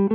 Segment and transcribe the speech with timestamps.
[0.00, 0.08] Hello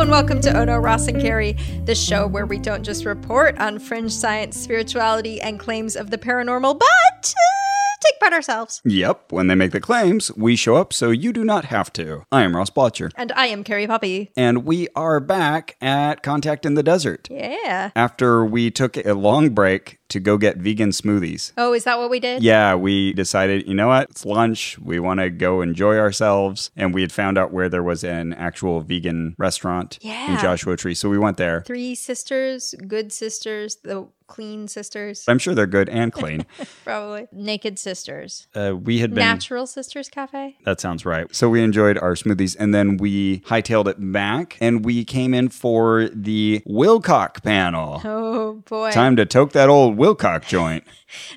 [0.00, 1.56] and welcome to Ono Ross and Carrie,
[1.86, 6.18] the show where we don't just report on fringe science, spirituality, and claims of the
[6.18, 8.82] paranormal, but uh, take part ourselves.
[8.84, 12.26] Yep, when they make the claims, we show up so you do not have to.
[12.30, 13.10] I am Ross Blotcher.
[13.16, 14.30] And I am Carrie Poppy.
[14.36, 17.28] And we are back at Contact in the Desert.
[17.30, 17.92] Yeah.
[17.96, 21.52] After we took a long break to go get vegan smoothies.
[21.58, 22.42] Oh, is that what we did?
[22.42, 24.10] Yeah, we decided, you know what?
[24.10, 24.78] It's lunch.
[24.78, 26.70] We want to go enjoy ourselves.
[26.76, 30.34] And we had found out where there was an actual vegan restaurant Yeah.
[30.34, 30.94] in Joshua Tree.
[30.94, 31.62] So we went there.
[31.66, 36.46] Three sisters, good sisters, the clean sisters, I'm sure they're good and clean.
[36.84, 37.26] probably.
[37.32, 38.46] Naked sisters.
[38.54, 39.18] Uh, we had been.
[39.18, 40.56] Natural Sisters Cafe.
[40.64, 41.26] That sounds right.
[41.34, 45.50] So we enjoyed our smoothies and then we hightailed it back and we came in
[45.50, 48.00] for the Wilcock panel.
[48.06, 48.90] Oh boy.
[48.90, 50.84] Time to toke that old Wilcock joint.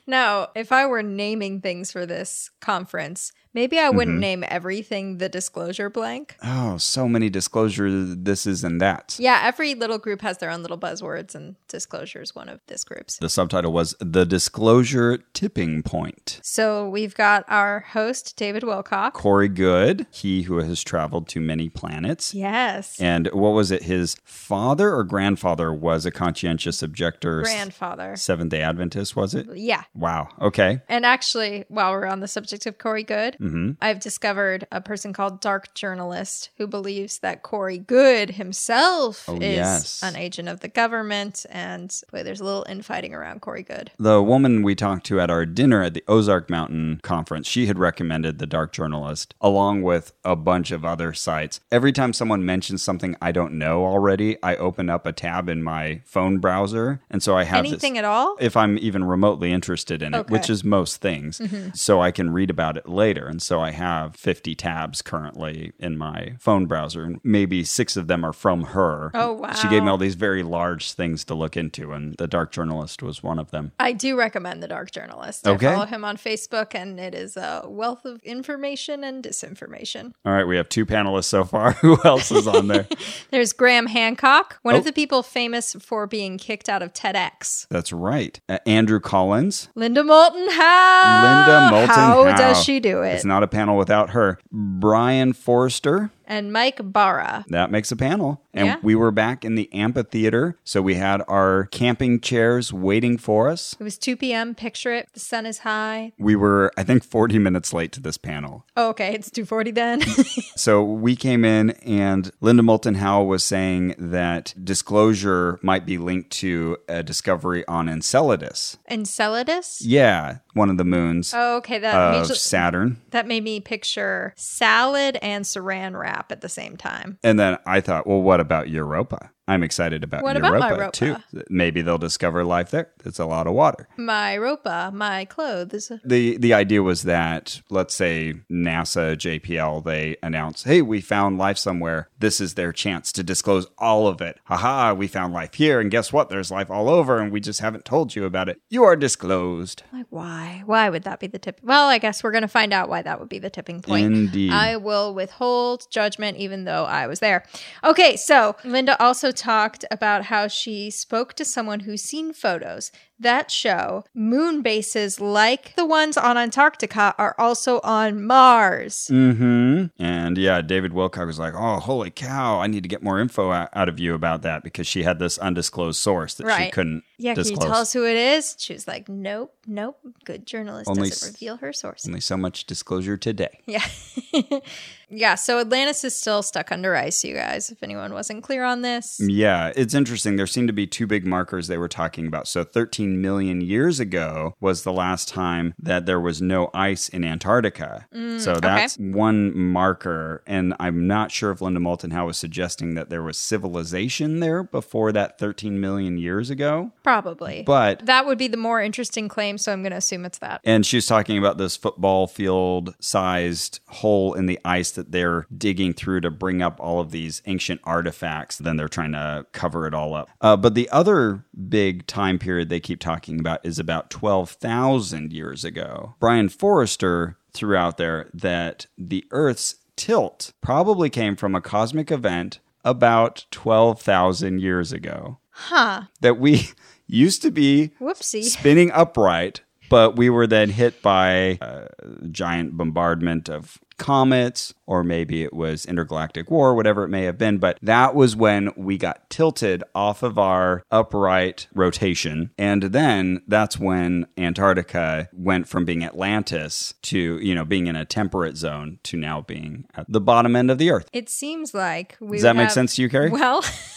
[0.07, 3.97] Now, if I were naming things for this conference, maybe I Mm-hmm.
[3.97, 6.35] wouldn't name everything the disclosure blank.
[6.43, 9.15] Oh, so many disclosure this is and that.
[9.17, 12.83] Yeah, every little group has their own little buzzwords, and disclosure is one of this
[12.83, 13.17] group's.
[13.17, 16.39] The subtitle was The Disclosure Tipping Point.
[16.43, 19.13] So we've got our host, David Wilcock.
[19.13, 22.33] Corey Goode, he who has traveled to many planets.
[22.33, 22.99] Yes.
[22.99, 23.83] And what was it?
[23.83, 27.41] His father or grandfather was a conscientious objector.
[27.43, 28.15] Grandfather.
[28.17, 29.47] Seventh day Adventist, was it?
[29.55, 29.83] Yeah.
[29.93, 30.27] Wow.
[30.41, 30.81] Okay.
[30.89, 33.71] And actually, while we're on the subject of Corey Goode, Mm-hmm.
[33.81, 39.41] I've discovered a person called Dark Journalist who believes that Corey Goode himself Oh, is
[39.41, 40.03] yes.
[40.03, 41.45] an agent of the government.
[41.49, 43.91] And boy, there's a little infighting around Corey Goode.
[43.99, 47.77] The woman we talked to at our dinner at the Ozark Mountain conference, she had
[47.77, 51.59] recommended the Dark Journalist along with a bunch of other sites.
[51.71, 55.61] Every time someone mentions something I don't know already, I open up a tab in
[55.63, 57.01] my phone browser.
[57.09, 58.35] And so I have this- Anything at all?
[58.39, 60.31] if I'm even remotely interested in it, Okay.
[60.31, 61.41] which is most things,
[61.73, 63.27] so I can read about it later.
[63.35, 68.07] And so I have 50 tabs currently in my phone browser, and maybe six of
[68.07, 69.11] them are from her.
[69.13, 69.51] Oh, wow.
[69.51, 73.03] She gave me all these very large things to look into, and the Dark Journalist
[73.03, 73.73] was one of them.
[73.77, 75.45] I do recommend the Dark Journalist.
[75.45, 75.67] Okay.
[75.67, 80.13] I follow him on Facebook, and it is a wealth of information and disinformation.
[80.25, 81.71] All right, we have two panelists so far.
[81.81, 82.87] Who else is on there?
[83.31, 84.77] There's Graham Hancock, one Oh.
[84.77, 87.67] of the people famous for being kicked out of TEDx.
[87.69, 88.39] That's right.
[88.47, 89.67] Uh, Andrew Collins.
[89.75, 91.21] Linda Moulton Howe.
[91.21, 93.24] Linda Moulton How does she do it?
[93.25, 94.39] Not a panel without her.
[94.51, 96.11] Brien Foerster.
[96.27, 97.45] And Mike Bara.
[97.49, 98.41] That makes a panel.
[98.53, 98.75] And Yeah.
[98.81, 100.57] we were back in the amphitheater.
[100.63, 103.75] So we had our camping chairs waiting for us.
[103.79, 104.55] It was 2 p.m.
[104.55, 105.09] Picture it.
[105.13, 106.13] The sun is high.
[106.17, 108.65] We were, I think, 40 minutes late to this panel.
[108.77, 110.01] Oh, okay, it's 2:40 then.
[110.57, 116.29] So we came in, and Linda Moulton Howe was saying that disclosure might be linked
[116.31, 118.77] to a discovery on Enceladus.
[118.89, 119.81] Enceladus.
[119.85, 121.79] Yeah, one of the moons Oh, okay.
[121.79, 121.95] That
[122.31, 123.01] of Saturn.
[123.11, 127.17] that made me picture salad and saran wrap at the same time.
[127.23, 129.31] And then I thought, well, what about Europa?
[129.47, 131.23] I'm excited about What about Europa, Europa?
[131.31, 131.43] too.
[131.49, 132.89] Maybe they'll discover life there.
[133.05, 133.87] It's a lot of water.
[133.97, 135.91] My ropa, my clothes.
[136.03, 141.57] the the idea was that let's say NASA JPL they announce hey we found life
[141.57, 145.79] somewhere this is their chance to disclose all of it haha we found life here
[145.79, 148.59] and guess what there's life all over and we just haven't told you about it
[148.69, 150.63] you are disclosed Like, why?
[150.65, 151.59] Why would that be the tip?
[151.63, 154.05] Well, I guess we're going to find out why that would be the tipping point.
[154.05, 154.51] Indeed.
[154.51, 157.45] I will withhold judgment even though I was there.
[157.83, 163.49] Okay, so Linda also talked about how she spoke to someone who's seen photos that
[163.49, 169.09] show moon bases like the ones on Antarctica are also on Mars.
[169.11, 173.19] mm-hmm and yeah David Wilcock was like oh holy cow I need to get more
[173.19, 177.03] info out, of you about that because she had this undisclosed source that she couldn't
[177.17, 178.55] Yeah, disclose can you tell us who it is?
[178.59, 179.97] She was like, nope, nope.
[180.25, 182.05] Good journalist Only doesn't reveal her source.
[182.07, 183.85] only so much disclosure today Yeah.
[185.09, 188.81] yeah, so Atlantis is still stuck under ice, you guys, if anyone wasn't clear on
[188.81, 189.19] this.
[189.23, 190.35] Yeah, it's interesting.
[190.35, 192.47] There seem to be two big markers they were talking about.
[192.47, 197.23] So, 13 million years ago was the last time that there was no ice in
[197.23, 198.07] Antarctica.
[198.37, 200.43] so, that's one marker.
[200.47, 204.63] And I'm not sure if Linda Moulton Howe was suggesting that there was civilization there
[204.63, 206.91] before that 13 million years ago.
[207.03, 207.63] Probably.
[207.65, 210.61] But that would be the more interesting claim, so I'm going to assume it's that.
[210.63, 215.93] And she's talking about this football field sized hole in the ice that they're digging
[215.93, 218.57] through to bring up all of these ancient artifacts.
[218.57, 220.29] Then they're trying to cover it all up.
[220.41, 225.63] Uh, but the other big time period they keep talking about is about 12,000 years
[225.63, 226.15] ago.
[226.19, 232.59] Brien Foerster threw out there that the Earth's tilt probably came from a cosmic event
[232.83, 235.39] about 12,000 years ago.
[235.49, 236.03] Huh.
[236.21, 236.69] That we
[237.07, 238.43] used to be Whoopsie.
[238.43, 241.87] spinning upright But we were then hit by a
[242.31, 247.59] giant bombardment of comets, or maybe it was intergalactic war, whatever it may have been.
[247.59, 252.51] But that was when we got tilted off of our upright rotation.
[252.57, 258.03] And then that's when Antarctica went from being Atlantis to, you know, being in a
[258.03, 261.07] temperate zone to now being at the bottom end of the earth.
[261.13, 263.29] It seems like we Does that would make have- sense to you, Carrie?
[263.29, 263.63] Well,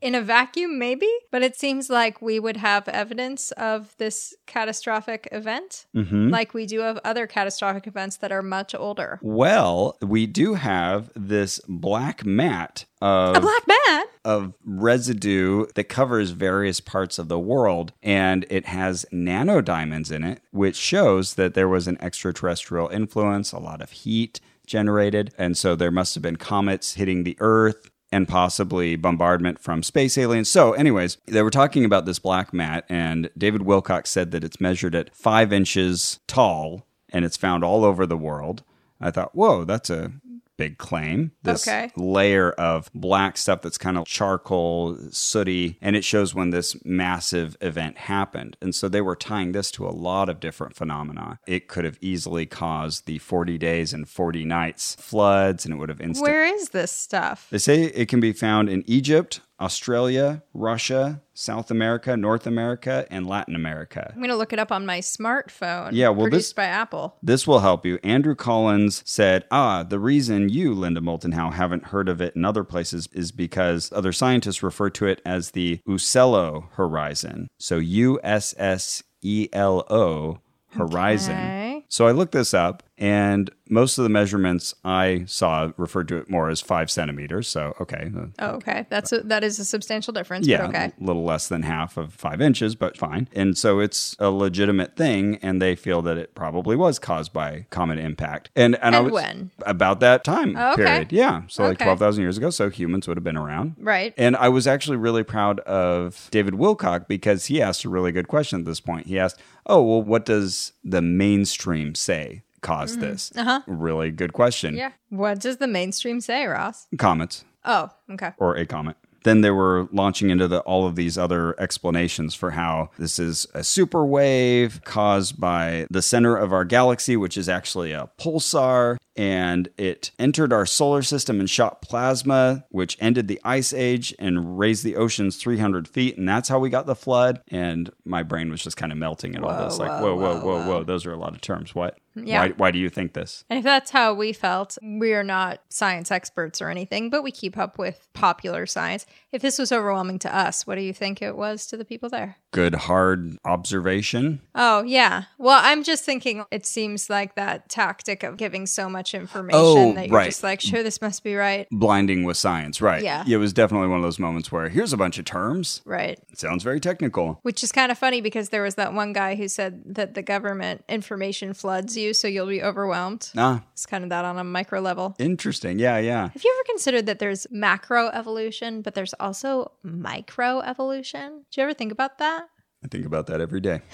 [0.00, 5.28] in a vacuum, maybe, but it seems like we would have evidence of this catastrophic
[5.32, 6.28] event, Mm-hmm.
[6.28, 9.18] like we do of other catastrophic events that are much older.
[9.22, 16.30] Well, we do have this black mat of A black mat of residue that covers
[16.30, 21.52] various parts of the world and it has nano diamonds in it which shows that
[21.54, 26.22] there was an extraterrestrial influence a lot of heat generated and so there must have
[26.22, 30.50] been comets hitting the earth and possibly bombardment from space aliens.
[30.50, 34.58] So, anyways, they were talking about this black mat, and David Wilcock said that it's
[34.58, 38.64] measured at five inches tall and it's found all over the world.
[39.02, 40.12] I thought, whoa, that's a
[40.56, 41.32] big claim.
[41.42, 41.90] This Okay.
[41.96, 47.56] layer of black stuff that's kind of charcoal, sooty, and it shows when this massive
[47.60, 48.56] event happened.
[48.60, 51.38] And so they were tying this to a lot of different phenomena.
[51.46, 55.88] It could have easily caused the 40 days and 40 nights floods, and it would
[55.88, 56.26] have instant.
[56.26, 57.46] Where is this stuff?
[57.50, 63.26] They say it can be found in Egypt, Australia, Russia, South America, North America, and
[63.26, 64.10] Latin America.
[64.12, 65.90] I'm going to look it up on my smartphone.
[65.92, 67.16] Yeah, well, produced this- by Apple.
[67.22, 67.98] This will help you.
[68.04, 72.44] Andrew Collins said, Ah, the reason you, Linda Moulton Howe, haven't heard of it in
[72.44, 77.48] other places is because other scientists refer to it as the Usselo horizon.
[77.58, 81.34] So U S S E L O horizon.
[81.34, 81.84] Okay.
[81.88, 86.30] So I looked this up, and most of the measurements I saw referred to it
[86.30, 87.48] more as five centimeters.
[87.48, 88.10] So, okay.
[88.16, 88.86] uh, Oh, okay.
[88.90, 90.46] That's a, that is a substantial difference.
[90.46, 90.92] yeah, But okay.
[91.00, 93.28] a little less than half of five inches, but fine.
[93.34, 97.66] And so it's a legitimate thing, and they feel that it probably was caused by
[97.70, 98.50] comet impact.
[98.54, 99.50] And and, I was when?
[99.66, 100.84] about that time Oh, okay.
[100.84, 101.12] period.
[101.12, 101.84] Yeah, so like Okay.
[101.84, 102.50] twelve thousand years ago.
[102.50, 103.74] So humans would have been around.
[103.78, 104.14] Right.
[104.16, 108.28] And I was actually really proud of David Wilcock because he asked a really good
[108.28, 109.06] question at this point.
[109.06, 113.60] He asked, "Oh, well, what does the mainstream say caused this?" Uh-huh.
[113.66, 114.74] Really good question.
[114.76, 114.92] Yeah.
[115.10, 116.86] What does the mainstream say, Ross?
[116.98, 118.32] Comets Oh, okay.
[118.38, 118.96] or a comet.
[119.26, 123.44] Then they were launching into the, all of these other explanations for how this is
[123.54, 128.98] a super wave caused by the center of our galaxy, which is actually a pulsar,
[129.16, 134.60] and it entered our solar system and shot plasma, which ended the ice age and
[134.60, 137.40] raised the oceans 300 feet, and that's how we got the flood.
[137.48, 140.34] And my brain was just kind of melting at all Whoa, this, like, whoa, whoa,
[140.34, 141.74] whoa, whoa, whoa, whoa, those are a lot of terms.
[141.74, 141.98] What?
[142.14, 142.40] Yeah.
[142.40, 143.44] Why, why do you think this?
[143.50, 147.30] And if that's how we felt, we are not science experts or anything, but we
[147.30, 149.06] keep up with popular science.
[149.32, 152.08] If this was overwhelming to us, what do you think it was to the people
[152.08, 152.36] there?
[152.52, 154.40] Good hard observation.
[154.54, 155.24] Oh, yeah.
[155.38, 159.92] Well, I'm just thinking it seems like that tactic of giving so much information Oh,
[159.94, 160.26] that you're right.
[160.26, 161.66] just like, sure, this must be right.
[161.70, 163.02] blinding with science, right?
[163.02, 163.24] Yeah.
[163.26, 165.82] It was definitely one of those moments where here's a bunch of terms.
[165.84, 166.18] Right.
[166.30, 167.40] It sounds very technical.
[167.42, 170.22] Which is kind of funny because there was that one guy who said that the
[170.22, 173.30] government information floods you, so you'll be overwhelmed.
[173.36, 175.14] Ah, It's kind of that on a micro level.
[175.18, 175.78] interesting.
[175.78, 176.28] Yeah, yeah.
[176.28, 181.44] Have you ever considered that there's macro evolution, but there's also micro evolution?
[181.52, 182.48] Do you ever think about that?
[182.82, 183.82] I think about that every day.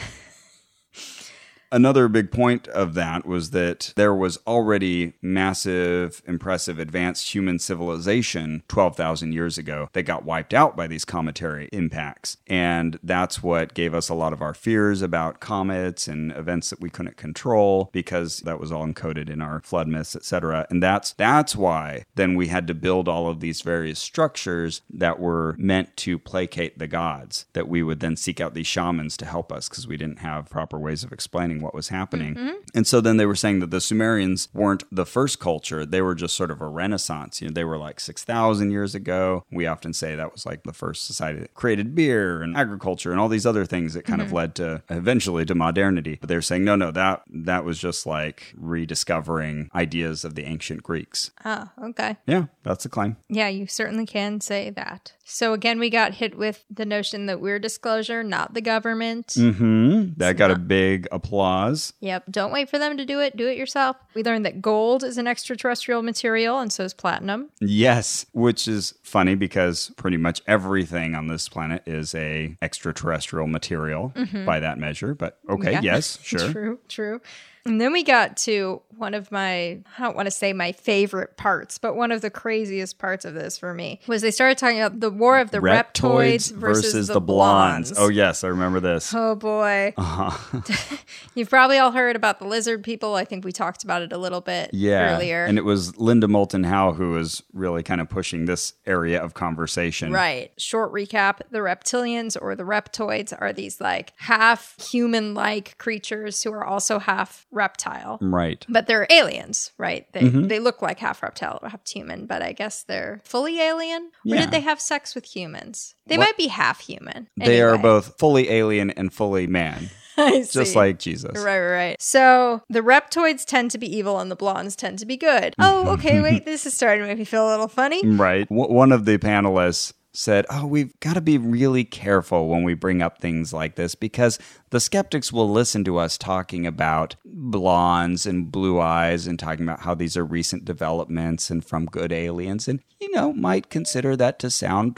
[1.72, 8.62] Another big point of that was that there was already massive, impressive, advanced human civilization
[8.68, 12.36] 12,000 years ago that got wiped out by these cometary impacts.
[12.46, 16.82] And that's what gave us a lot of our fears about comets and events that
[16.82, 20.66] we couldn't control because that was all encoded in our flood myths, etc.
[20.68, 25.18] And that's that's why then we had to build all of these various structures that
[25.18, 29.24] were meant to placate the gods, that we would then seek out these shamans to
[29.24, 32.34] help us because we didn't have proper ways of explaining what was happening.
[32.34, 32.56] Mm-hmm.
[32.74, 36.14] And so then they were saying that the Sumerians weren't the first culture, they were
[36.14, 37.40] just sort of a renaissance.
[37.40, 39.44] You know, they were like 6,000 years ago.
[39.50, 43.20] We often say that was like the first society that created beer and agriculture and
[43.20, 44.36] all these other things that kind of mm-hmm.
[44.36, 46.18] led to eventually to modernity.
[46.20, 50.82] But they're saying no, no, that that was just like rediscovering ideas of the ancient
[50.82, 51.30] Greeks.
[51.44, 52.16] Oh, okay.
[52.26, 53.16] Yeah, that's a claim.
[53.28, 55.12] Yeah, you certainly can say that.
[55.32, 59.28] So again, we got hit with the notion that we're disclosure, not the government.
[59.28, 60.12] Mm-hmm.
[60.18, 61.94] That got a big applause.
[62.00, 62.24] Yep.
[62.30, 63.34] Don't wait for them to do it.
[63.36, 63.96] Do it yourself.
[64.14, 67.48] We learned that gold is an extraterrestrial material, and so is platinum.
[67.60, 74.12] Yes, which is funny because pretty much everything on this planet is a extraterrestrial material
[74.44, 75.14] by that measure.
[75.14, 75.80] But okay, Yeah.
[75.82, 76.52] yes, sure.
[76.52, 77.20] True, true.
[77.64, 81.36] And then we got to one of my, I don't want to say my favorite
[81.36, 84.80] parts, but one of the craziest parts of this for me was they started talking
[84.80, 87.92] about the war of the reptoids, versus, the, blondes.
[87.96, 89.12] Oh, yes, I remember this.
[89.14, 89.94] Oh boy.
[89.96, 90.60] Uh-huh.
[91.34, 93.14] You've probably all heard about the lizard people.
[93.14, 95.14] I think we talked about it a little bit Yeah.
[95.14, 95.44] earlier.
[95.44, 99.34] And it was Linda Moulton Howe who was really kind of pushing this area of
[99.34, 100.12] conversation.
[100.12, 100.52] Right.
[100.58, 106.52] Short recap the reptilians or the reptoids are these like half human like creatures who
[106.52, 108.18] are also half reptile.
[108.20, 108.64] Right.
[108.68, 110.06] But they're aliens, right?
[110.12, 110.48] They Mm-hmm.
[110.48, 114.02] they look like half reptile half human, but I guess they're fully alien.
[114.02, 114.40] Or Yeah.
[114.40, 115.94] did they have sex with humans?
[116.06, 117.28] They What- might be half human.
[117.36, 121.32] They are both fully alien and fully man, I just like Jesus.
[121.36, 121.96] Right, right, right.
[122.02, 125.54] So the reptoids tend to be evil and the blondes tend to be good.
[125.58, 128.06] Oh, okay, wait, this is starting to make me feel a little funny.
[128.06, 128.48] Right.
[128.48, 132.74] W- one of the panelists said, Oh, we've got to be really careful when we
[132.74, 134.38] bring up things like this because
[134.70, 139.80] the skeptics will listen to us talking about blondes and blue eyes and talking about
[139.80, 144.38] how these are recent developments and from good aliens and, you know, might consider that
[144.38, 144.96] to sound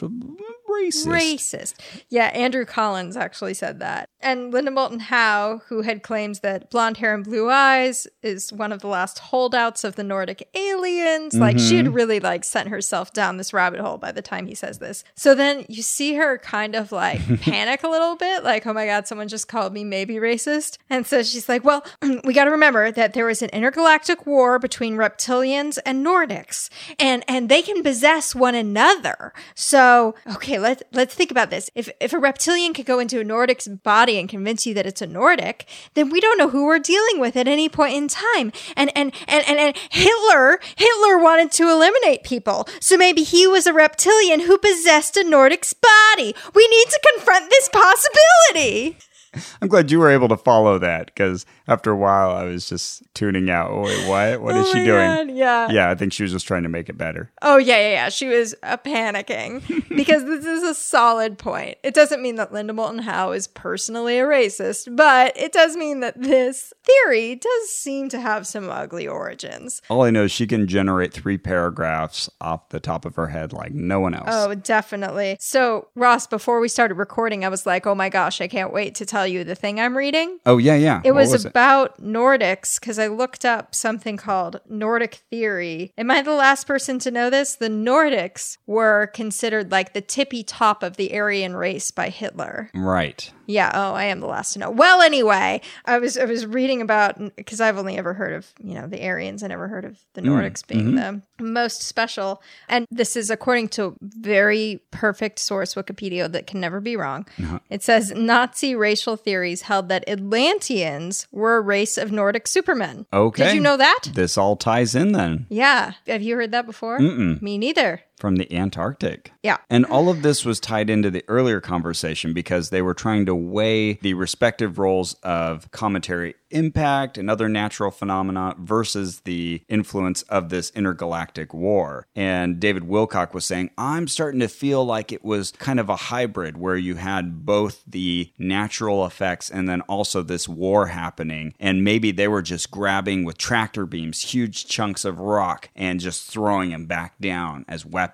[0.83, 1.07] racist.
[1.07, 1.75] Racist.
[2.09, 4.09] Yeah, Andrew Collins actually said that.
[4.21, 8.73] And Linda Moulton Howe, who had claims that blonde hair and blue eyes is one
[8.73, 11.35] of the last holdouts of the Nordic aliens.
[11.35, 11.87] Like she Mm-hmm.
[11.87, 15.03] had really like sent herself down this rabbit hole by the time he says this.
[15.17, 18.87] So then you see her kind of like panic a little bit, like, oh my
[18.87, 20.79] God, someone just called me maybe racist.
[20.89, 21.85] And so she's like, well,
[22.25, 27.25] we got to remember that there was an intergalactic war between reptilians and Nordics, and
[27.29, 29.33] and they can possess one another.
[29.55, 31.71] So okay, let's let's think about this.
[31.75, 35.03] If if a reptilian could go into a Nordic's body and convince you that it's
[35.03, 38.51] a Nordic, then we don't know who we're dealing with at any point in time.
[38.77, 43.67] And and and and, and Hitler Hitler wanted to eliminate people, so maybe he was
[43.67, 46.35] a reptilian who possessed a Nordic's body.
[46.55, 48.97] We need to confront this possibility.
[49.63, 53.03] I'm glad you were able to follow that because after a while I was just
[53.15, 53.71] tuning out.
[53.71, 54.41] Oh, wait, what?
[54.43, 55.09] What is Oh she doing?
[55.09, 55.71] God, yeah.
[55.71, 57.31] Yeah, I think she was just trying to make it better.
[57.43, 58.09] Oh yeah, yeah, yeah.
[58.09, 61.79] She was uh, panicking because this is a solid point.
[61.83, 66.01] It doesn't mean that Linda Moulton Howe is personally a racist, but it does mean
[66.01, 69.81] that this theory does seem to have some ugly origins.
[69.89, 73.53] All I know is she can generate three paragraphs off the top of her head
[73.53, 74.29] like no one else.
[74.29, 75.37] Oh, definitely.
[75.41, 78.95] So, Ross, before we started recording, I was like, "Oh my gosh, I can't wait
[78.97, 81.01] to tell you the thing I'm reading." Oh, yeah, yeah.
[81.05, 85.93] It What was, about Nordics because I looked up something called Nordic theory.
[85.97, 87.57] Am I the last person to know this?
[87.57, 92.71] The Nordics were considered like the tippy top of the Aryan race by Hitler.
[92.75, 93.31] Right.
[93.47, 93.71] Yeah.
[93.75, 94.71] Oh, I am the last to know.
[94.71, 98.75] Well, anyway, I was I was reading about because I've only ever heard of you
[98.75, 99.43] know the Aryans.
[99.43, 100.97] I never heard of the mm, Nordics being mm-hmm.
[100.97, 102.43] the most special.
[102.69, 107.27] And this is according to very perfect source Wikipedia that can never be wrong.
[107.43, 107.59] Uh-huh.
[107.71, 113.07] It says Nazi racial theories held that Atlanteans were a race of Nordic supermen.
[113.13, 113.45] Okay.
[113.45, 114.11] Did you know that?
[114.15, 115.93] This all ties in then Yeah.
[116.07, 116.99] Have you heard that before?
[116.99, 118.03] Me neither.
[118.25, 119.33] From the Antarctic.
[119.43, 119.59] Yeah.
[119.69, 123.35] And all of this was tied into the earlier conversation because they were trying to
[123.35, 130.49] weigh the respective roles of cometary impact and other natural phenomena versus the influence of
[130.49, 132.07] this intergalactic war.
[132.15, 135.97] And David Wilcock was saying, I'm starting to feel like it was kind of a
[135.97, 141.53] hybrid where you had both the natural effects and then also this war happening.
[141.61, 146.31] And maybe they were just grabbing with tractor beams huge chunks of rock and just
[146.31, 148.14] throwing them back down as weapons.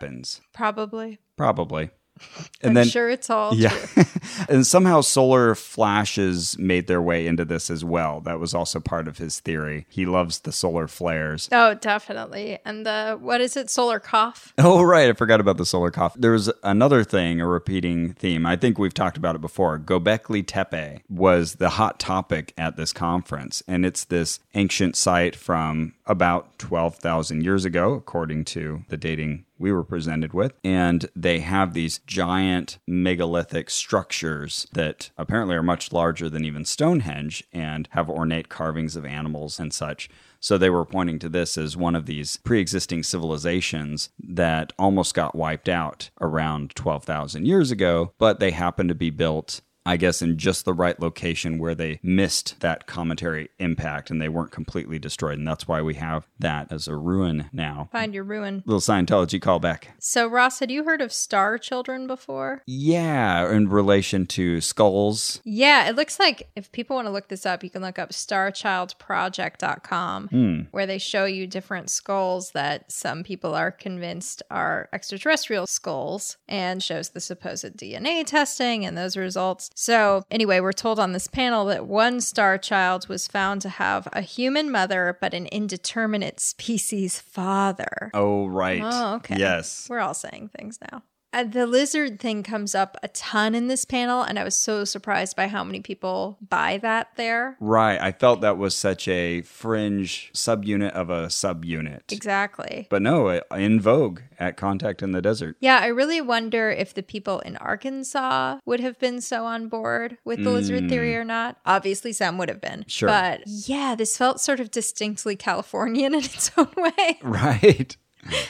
[0.52, 1.18] Probably.
[1.36, 1.90] Probably.
[2.62, 3.70] And I'm then sure it's all yeah.
[3.70, 4.04] true.
[4.50, 8.20] and somehow solar flashes made their way into this as well.
[8.20, 9.86] That was also part of his theory.
[9.88, 11.48] He loves the solar flares.
[11.50, 12.58] Oh, definitely.
[12.66, 13.70] And the what is it?
[13.70, 14.52] Solar cough.
[14.62, 15.08] Oh, right.
[15.08, 16.14] I forgot about the solar cough.
[16.18, 18.44] There's another thing, a repeating theme.
[18.44, 19.78] I think we've talked about it before.
[19.78, 23.62] Gobekli Tepe was the hot topic at this conference.
[23.66, 29.70] And it's this ancient site from about 12,000 years ago, according to the dating we
[29.70, 30.52] were presented with.
[30.64, 37.44] And they have these giant megalithic structures that apparently are much larger than even Stonehenge
[37.52, 40.10] and have ornate carvings of animals and such.
[40.40, 45.14] So they were pointing to this as one of these pre existing civilizations that almost
[45.14, 49.60] got wiped out around 12,000 years ago, but they happened to be built.
[49.86, 54.28] I guess in just the right location where they missed that cometary impact and they
[54.28, 55.38] weren't completely destroyed.
[55.38, 57.88] And that's why we have that as a ruin now.
[57.90, 58.62] Find your ruin.
[58.66, 59.84] Little Scientology callback.
[59.98, 62.62] So, Ross, had you heard of star children before?
[62.66, 65.40] Yeah, in relation to skulls.
[65.44, 68.10] Yeah, it looks like if people want to look this up, you can look up
[68.10, 70.60] starchildproject.com hmm.
[70.72, 76.82] where they show you different skulls that some people are convinced are extraterrestrial skulls and
[76.82, 79.69] shows the supposed DNA testing and those results.
[79.74, 84.08] So, anyway, we're told on this panel that one star child was found to have
[84.12, 88.10] a human mother, but an indeterminate species father.
[88.12, 88.82] Oh, right.
[88.84, 89.36] Oh, okay.
[89.38, 89.86] Yes.
[89.88, 91.02] We're all saying things now.
[91.32, 94.84] Uh, the lizard thing comes up a ton in this panel, and I was so
[94.84, 97.56] surprised by how many people buy that there.
[97.60, 98.00] Right.
[98.00, 102.10] I felt that was such a fringe subunit of a subunit.
[102.10, 102.88] Exactly.
[102.90, 105.56] But no, in vogue at Contact in the Desert.
[105.60, 110.18] Yeah, I really wonder if the people in Arkansas would have been so on board
[110.24, 111.58] with the lizard theory or not.
[111.66, 112.80] Obviously, some would have been.
[112.80, 112.90] Mm.
[112.90, 113.08] Sure.
[113.08, 117.18] But yeah, this felt sort of distinctly Californian in its own way.
[117.22, 117.96] Right.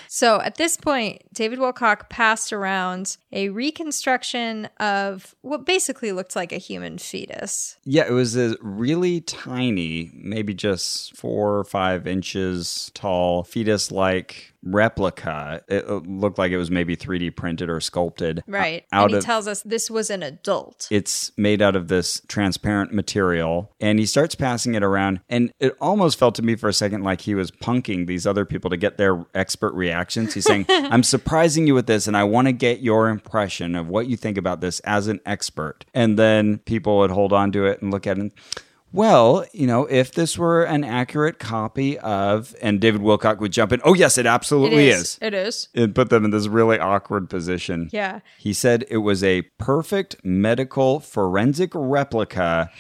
[0.09, 6.53] So at this point, David Wilcock passed around a reconstruction of what basically looked like
[6.53, 7.77] a human fetus.
[7.85, 14.53] Yeah, it was a really tiny, maybe just four or five inches tall, fetus like
[14.63, 15.63] replica.
[15.69, 18.43] It looked like it was maybe 3D printed or sculpted.
[18.47, 18.85] Right.
[18.93, 20.89] Out and he of tells us this was an adult.
[20.91, 25.77] it's made out of this transparent material and he starts passing it around and it
[25.81, 28.77] almost felt to me for a second like he was punking these other people to
[28.77, 32.53] get their expert reactions he's saying i'm surprising you with this and i want to
[32.53, 36.99] get your impression of what you think about this as an expert and then people
[36.99, 38.33] would hold on to it and look at it and,
[38.93, 43.73] well, you know, if this were an accurate copy of, and David Wilcock would jump
[43.73, 45.01] in, oh, yes, it It absolutely is.
[45.03, 45.19] is.
[45.23, 45.69] It is.
[45.75, 47.89] It put them in this really awkward position.
[47.93, 48.21] Yeah.
[48.39, 52.71] He said it was a perfect medical forensic replica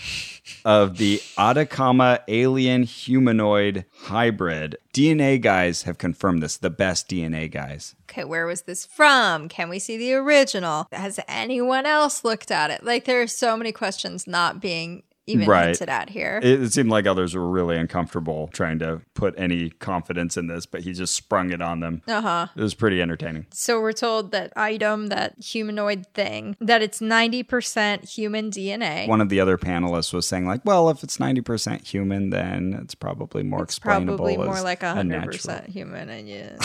[0.64, 4.76] of the Atacama alien humanoid hybrid.
[4.92, 7.94] DNA guys have confirmed this, the best DNA guys.
[8.10, 9.48] Okay, where was this from?
[9.48, 10.88] Can we see the original?
[10.90, 12.82] Has anyone else looked at it?
[12.82, 15.66] Like, there are so many questions not being even Right.
[15.66, 16.40] hinted at here.
[16.42, 20.66] It, it seemed like others were really uncomfortable trying to put any confidence in this,
[20.66, 22.02] but he just sprung it on them.
[22.08, 22.46] Uh huh.
[22.56, 23.46] It was pretty entertaining.
[23.52, 29.06] So we're told that item, that humanoid thing, that it's 90% human DNA.
[29.08, 32.94] One of the other panelists was saying, like, well, if it's 90% human, then it's
[32.94, 34.16] probably more It's explainable.
[34.16, 35.60] probably more as like a 100% natural.
[35.70, 36.56] human, and yeah,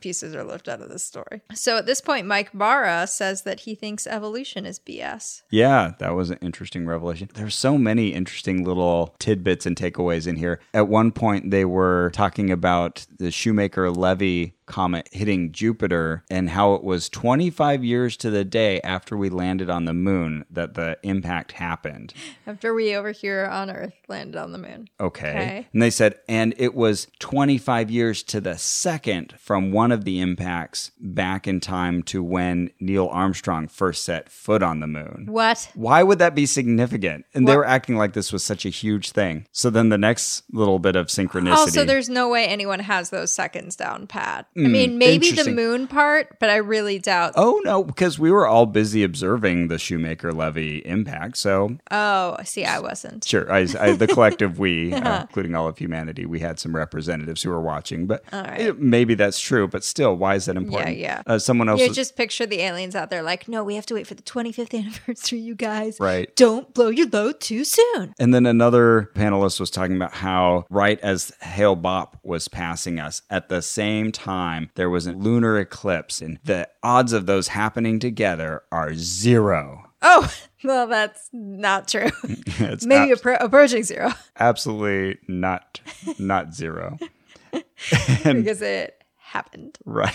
[0.00, 1.42] pieces are left out of the story.
[1.54, 5.42] So at this point, Mike Bara says that he thinks evolution is BS.
[5.50, 7.28] Yeah, that was an interesting revelation.
[7.34, 10.60] There's so many interesting little tidbits and takeaways in here.
[10.72, 16.74] At one point, they were talking about the Shoemaker Levy comet hitting Jupiter and how
[16.74, 20.98] it was 25 years to the day after we landed on the moon that the
[21.02, 22.14] impact happened.
[22.46, 24.88] After we over here on Earth landed on the moon.
[25.00, 25.30] Okay.
[25.30, 25.66] Okay.
[25.72, 30.20] And they said, and it was 25 years to the second from one of the
[30.20, 35.26] impacts back in time to when Neil Armstrong first set foot on the moon.
[35.28, 35.70] What?
[35.74, 37.24] Why would that be significant?
[37.34, 39.46] And they were acting like this was such a huge thing.
[39.52, 41.56] So then the next little bit of synchronicity.
[41.56, 44.46] Also, there's no way anyone has those seconds down pat.
[44.64, 47.34] I mean, maybe the Hmm, moon part, but I really doubt.
[47.36, 51.36] Oh no, because we were all busy observing the Shoemaker Levy impact.
[51.38, 53.24] So Oh, see, I wasn't.
[53.24, 57.42] sure, I, I, the collective we, uh, including all of humanity, we had some representatives
[57.42, 58.06] who were watching.
[58.06, 58.60] But right.
[58.60, 59.68] eh, maybe that's true.
[59.68, 60.96] But still, why is that important?
[60.98, 61.22] yeah.
[61.26, 61.80] Uh, someone else.
[61.80, 64.14] You was- just picture the aliens out there like, no, we have to wait for
[64.14, 65.98] the 25th anniversary, you guys.
[66.00, 66.34] Right.
[66.36, 68.12] Don't blow your load too soon.
[68.18, 73.22] And then another panelist was talking about how, right as Hale Bopp was passing us,
[73.30, 77.98] at the same time, there was a lunar eclipse, and the odds of those happening
[77.98, 79.90] together are zero.
[80.02, 80.32] Oh,
[80.64, 82.10] well, that's not true.
[82.60, 85.80] It's Maybe ab- appro- approaching zero absolutely not,
[86.18, 86.98] not zero.
[87.52, 88.97] because it
[89.28, 89.78] happened.
[89.84, 90.14] Right.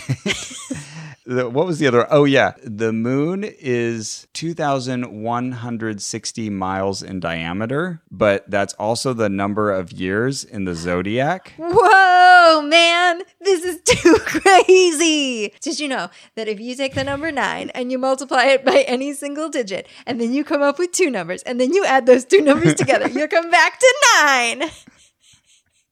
[1.26, 2.06] The- what was the other?
[2.10, 2.52] Oh, yeah.
[2.62, 10.64] The moon is 2,160 miles in diameter, but that's also the number of years in
[10.64, 11.52] the zodiac.
[11.56, 15.52] Whoa, man, this is too crazy.
[15.60, 18.84] Did you know that if you take the number nine and you multiply it by
[18.86, 22.06] any single digit, and then you come up with two numbers, and then you add
[22.06, 24.64] those two numbers together, you'll come back to nine?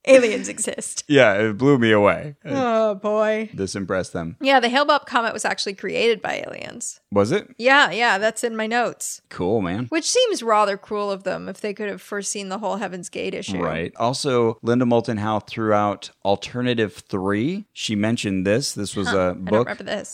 [0.06, 1.04] Aliens exist.
[1.12, 2.36] Yeah, it blew me away.
[2.44, 3.50] Oh, boy.
[3.52, 4.36] This impressed them.
[4.40, 7.00] Yeah, the Hale-Bopp comet was actually created by aliens.
[7.10, 7.54] Was it?
[7.58, 9.20] Yeah, yeah, that's in my notes.
[9.28, 9.86] Cool, man.
[9.86, 13.34] Which seems rather cruel of them if they could have foreseen the whole Heaven's Gate
[13.34, 13.62] issue.
[13.62, 13.92] Right.
[13.96, 17.66] Also, Linda Moulton Howe threw out Alternative 3.
[17.74, 18.72] She mentioned this.
[18.72, 19.68] This was a I don't book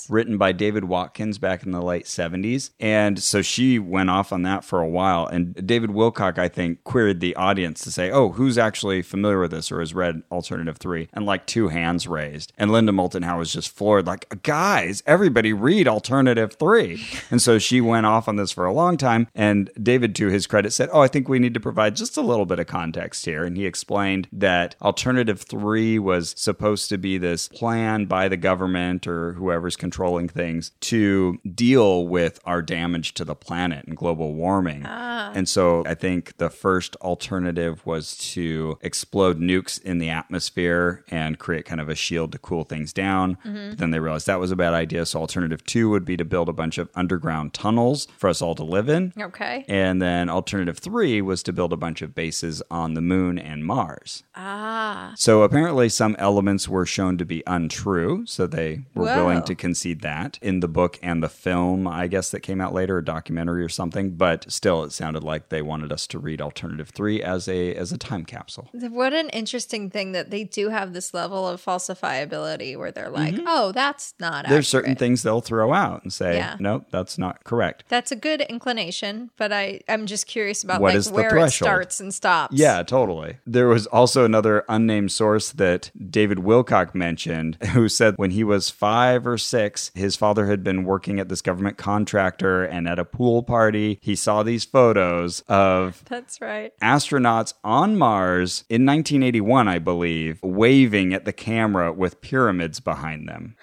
[0.08, 2.70] written by David Watkins back in the late 70s.
[2.80, 5.26] And so she went off on that for a while.
[5.26, 9.52] And David Wilcock, I think, queried the audience to say, oh, who's actually familiar with
[9.52, 12.52] this or professor has read Alternative 3 and like two hands raised.
[12.58, 17.04] And Linda Moulton Howe was just floored, like, guys, everybody read Alternative 3.
[17.30, 19.28] and so she went off on this for a long time.
[19.34, 22.22] And David, to his credit, said, Oh, I think we need to provide just a
[22.22, 23.44] little bit of context here.
[23.44, 29.06] And he explained that Alternative 3 was supposed to be this plan by the government
[29.06, 34.82] or whoever's controlling things to deal with our damage to the planet and global warming.
[34.86, 35.32] Ah.
[35.34, 41.38] And so I think the first alternative was to explode nukes in the atmosphere and
[41.38, 43.36] create kind of a shield to cool things down.
[43.44, 45.04] But then they realized that was a bad idea.
[45.04, 48.54] So alternative two would be to build a bunch of underground tunnels for us all
[48.54, 49.12] to live in.
[49.20, 49.64] Okay.
[49.68, 53.64] And then alternative three was to build a bunch of bases on the moon and
[53.64, 54.22] Mars.
[54.34, 55.12] Ah.
[55.16, 58.24] So apparently, some elements were shown to be untrue.
[58.26, 59.16] So they were Whoa.
[59.16, 62.72] willing to concede that in the book and the film, I guess, that came out
[62.72, 64.16] later, a documentary or something.
[64.16, 67.92] But still, it sounded like they wanted us to read Alternative Three as a as
[67.92, 68.68] a time capsule.
[68.72, 73.34] What an interesting thing that they do have this level of falsifiability where they're like,
[73.46, 74.52] oh, that's not Mm-hmm.
[74.52, 76.56] There's certain things they'll throw out and say, Yeah.
[76.60, 80.94] "Nope, that's not correct." That's a good inclination, but I, I'm just curious about What
[80.94, 82.54] like where it starts and stops.
[82.56, 83.38] Yeah, totally.
[83.46, 88.70] There was also another unnamed source that David Wilcock mentioned who said when he was
[88.70, 93.04] five or six, his father had been working at this government contractor and at a
[93.04, 96.72] pool party, he saw these photos of That's right.
[96.80, 103.56] astronauts on Mars in 1981, I believe, waving at the camera with pyramids behind them.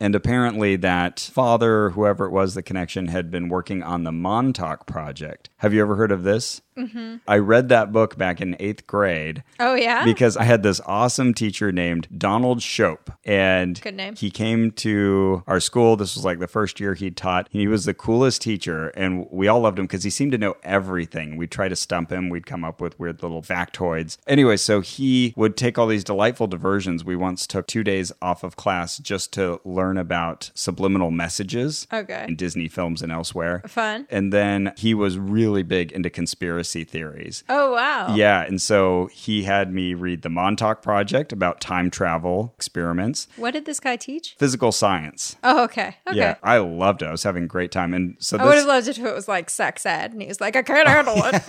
[0.00, 4.86] And apparently, that father, whoever it was, the connection, had been working on the Montauk
[4.86, 5.50] Project.
[5.58, 6.60] Have you ever heard of this?
[6.76, 7.16] Mm-hmm.
[7.26, 10.04] I read that book back in eighth grade Oh, yeah?
[10.04, 13.10] because I had this awesome teacher named Donald Shope.
[13.24, 14.14] And Good name.
[14.14, 15.96] he came to our school.
[15.96, 17.48] This was like the first year he taught.
[17.50, 20.54] He was the coolest teacher, and we all loved him because he seemed to know
[20.62, 21.36] everything.
[21.36, 24.18] We'd try to stump him, we'd come up with weird little factoids.
[24.26, 27.04] Anyway, so he would take all these delightful diversions.
[27.04, 32.26] We once took two days off of class just to learn about subliminal messages Okay.
[32.28, 33.62] in Disney films and elsewhere.
[33.66, 34.06] Fun.
[34.10, 37.44] And then he was really big into conspiracy theories.
[37.48, 38.14] Oh, wow.
[38.14, 43.52] Yeah, and so he had me read the Montauk Project about time travel experiments, What
[43.52, 44.34] did this guy teach?
[44.38, 45.36] physical science.
[45.44, 45.96] Oh, okay.
[46.06, 46.16] Okay.
[46.18, 47.06] Yeah, I loved it.
[47.06, 49.14] I was having a great time, and so I would have loved it if it
[49.14, 51.42] was like sex ed, and he was like, "I can't handle it."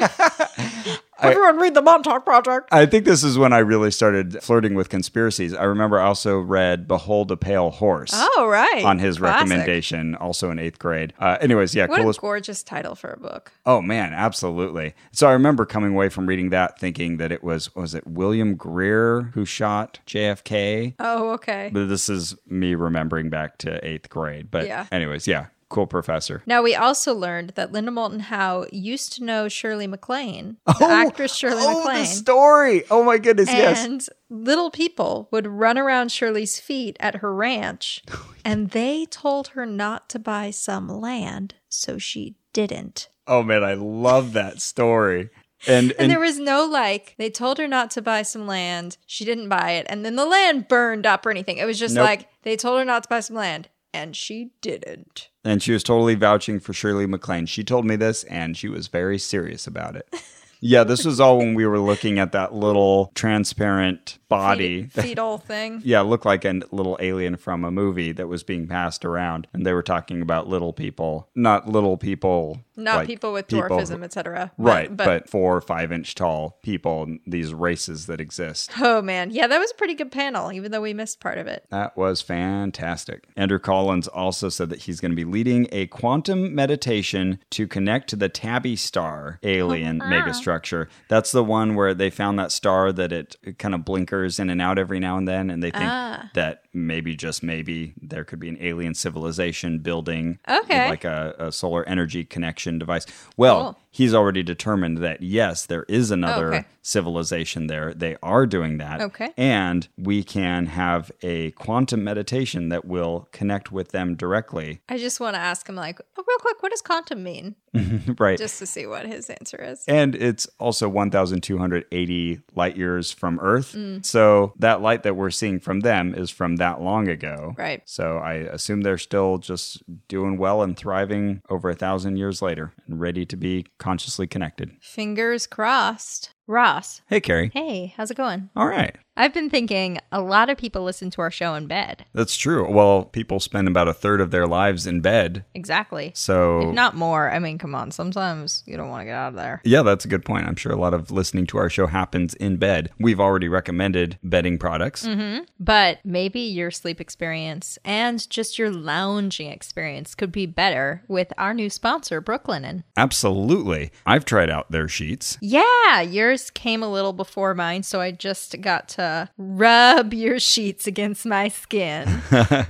[1.19, 2.69] Everyone read the Montauk Project.
[2.71, 5.53] I think this is when I really started flirting with conspiracies.
[5.53, 8.83] I remember I also read "Behold a Pale Horse" Oh, right.
[8.83, 9.49] on his Classic.
[9.49, 11.13] recommendation, also in eighth grade.
[11.19, 13.51] Uh, anyways, yeah, What coolest a gorgeous title for a book.
[13.65, 14.93] Oh man, absolutely.
[15.11, 18.55] So I remember coming away from reading that thinking that it was was it William
[18.55, 20.95] Greer who shot JFK?
[20.99, 21.69] Oh, okay.
[21.73, 24.49] But this is me remembering back to eighth grade.
[24.51, 24.85] But Yeah.
[24.91, 26.43] anyways, yeah, cool professor.
[26.45, 30.91] Now we also learned that Linda Moulton Howe used to know Shirley MacLaine, the oh,
[30.91, 31.99] actress Shirley oh, MacLaine.
[31.99, 32.83] the story.
[32.89, 33.83] Oh my goodness, yes.
[33.83, 39.49] And little people would run around Shirley's feet at her ranch, oh, and they told
[39.49, 43.09] her not to buy some land, so she didn't.
[43.27, 45.29] Oh man, I love that story.
[45.65, 48.97] And, And, and, there was no like, they told her not to buy some land,
[49.07, 51.57] she didn't buy it, and then the land burned up or anything.
[51.57, 52.05] It was just Nope.
[52.05, 55.29] like, they told her not to buy some land, and she didn't.
[55.43, 57.45] and she was totally vouching for Shirley MacLaine.
[57.45, 60.07] She told me this and she was very serious about it.
[60.59, 64.85] Yeah, this was all when we were looking at that little transparent body.
[64.87, 65.81] Fetal thing.
[65.85, 69.67] yeah, looked like a little alien from a movie that was being passed around, and
[69.67, 74.03] they were talking about little people, not little people, Not like people with people dwarfism,
[74.03, 74.51] etc.
[74.57, 74.95] right?
[74.95, 78.71] But, four or five inch tall people, these races that exist.
[78.79, 81.47] oh man, yeah, that was a pretty good panel, even though we missed part of
[81.47, 81.65] it.
[81.71, 83.25] That was fantastic.
[83.35, 88.09] Andrew Collins also said that he's going to be leading a quantum meditation to connect
[88.09, 90.87] to the Tabby star alien megastructure.
[91.09, 94.49] That's the one where they found that star that it, it kind of blinkers in
[94.49, 96.29] and out every now and then, and they think Ah.
[96.35, 100.89] that maybe, just maybe, there could be an alien civilization building Okay.
[100.89, 103.05] like a, a solar energy connection device.
[103.37, 103.77] Well, Cool.
[103.97, 106.65] He's already determined that yes, there is another Okay.
[106.83, 107.93] civilization there.
[107.93, 109.01] They are doing that.
[109.01, 109.31] Okay.
[109.37, 114.81] And we can have a quantum meditation that will connect with them directly.
[114.87, 117.55] I just want to ask him, like, oh, real quick, what does quantum mean?
[118.19, 118.37] right.
[118.37, 119.83] Just to see what his answer is.
[119.87, 123.73] and it's also 1,280 light years from Earth.
[123.73, 124.05] Mm.
[124.05, 127.53] So that light that we're seeing from them is from that long ago.
[127.57, 127.81] Right.
[127.85, 132.73] So I assume they're still just doing well and thriving over a thousand years later
[132.87, 134.69] and ready to be consciously connected.
[134.81, 136.33] Fingers crossed.
[136.45, 137.01] Ross.
[137.07, 137.51] Hey, Carrie.
[137.53, 138.49] Hey, how's it going?
[138.53, 138.97] All right.
[139.17, 142.05] I've been thinking a lot of people listen to our show in bed.
[142.13, 142.71] That's true.
[142.71, 145.43] Well, people spend about a third of their lives in bed.
[145.55, 146.11] Exactly.
[146.13, 147.31] So, If not more.
[147.31, 147.89] I mean, come on.
[147.91, 149.61] Sometimes you don't want to get out of there.
[149.65, 150.45] yeah, that's a good point.
[150.47, 152.91] I'm sure a lot of listening to our show happens in bed.
[152.99, 155.05] We've already recommended bedding products.
[155.05, 155.45] Mm-hmm.
[155.59, 161.55] But maybe your sleep experience and just your lounging experience could be better with our
[161.55, 162.83] new sponsor, Brooklinen.
[162.95, 163.91] Absolutely.
[164.05, 165.37] I've tried out their sheets.
[165.41, 169.06] Yeah, yours came a little before mine, so I just got to
[169.37, 172.21] rub your sheets against my skin.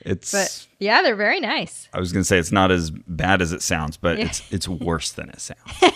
[0.00, 1.88] It's But yeah, they're very nice.
[1.92, 4.66] I was going to say it's not as bad as it sounds, but it's it's
[4.68, 5.60] worse than it sounds.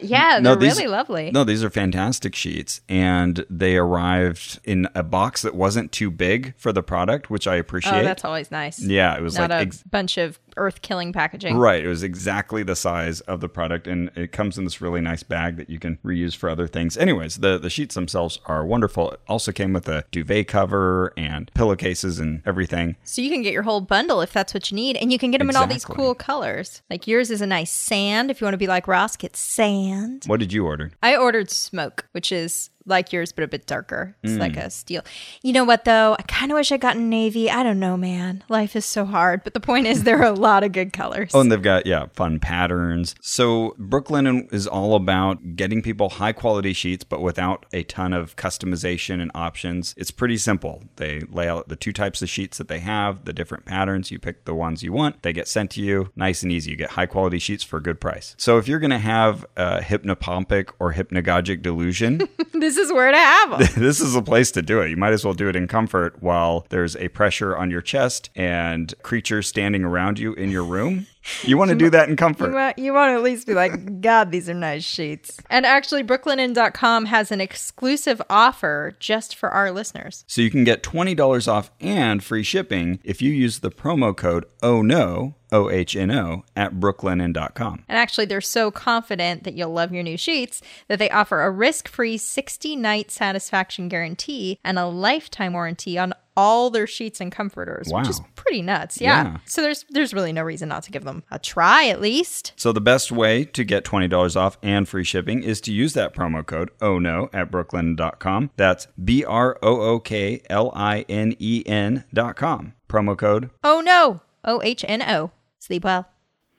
[0.00, 1.30] Yeah, they're No, these- really lovely.
[1.32, 6.54] No, these are fantastic sheets, and they arrived in a box that wasn't too big
[6.56, 8.00] for the product, which I oh, appreciate.
[8.00, 8.80] oh, that's always nice.
[8.80, 11.56] yeah, it was Not like a ex- bunch of earth killing packaging.
[11.56, 11.84] right.
[11.84, 15.22] It was exactly the size of the product, and it comes in this really nice
[15.22, 16.96] bag that you can reuse for other things.
[16.96, 19.12] Anyways, the the sheets themselves are wonderful.
[19.12, 22.96] It also came with a duvet cover and pillowcases and everything.
[23.04, 25.30] So you can get your whole bundle if that's what you need, and you can
[25.30, 26.82] get them in all these cool colors.
[26.90, 28.30] Like yours is a nice sand.
[28.30, 30.24] If you want to be like Ross, get sand.
[30.26, 30.90] What did you order?
[31.02, 34.16] I ordered smoke, which is like yours but a bit darker.
[34.22, 34.38] It's Mm.
[34.40, 35.02] like a steel.
[35.42, 36.16] You know what though?
[36.18, 37.50] I kind of wish I got in navy.
[37.50, 38.42] I don't know, man.
[38.48, 39.44] Life is so hard.
[39.44, 41.30] But the point is, there are a lot of good colors.
[41.34, 43.14] Oh, and they've got yeah, fun patterns.
[43.20, 48.36] So Brooklinen is all about getting people high quality sheets, but without a ton of
[48.36, 49.94] customization and options.
[49.96, 50.84] It's pretty simple.
[50.96, 54.10] They lay out the two types of sheets that they have, the different patterns.
[54.10, 55.22] You pick the ones you want.
[55.22, 56.10] They get sent to you.
[56.16, 56.70] Nice and easy.
[56.70, 58.34] You get high quality sheets for a good price.
[58.38, 62.22] So if you're gonna have a hypnopompic or hypnagogic delusion,
[62.52, 63.68] this is where to have them.
[63.76, 64.90] this is a place to do it.
[64.90, 68.30] You might as well do it in comfort while there's a pressure on your chest
[68.34, 71.06] and creatures standing around you in your room.
[71.42, 72.48] You want to do that in comfort.
[72.48, 75.38] You want, you want to at least be like, God, these are nice sheets.
[75.50, 80.24] And actually, brooklinen.com has an exclusive offer just for our listeners.
[80.26, 84.44] So you can get $20 off and free shipping if you use the promo code
[84.62, 87.84] Oh No, O H N O, at brooklinen.com.
[87.88, 91.50] And actually, they're so confident that you'll love your new sheets that they offer a
[91.50, 97.32] risk free 60 night satisfaction guarantee and a lifetime warranty on all their sheets and
[97.32, 99.00] comforters, which is pretty nuts.
[99.00, 99.24] Yeah.
[99.24, 99.36] Yeah.
[99.44, 102.52] So there's there's really no reason not to give them a try at least.
[102.54, 106.14] So the best way to get $20 off and free shipping is to use that
[106.14, 108.50] promo code Oh No at brooklinen.com.
[108.56, 112.74] That's B R O O K L I N E N.com.
[112.88, 114.20] Promo code Oh no.
[114.44, 115.32] O H N O.
[115.58, 116.08] Sleep well.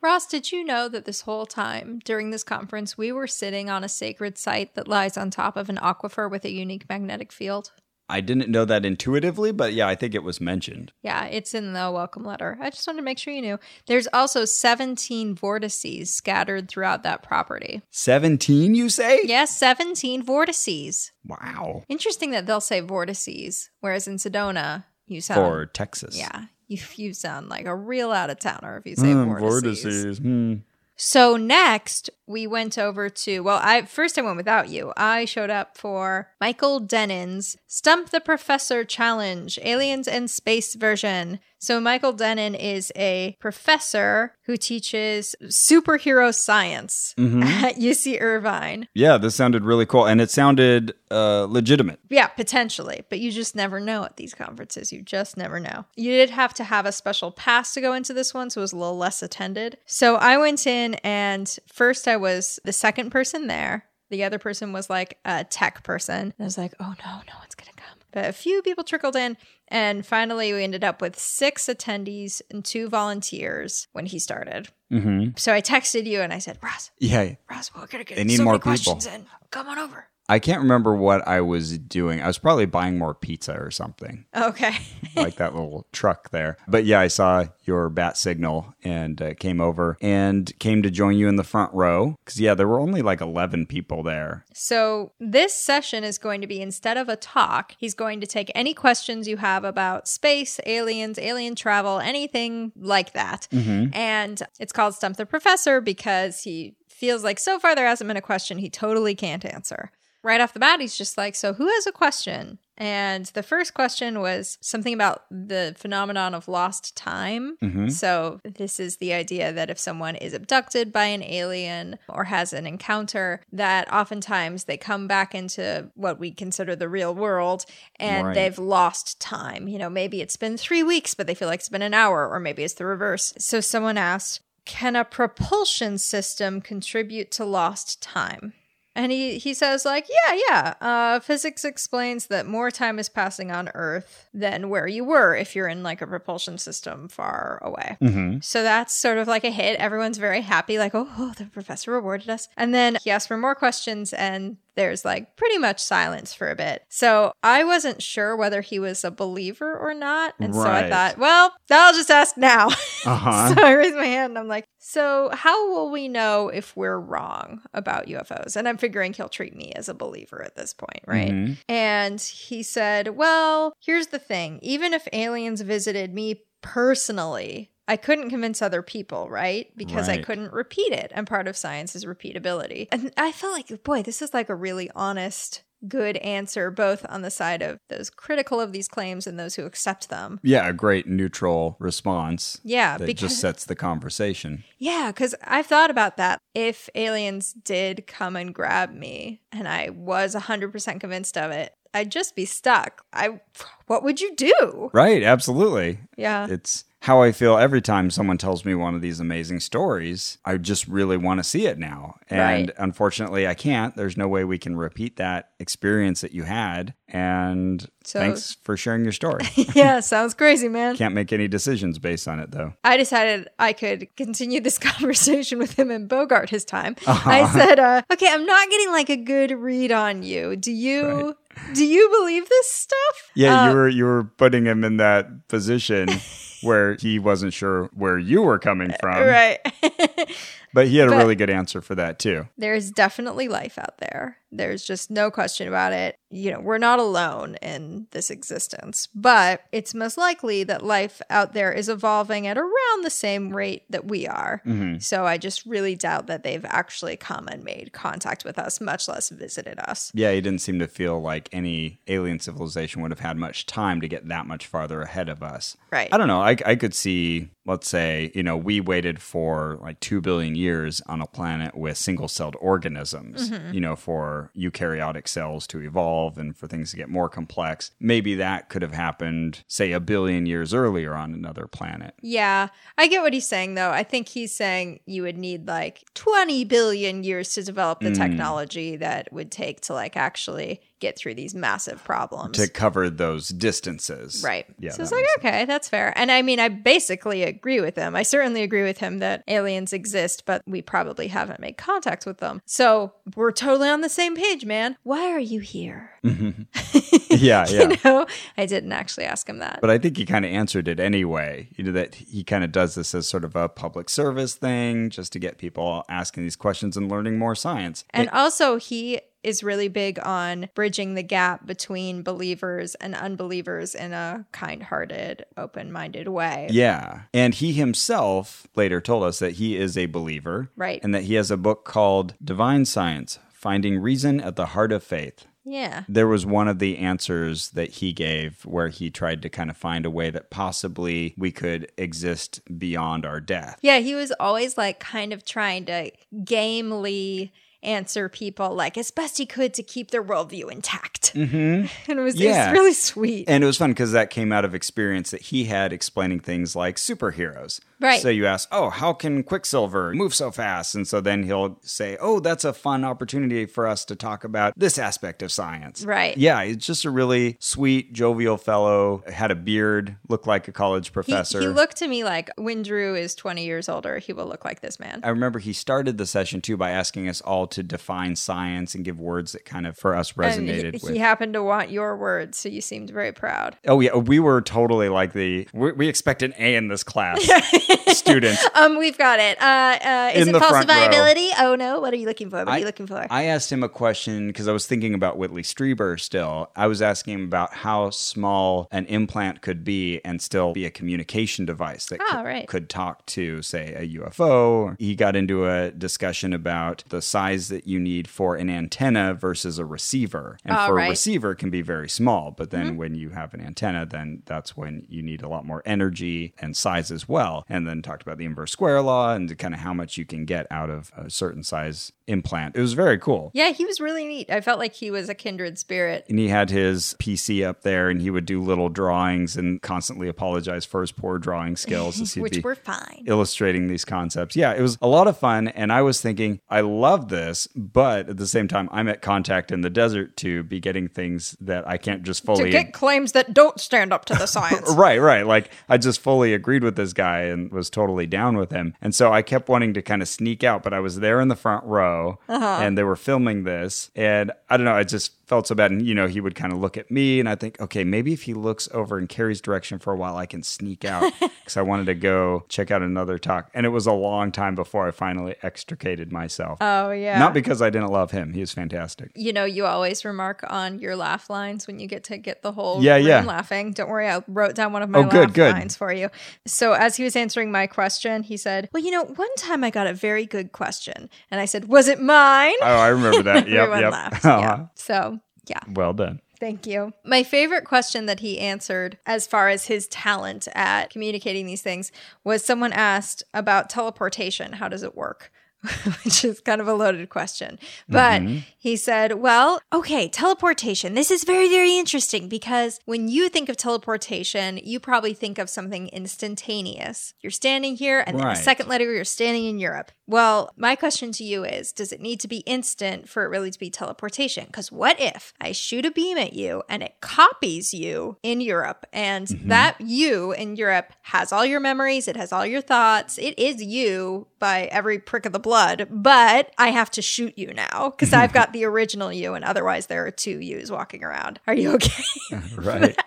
[0.01, 3.83] Ross, did you know that this whole time during this conference, we were sitting on
[3.83, 7.71] a sacred site that lies on top of an aquifer with a unique magnetic field?
[8.09, 10.91] I didn't know that intuitively, but yeah, I think it was mentioned.
[11.03, 12.57] Yeah, it's in the welcome letter.
[12.59, 13.59] I just wanted to make sure you knew.
[13.85, 17.81] There's also 17 vortices scattered throughout that property.
[17.91, 19.19] 17, you say?
[19.23, 21.11] Yes, 17 vortices.
[21.25, 21.83] Wow.
[21.87, 25.41] Interesting that they'll say vortices, whereas in Sedona, you sound.
[25.41, 26.17] Vortexes.
[26.17, 29.83] Yeah, you, you sound like a real out of towner if you say Hmm, vortices.
[29.83, 30.17] vortices.
[30.17, 30.53] Hmm.
[31.01, 34.91] So next, we went over to well, I first I went without you.
[34.97, 41.39] I showed up for Michael Dennin's Stump the Professor Challenge, Aliens and Space version.
[41.59, 48.87] So Michael Dennin is a professor who teaches superhero science at UC Irvine.
[48.93, 50.05] Yeah, this sounded really cool.
[50.05, 51.99] And it sounded uh, legitimate.
[52.09, 54.93] Yeah, potentially, but you just never know at these conferences.
[54.93, 55.85] You just never know.
[55.95, 58.63] You did have to have a special pass to go into this one, so it
[58.63, 59.77] was a little less attended.
[59.85, 63.85] So I went in, and first I was the second person there.
[64.09, 66.19] The other person was like a tech person.
[66.19, 67.78] And I was like, oh no, no one's going to.
[68.11, 72.65] But a few people trickled in, and finally we ended up with six attendees and
[72.65, 74.69] two volunteers when he started.
[74.91, 75.31] Mm-hmm.
[75.37, 77.35] So I texted you and I said, Ross, Yeah.
[77.49, 79.25] Ross, we're to get They need so more many people." questions in.
[79.51, 80.07] Come on over.
[80.29, 82.21] I can't remember what I was doing.
[82.21, 84.75] I was probably buying more pizza or something, Okay.
[85.15, 86.57] like that little truck there.
[86.67, 91.17] But yeah, I saw your bat signal and uh, came over and came to join
[91.17, 92.15] you in the front row.
[92.23, 94.45] Because, yeah, there were only like 11 people there.
[94.53, 98.51] So, this session is going to be instead of a talk, he's going to take
[98.53, 103.47] any questions you have about space, aliens, alien travel, anything like that.
[103.51, 108.17] And it's called Stump the Professor because he feels like so far there hasn't been
[108.17, 109.91] a question he totally can't answer.
[110.23, 112.59] Right off the bat, he's just like, So, who has a question?
[112.81, 117.57] And the first question was something about the phenomenon of lost time.
[117.61, 117.89] Mm-hmm.
[117.89, 122.51] So, this is the idea that if someone is abducted by an alien or has
[122.53, 127.65] an encounter, that oftentimes they come back into what we consider the real world
[127.97, 128.33] and Right.
[128.35, 129.67] they've lost time.
[129.67, 132.29] You know, maybe it's been three weeks, but they feel like it's been an hour,
[132.29, 133.33] or maybe it's the reverse.
[133.37, 138.53] So, someone asked, Can a propulsion system contribute to lost time?
[138.99, 140.73] And he, he says, like, yeah, yeah.
[140.81, 145.55] Uh, physics explains that more time is passing on Earth than where you were if
[145.55, 147.95] you're in like a propulsion system far away.
[148.41, 149.79] So that's sort of like a hit.
[149.79, 152.49] Everyone's very happy, like, oh, oh, the professor rewarded us.
[152.57, 156.55] And then he asks for more questions, and there's like pretty much silence for a
[156.55, 156.83] bit.
[156.87, 160.35] So I wasn't sure whether he was a believer or not.
[160.39, 162.67] And so I thought, well, I'll just ask now.
[163.05, 163.53] Uh-huh.
[163.55, 166.97] so I raised my hand and I'm like, so how will we know if we're
[166.97, 168.55] wrong about UFOs?
[168.55, 171.31] And I'm figuring he'll treat me as a believer at this point, right?
[171.31, 171.57] Mhm.
[171.67, 174.59] And he said, well, here's the thing.
[174.61, 179.75] Even if aliens visited me personally, I couldn't convince other people, right?
[179.75, 181.11] Because I couldn't repeat it.
[181.15, 182.87] And part of science is repeatability.
[182.91, 187.23] And I felt like, boy, this is like a really honest, good answer, both on
[187.23, 190.39] the side of those critical of these claims and those who accept them.
[190.43, 192.61] Yeah, a great neutral response.
[192.63, 194.63] Yeah, that because just sets the conversation.
[194.77, 196.39] yeah, because I've thought about that.
[196.53, 201.73] If aliens did come and grab me, and I was hundred percent convinced of it,
[201.93, 203.03] I'd just be stuck.
[203.13, 203.39] I,
[203.87, 204.91] what would you do?
[204.93, 205.99] Right, absolutely.
[206.17, 210.37] Yeah, It's how I feel every time someone tells me one of these amazing stories.
[210.43, 212.15] I just really want to see it now.
[212.29, 212.75] And Right.
[212.77, 213.95] unfortunately, I can't.
[213.95, 216.93] There's no way we can repeat that experience that you had.
[217.07, 219.43] And So- thanks for sharing your story.
[219.73, 220.97] yeah, sounds crazy, man.
[220.97, 222.73] can't make any decisions based on it, though.
[222.83, 226.97] I decided I could continue this conversation with him and Bogart his time.
[227.07, 227.29] Uh-huh.
[227.29, 230.57] I said, uh, "Okay, I'm not getting like a good read on you.
[230.57, 231.35] Do you
[231.73, 235.47] do you believe this stuff?" Yeah, Uh, you were you were putting him in that
[235.47, 236.09] position
[236.61, 239.21] where he wasn't sure where you were coming from.
[239.25, 239.59] right.
[240.73, 242.47] But he had a really good answer for that too.
[242.57, 244.37] There's definitely life out there.
[244.51, 246.17] There's just no question about it.
[246.31, 251.53] You know, we're not alone in this existence, but it's most likely that life out
[251.53, 254.61] there is evolving at around the same rate that we are.
[254.65, 254.99] Mm-hmm.
[254.99, 259.07] So I just really doubt that they've actually come and made contact with us, much
[259.07, 260.11] less visited us.
[260.15, 264.01] Yeah, he didn't seem to feel like any alien civilization would have had much time
[264.01, 265.77] to get that much farther ahead of us.
[265.91, 266.09] Right.
[266.11, 266.41] I don't know.
[266.41, 271.01] I, I could see, let's say, you know, we waited for like 2 billion years
[271.07, 273.73] on a planet with single celled organisms, Mm-hmm.
[273.73, 277.91] you know, for eukaryotic cells to evolve and for things to get more complex.
[277.99, 282.15] Maybe that could have happened, say, a billion years earlier on another planet.
[282.21, 283.91] Yeah, I get what he's saying though.
[283.91, 288.95] I think he's saying you would need like 20 billion years to develop the technology
[288.97, 292.57] that would take to like actually get through these massive problems.
[292.57, 294.43] To cover those distances.
[294.45, 294.65] Right.
[294.79, 294.91] Yeah.
[294.91, 296.13] so it's like, okay, that's fair.
[296.17, 298.15] And I mean, I basically agree with him.
[298.15, 302.37] I certainly agree with him that aliens exist, but we probably haven't made contact with
[302.37, 302.61] them.
[302.65, 304.97] So we're totally on the same page, man.
[305.03, 306.11] Why are you here?
[306.23, 307.29] yeah, mm-hmm.
[307.29, 307.67] yeah.
[307.69, 308.25] You know,
[308.57, 309.79] I didn't actually ask him that.
[309.81, 311.69] But I think he kind of answered it anyway.
[311.75, 315.09] You know that he kind of does this as sort of a public service thing,
[315.09, 318.03] just to get people asking these questions and learning more science.
[318.11, 324.13] And also, he is really big on bridging the gap between believers and unbelievers in
[324.13, 326.67] a kind hearted, open minded way.
[326.71, 330.99] yeah, and he himself later told us that he is a believer, Right.
[331.03, 335.03] And that he has a book called Divine Science: Finding Reason at the Heart of
[335.03, 335.45] Faith.
[335.65, 336.03] Yeah.
[336.09, 339.77] There was one of the answers that he gave where he tried to kind of
[339.77, 343.77] find a way that possibly we could exist beyond our death.
[343.81, 343.99] Yeah.
[343.99, 346.11] He was always like kind of trying to
[346.43, 351.33] gamely answer people like as best he could to keep their worldview intact.
[351.33, 351.85] Mm-hmm.
[352.11, 352.67] And it was, Yeah.
[352.67, 353.49] it was really sweet.
[353.49, 356.75] And it was fun because that came out of experience that he had explaining things
[356.75, 357.79] like superheroes.
[357.99, 358.21] Right.
[358.21, 360.95] So you ask, oh, how can Quicksilver move so fast?
[360.95, 364.73] And so then he'll say, oh, that's a fun opportunity for us to talk about
[364.77, 366.03] this aspect of science.
[366.05, 366.37] Right.
[366.37, 369.23] Yeah, he's just a really sweet, jovial fellow.
[369.27, 371.59] Had a beard, looked like a college professor.
[371.59, 374.81] he looked to me like when Drew is 20 years older, he will look like
[374.81, 375.19] this man.
[375.23, 379.03] I remember he started the session too by asking us all to define science and
[379.03, 381.13] give words that kind of for us resonated he, with.
[381.13, 383.77] he happened to want your words, so you seemed very proud.
[383.85, 387.39] Oh yeah, we were totally like the we, we expect an A in this class.
[388.07, 388.65] Students.
[388.79, 389.61] Um, we've got it.
[389.61, 391.49] Uh, uh, is In it the front falsifiability?
[391.59, 392.57] Oh no, what are you looking for?
[392.57, 393.25] What are I- you looking for?
[393.29, 396.69] I asked him a question because I was thinking about Whitley Strieber still.
[396.75, 400.91] I was asking him about how small an implant could be and still be a
[400.91, 402.67] communication device that Oh, could, right.
[402.67, 404.95] could talk to, say, a UFO.
[404.99, 409.77] He got into a discussion about the size that you need for an antenna versus
[409.79, 410.57] a receiver.
[410.63, 411.01] And Oh, for right.
[411.03, 411.07] Mm-hmm.
[411.07, 414.77] a receiver can be very small, but then when you have an antenna, then that's
[414.77, 417.65] when you need a lot more energy and size as well.
[417.67, 420.25] And and then talked about the inverse square law and kind of how much you
[420.25, 422.75] can get out of a certain size implant.
[422.75, 423.49] It was very cool.
[423.55, 424.51] Yeah, he was really neat.
[424.51, 426.25] I felt like he was a kindred spirit.
[426.29, 430.27] And he had his PC up there and he would do little drawings and constantly
[430.27, 433.23] apologize for his poor drawing skills as he'd Which were fine.
[433.25, 434.55] illustrating these concepts.
[434.55, 435.69] Yeah, it was a lot of fun.
[435.69, 439.71] And I was thinking, I love this, but at the same time, I'm at contact
[439.71, 442.69] in the desert to be getting things that I can't just To fully.
[442.69, 444.93] get claims that don't stand up to the science.
[444.93, 445.47] Right, right.
[445.47, 448.95] Like I just fully agreed with this guy and was totally down with him.
[449.01, 451.47] And so I kept wanting to kind of sneak out, but I was there in
[451.47, 452.79] the front row uh-huh.
[452.81, 454.11] and they were filming this.
[454.15, 455.91] And I don't know, I just felt so bad.
[455.91, 458.31] And, you know, he would kind of look at me and I think, okay, maybe
[458.33, 461.75] if he looks over in Carrie's direction for a while, I can sneak out because
[461.75, 463.69] I wanted to go check out another talk.
[463.73, 466.77] And it was a long time before I finally extricated myself.
[466.81, 467.39] Oh, yeah.
[467.39, 468.53] Not because I didn't love him.
[468.53, 469.31] He was fantastic.
[469.35, 472.71] you know, you always remark on your laugh lines when you get to get the
[472.71, 473.43] whole Yeah, room yeah.
[473.43, 473.91] laughing.
[473.91, 475.73] Don't worry, I wrote down one of my Oh, good, laugh good.
[475.73, 476.29] lines for you.
[476.67, 479.89] So as he was answering my question, he said, "Well, you know, one time I
[479.89, 483.67] got a very good question," and I said, "Was it mine?" Oh, I remember that.
[483.69, 484.11] Yep, Everyone yep.
[484.11, 484.45] laughed.
[484.49, 484.59] Uh-huh.
[484.61, 484.85] Yeah.
[484.95, 485.79] So yeah.
[485.93, 486.41] Well done.
[486.59, 487.13] Thank you.
[487.23, 492.11] My favorite question that he answered, as far as his talent at communicating these things,
[492.43, 494.73] was someone asked about teleportation.
[494.73, 495.51] How does it work?
[496.25, 497.79] Which is kind of a loaded question.
[498.09, 498.57] But mm-hmm.
[498.77, 501.13] he said, Well, okay, teleportation.
[501.13, 505.69] This is very, very interesting because when you think of teleportation, you probably think of
[505.69, 507.33] something instantaneous.
[507.39, 510.11] You're standing here, and then a second later, you're standing in Europe.
[510.29, 513.71] Well, my question to you is Does it need to be instant for it really
[513.71, 514.65] to be teleportation?
[514.67, 519.07] Because what if I shoot a beam at you and it copies you in Europe,
[519.11, 519.69] and mm-hmm.
[519.69, 523.81] that you in Europe has all your memories, it has all your thoughts, it is
[523.81, 528.31] you by every prick of the blood, but I have to shoot you now because
[528.31, 531.59] I've got the original you, and otherwise there are two yous walking around.
[531.65, 532.23] Are you okay?
[532.75, 533.17] Right.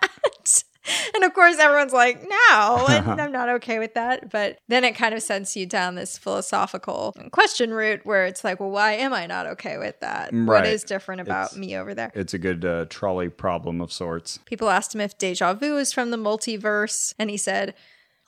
[1.15, 4.29] and of course, everyone's like, no, and I'm not okay with that.
[4.29, 8.59] But then it kind of sends you down this philosophical question route where it's like,
[8.59, 10.33] well, why am I not okay with that?
[10.33, 10.65] What Right.
[10.67, 12.11] is different about It's- me over there?
[12.13, 14.39] It's a good uh, trolley problem of sorts.
[14.45, 17.73] People asked him if deja vu is from the multiverse, and he said,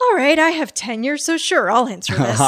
[0.01, 2.39] all right, I have tenure, so sure, I'll answer this.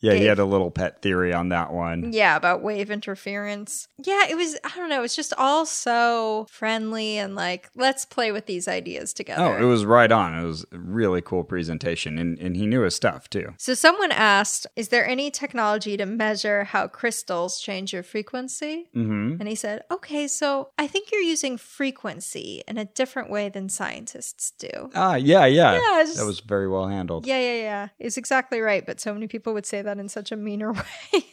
[0.00, 2.12] yeah, he had a little pet theory on that one.
[2.12, 3.86] Yeah, about wave interference.
[3.98, 8.32] Yeah, it was, I don't know, it's just all so friendly and like, let's play
[8.32, 9.42] with these ideas together.
[9.42, 10.34] Oh, it was right on.
[10.36, 13.54] It was a really cool presentation, and, and he knew his stuff too.
[13.58, 19.36] So someone asked, "Is there any technology to measure how crystals change your frequency?" Mm-hmm.
[19.38, 23.68] And he said, "Okay, so I think you're using frequency in a different way than
[23.68, 25.74] scientists do." Ah, yeah, yeah.
[25.74, 27.26] Yeah, it's that was very well handled.
[27.26, 27.88] Yeah, yeah, yeah.
[27.98, 30.72] It's exactly right, but so many people would say that in such a meaner
[31.12, 31.24] way.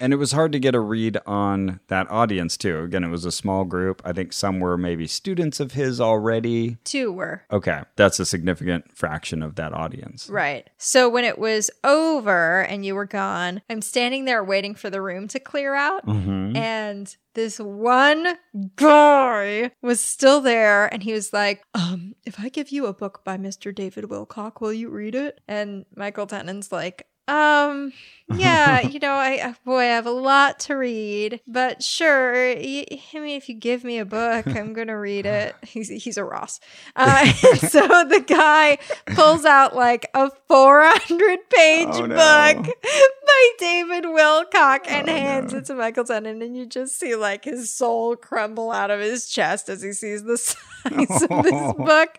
[0.00, 2.80] And it was hard to get a read on that audience too.
[2.80, 4.02] Again, it was a small group.
[4.04, 6.78] I think some were maybe students of his already.
[6.84, 7.42] Two were.
[7.52, 10.28] Okay, that's a significant fraction of that audience.
[10.28, 10.68] Right.
[10.76, 15.00] So when it was over and you were gone, I'm standing there waiting for the
[15.00, 16.04] room to clear out.
[16.04, 16.56] Mm-hmm.
[16.56, 18.36] And this one
[18.76, 23.22] guy was still there and he was like, um, if I give you a book
[23.24, 23.74] by Mr.
[23.74, 25.40] David Wilcock, will you read it?
[25.48, 27.92] And Michael Dennin's like, um,
[28.34, 32.34] yeah, you know, I, boy, I have a lot to read, but sure.
[32.34, 32.54] I
[33.14, 35.54] mean, if you give me a book, I'm going to read it.
[35.62, 36.58] He's, he's a Ross.
[36.96, 42.14] Uh, so the guy pulls out like a 400 page Oh, no.
[42.16, 42.74] book
[43.26, 45.58] by David Wilcock and Oh, hands no.
[45.58, 49.26] it to Michael Dennin, and you just see like his soul crumble out of his
[49.28, 52.16] chest as he sees the size of this book.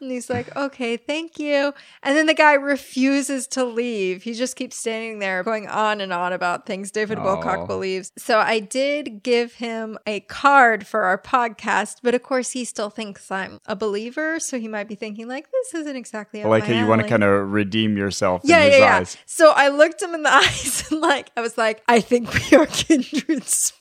[0.00, 1.74] And he's like, okay, thank you.
[2.02, 4.22] And then the guy refuses to leave.
[4.22, 7.18] He just keeps standing there going on and on about things David.
[7.18, 8.10] Wilcock believes.
[8.18, 12.90] So I did give him a card for our podcast, but of course he still
[12.90, 14.40] thinks I'm a believer.
[14.40, 17.08] So he might be thinking, like, this isn't exactly I like how you want to
[17.08, 18.96] kind of redeem yourself yeah, in his yeah, yeah.
[18.96, 19.16] eyes.
[19.26, 22.56] So I looked him in the eyes and like I was like, I think we
[22.56, 23.76] are kindred spirits.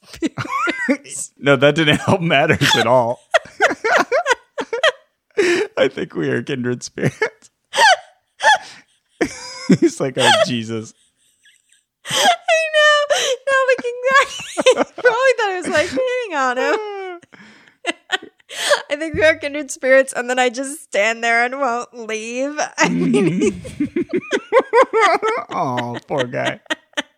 [1.37, 3.21] No, that didn't help matters at all.
[5.77, 7.51] I think we are kindred spirits.
[9.79, 10.93] He's like, oh, Jesus.
[12.05, 12.27] I
[12.73, 13.15] know.
[13.47, 14.27] Now looking back,
[14.65, 17.19] he probably thought I was like hitting on him.
[18.89, 22.57] I think we are kindred spirits, and then I just stand there and won't leave.
[22.77, 23.61] I mean,
[25.51, 26.59] oh, poor guy.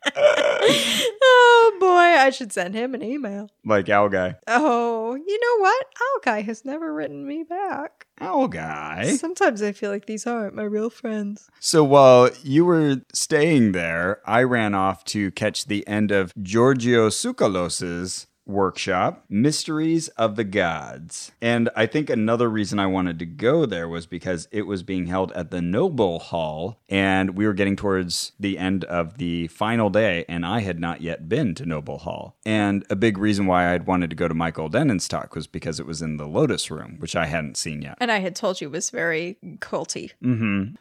[1.24, 3.50] oh boy, I should send him an email.
[3.66, 4.36] Like Owl Guy.
[4.48, 5.86] Oh, you know what?
[6.00, 8.08] Owl Guy has never written me back.
[8.20, 9.16] Owl Guy.
[9.16, 11.50] Sometimes I feel like these aren't my real friends.
[11.60, 17.10] So while you were staying there, I ran off to catch the end of Giorgio
[17.10, 21.32] Tsoukalos's workshop, Mysteries of the Gods.
[21.42, 25.08] And I think another reason I wanted to go there was because it was being
[25.08, 29.90] held at the Noble Hall, and we were getting towards the end of the final
[29.90, 32.36] day, and I had not yet been to Noble Hall.
[32.46, 35.80] And a big reason why I'd wanted to go to Michael Dennin's talk was because
[35.80, 37.98] it was in the Lotus Room, which I hadn't seen yet.
[38.00, 40.12] And I had told you it was very culty.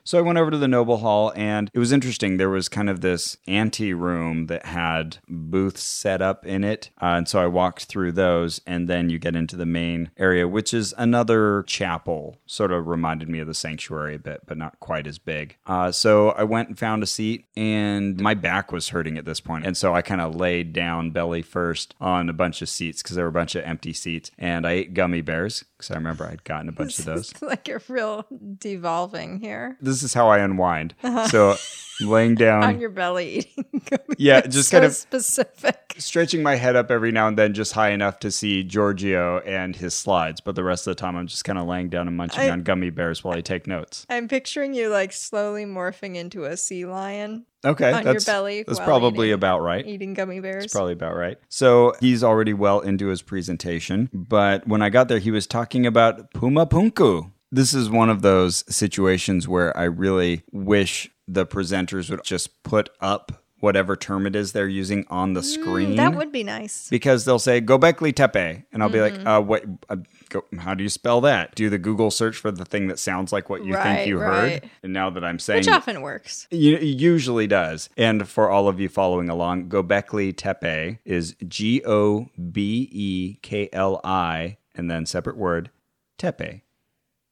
[0.05, 2.37] So I went over to the Noble Hall, and it was interesting.
[2.37, 6.91] There was kind of this ante room that had booths set up in it.
[7.01, 10.49] Uh, and so I walked through those, and then you get into the main area,
[10.49, 12.39] which is another chapel.
[12.47, 15.57] Sort of reminded me of the sanctuary a bit, but not quite as big.
[15.67, 19.41] Uh, so I went and found a seat, and my back was hurting at this
[19.41, 19.67] point.
[19.67, 23.17] And so I kind of laid down belly first on a bunch of seats because
[23.17, 24.31] there were a bunch of empty seats.
[24.39, 27.33] And I ate gummy bears because I remember I'd gotten a bunch of those.
[27.43, 28.27] Like a real
[28.59, 29.77] devolving here.
[29.81, 30.95] This is how I unwind.
[31.31, 31.57] So
[32.01, 32.65] laying down.
[32.65, 33.65] On your belly eating.
[33.91, 35.95] gummy Yeah, just So kind of- specific.
[35.99, 39.75] stretching my head up every now and then just high enough to see Giorgio and
[39.77, 42.17] his slides, but the rest of the time I'm just kind of laying down and
[42.17, 44.07] munching I- on gummy bears while I take notes.
[44.09, 48.79] I'm picturing you like slowly morphing into a sea lion Okay, on your belly that's
[48.81, 49.87] probably eating- about right.
[49.87, 50.63] eating gummy bears.
[50.65, 51.39] That's probably about right.
[51.49, 55.85] So he's already well into his presentation, but when I got there, he was talking
[55.87, 57.31] about Puma Punku.
[57.53, 62.89] This is one of those situations where I really wish the presenters would just put
[63.01, 65.93] up whatever term it is they're using on the screen.
[65.93, 66.89] Mm, that would be nice.
[66.91, 69.17] because they'll say Gobekli Tepe, and I'll be Mm-hmm.
[69.19, 69.65] like, uh, "What?
[69.89, 69.97] Uh,
[70.29, 73.33] go, how do you spell that?" Do the Google search for the thing that sounds
[73.33, 74.63] like what you Right, think you right.
[74.63, 74.71] heard.
[74.83, 76.47] And now that I'm saying, Which often works.
[76.51, 77.89] you, usually does.
[77.97, 83.69] And for all of you following along, Gobekli Tepe is G O B E K
[83.73, 85.71] L I, and then separate word
[86.19, 86.63] Tepe.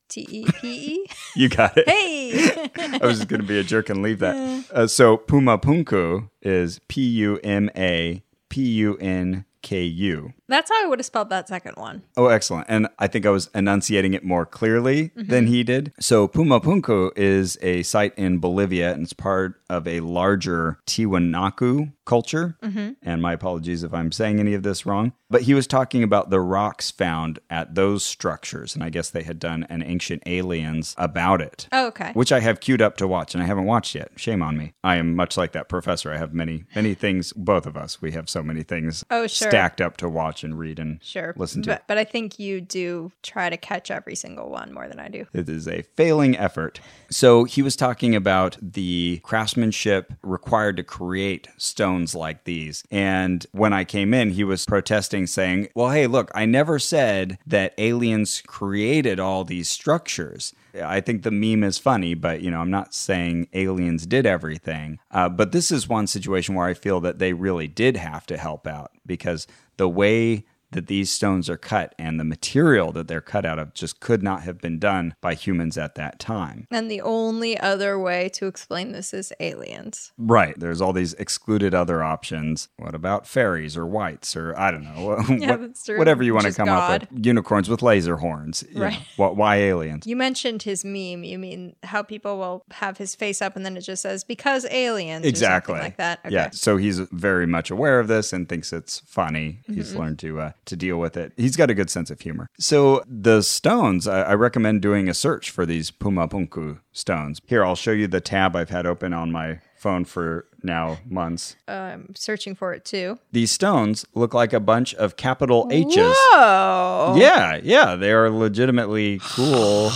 [0.08, 1.06] T E P E.
[1.36, 1.88] You got it.
[1.88, 2.70] Hey.
[3.00, 4.64] I was just going to be a jerk and leave that.
[4.72, 10.32] Uh, so Puma Punku is P U M A P U N K U.
[10.48, 12.02] That's how I would have spelled that second one.
[12.16, 12.68] Oh, excellent.
[12.70, 15.92] And I think I was enunciating it more clearly than he did.
[16.00, 21.92] So, Puma Punku is a site in Bolivia and it's part of a larger Tiwanaku
[22.06, 22.56] culture.
[22.62, 22.92] Mm-hmm.
[23.02, 25.12] And my apologies if I'm saying any of this wrong.
[25.28, 28.74] But he was talking about the rocks found at those structures.
[28.74, 31.68] And I guess they had done an Ancient Aliens about it.
[31.70, 32.12] Oh, okay.
[32.14, 34.12] Which I have queued up to watch, and I haven't watched yet.
[34.16, 34.72] Shame on me.
[34.82, 36.10] I am much like that professor.
[36.10, 37.34] I have many, many things.
[37.34, 39.50] Both of us, we have so many things Oh, sure.
[39.58, 41.34] Stacked up to watch and read and Sure.
[41.36, 41.70] listen to.
[41.70, 45.08] But, but I think you do try to catch every single one more than I
[45.08, 45.26] do.
[45.32, 46.80] It is a failing effort.
[47.10, 52.84] So he was talking about the craftsmanship required to create stones like these.
[52.90, 57.38] And when I came in, he was protesting, saying, Well, hey, look, I never said
[57.46, 60.54] that aliens created all these structures.
[60.82, 64.98] I think the meme is funny, but you know, I'm not saying aliens did everything.
[65.10, 68.36] Uh, but this is one situation where I feel that they really did have to
[68.36, 73.20] help out because the way that these stones are cut and the material that they're
[73.20, 76.66] cut out of just could not have been done by humans at that time.
[76.70, 80.12] And the only other way to explain this is aliens.
[80.18, 80.58] Right.
[80.58, 82.68] There's all these excluded other options.
[82.76, 85.24] What about fairies or whites or I don't know.
[85.38, 85.98] Yeah, what- that's true.
[85.98, 87.04] Whatever you want to come God.
[87.04, 87.24] up with.
[87.26, 88.64] Unicorns with laser horns.
[88.70, 88.98] You Right.
[89.18, 90.06] know, wh- why aliens?
[90.06, 91.24] You mentioned his meme.
[91.24, 94.64] You mean how people will have his face up and then it just says because
[94.70, 96.20] aliens exactly like that.
[96.26, 96.34] Okay.
[96.34, 99.60] Yeah, so he's very much aware of this and thinks it's funny.
[99.66, 99.98] He's Mm-hmm.
[99.98, 101.32] learned to uh, to deal with it.
[101.36, 102.48] He's got a good sense of humor.
[102.58, 107.40] So the stones, I, I recommend doing a search for these Puma Punku stones.
[107.46, 111.56] Here, I'll show you the tab I've had open on my phone for now months.
[111.66, 113.18] I'm searching for it too.
[113.32, 115.96] These stones look like a bunch of capital H's.
[115.96, 117.14] Whoa.
[117.16, 119.90] Yeah, yeah, they are legitimately cool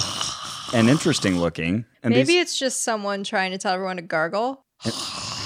[0.72, 1.84] and interesting looking.
[2.02, 4.64] And Maybe these, it's just someone trying to tell everyone to gargle.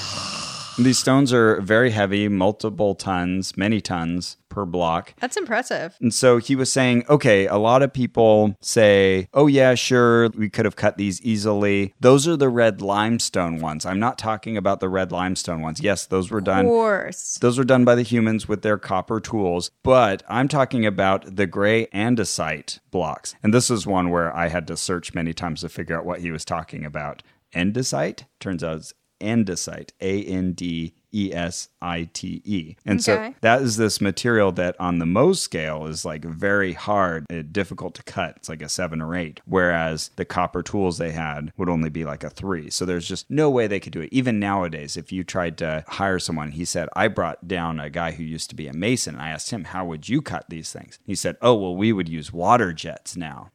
[0.78, 5.14] these stones are very heavy, multiple tons, many tons per block.
[5.20, 5.96] That's impressive.
[6.00, 10.48] And so he was saying, okay, a lot of people say, oh, yeah, sure, we
[10.48, 11.94] could have cut these easily.
[12.00, 13.84] Those are the red limestone ones.
[13.84, 15.80] I'm not talking about the red limestone ones.
[15.80, 16.66] Yes, those were done.
[16.66, 17.38] Of course.
[17.40, 21.46] Those were done by the humans with their copper tools, but I'm talking about the
[21.46, 23.34] gray andesite blocks.
[23.42, 26.20] And this is one where I had to search many times to figure out what
[26.20, 27.22] he was talking about.
[27.54, 28.24] Andesite?
[28.40, 32.76] Turns out it's andesite, A N D E S I T E.
[32.84, 37.24] And so that is this material that on the Mohs scale is like very hard,
[37.32, 38.34] uh, difficult to cut.
[38.36, 42.04] It's like a seven or eight, whereas the copper tools they had would only be
[42.04, 42.70] like a three.
[42.70, 44.10] So there's just no way they could do it.
[44.12, 48.12] Even nowadays, if you tried to hire someone, he said, I brought down a guy
[48.12, 49.14] who used to be a mason.
[49.16, 50.98] And I asked him, How would you cut these things?
[51.04, 53.50] He said, Oh, well, we would use water jets now.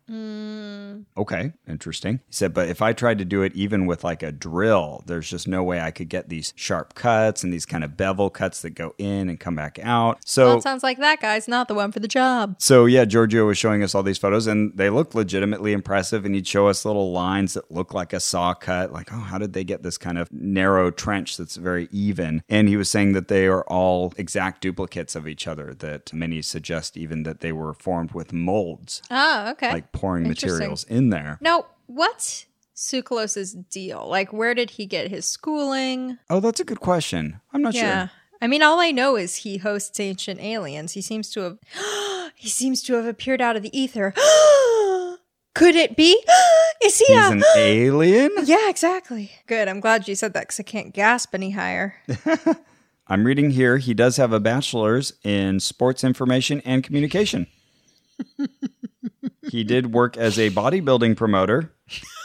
[1.18, 2.20] Okay, interesting.
[2.28, 5.30] He said, but if I tried to do it even with like a drill, there's
[5.30, 8.30] just no way I could get these sharp cuts and and these kind of bevel
[8.30, 10.20] cuts that go in and come back out.
[10.26, 12.56] So Well, it sounds like that guy's not the one for the job.
[12.60, 16.24] so yeah, Giorgio was showing us all these photos, and they looked legitimately impressive.
[16.26, 19.38] And he'd show us little lines that look like a saw cut, like oh, how
[19.38, 22.42] did they get this kind of narrow trench that's very even?
[22.48, 25.74] And he was saying that they are all exact duplicates of each other.
[25.74, 29.74] That many suggest even that they were formed with molds, Oh, okay.
[29.74, 31.38] like pouring materials in there.
[31.42, 32.46] now, what's
[32.82, 34.08] Tsoukalos's deal?
[34.10, 36.18] Like, where did he get his schooling?
[36.30, 37.40] Oh, that's a good question.
[37.54, 37.84] I'm not sure.
[37.84, 38.08] Yeah.
[38.08, 38.16] sure.
[38.42, 40.94] I mean, all I know is he hosts ancient aliens.
[40.94, 41.58] He seems to have
[42.36, 44.14] he seems to have appeared out of the ether.
[45.54, 46.24] Could it be?
[46.84, 48.32] Is he He's a an alien.
[48.46, 49.32] Yeah, exactly.
[49.46, 49.68] Good.
[49.68, 51.96] I'm glad you said that because I can't gasp any higher.
[53.08, 53.78] I'm reading here.
[53.78, 57.46] He does have a bachelor's in sports information and communication.
[59.52, 61.72] he did work as a bodybuilding promoter.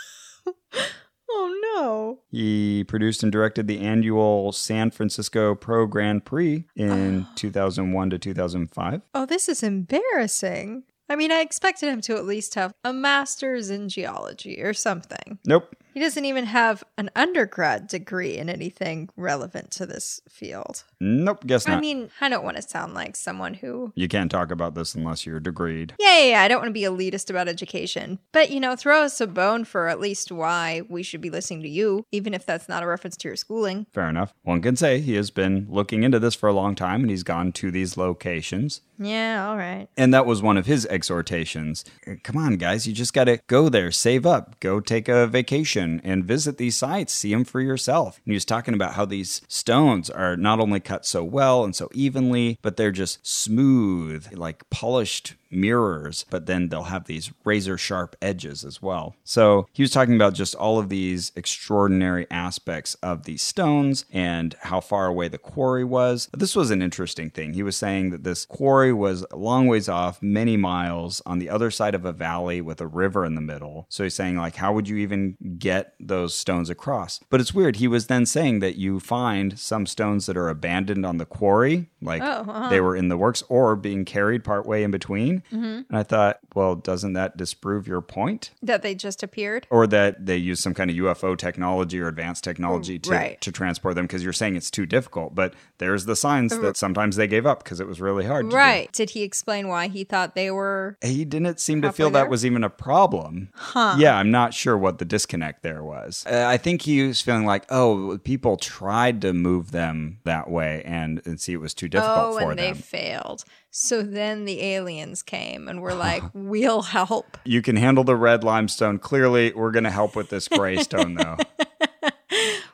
[1.76, 2.18] oh.
[2.30, 9.02] He produced and directed the annual San Francisco Pro Grand Prix in 2001 to 2005.
[9.14, 10.84] Oh, this is embarrassing.
[11.08, 15.38] I mean, I expected him to at least have a master's in geology or something.
[15.46, 15.74] Nope.
[15.96, 20.84] He doesn't even have an undergrad degree in anything relevant to this field.
[21.00, 21.46] Nope.
[21.46, 21.78] Guess not.
[21.78, 23.94] I mean, I don't want to sound like someone who.
[23.94, 25.92] you can't talk about this unless you're degreed.
[25.98, 26.42] Yeah, yeah, yeah.
[26.42, 28.18] I don't want to be elitist about education.
[28.32, 31.62] But, you know, throw us a bone for at least why we should be listening
[31.62, 33.86] to you, even if that's not a reference to your schooling.
[33.94, 34.34] Fair enough.
[34.42, 37.22] One can say he has been looking into this for a long time and he's
[37.22, 38.82] gone to these locations.
[38.98, 39.88] Yeah, all right.
[39.96, 41.84] And that was one of his exhortations.
[42.22, 46.00] Come on, guys, you just got to go there, save up, go take a vacation
[46.02, 48.20] and visit these sites, see them for yourself.
[48.24, 51.76] And he was talking about how these stones are not only cut so well and
[51.76, 57.78] so evenly, but they're just smooth, like polished mirrors, but then they'll have these razor
[57.78, 59.16] sharp edges as well.
[59.24, 64.54] So he was talking about just all of these extraordinary aspects of these stones and
[64.60, 66.28] how far away the quarry was.
[66.32, 67.54] This was an interesting thing.
[67.54, 71.48] He was saying that this quarry was a long ways off, many miles on the
[71.48, 73.86] other side of a valley with a river in the middle.
[73.88, 77.20] So he's saying, like, how would you even get those stones across?
[77.30, 77.76] But it's weird.
[77.76, 81.88] He was then saying that you find some stones that are abandoned on the quarry,
[82.06, 82.68] like Oh, uh-huh.
[82.70, 85.42] they were in the works or being carried partway in between.
[85.50, 88.50] And I thought, well, doesn't that disprove your point?
[88.62, 89.66] That they just appeared?
[89.70, 93.40] Or that they use some kind of UFO technology or advanced technology to, Right.
[93.40, 95.34] to transport them because you're saying it's too difficult.
[95.34, 98.52] But there's the signs that sometimes they gave up because it was really hard.
[98.52, 98.90] Right.
[98.92, 100.96] Did he explain why he thought they were.
[101.02, 102.22] He didn't seem to feel there?
[102.24, 103.50] that was even a problem.
[103.54, 103.96] Huh.
[103.98, 106.24] Yeah, I'm not sure what the disconnect there was.
[106.30, 110.82] Uh, I think he was feeling like, oh, people tried to move them that way
[110.84, 113.44] and, and see it was too difficult Oh, for and they failed.
[113.70, 117.36] So then the aliens came and were like, we'll help.
[117.44, 118.98] You can handle the red limestone.
[118.98, 121.36] Clearly, we're going to help with this gray stone, though.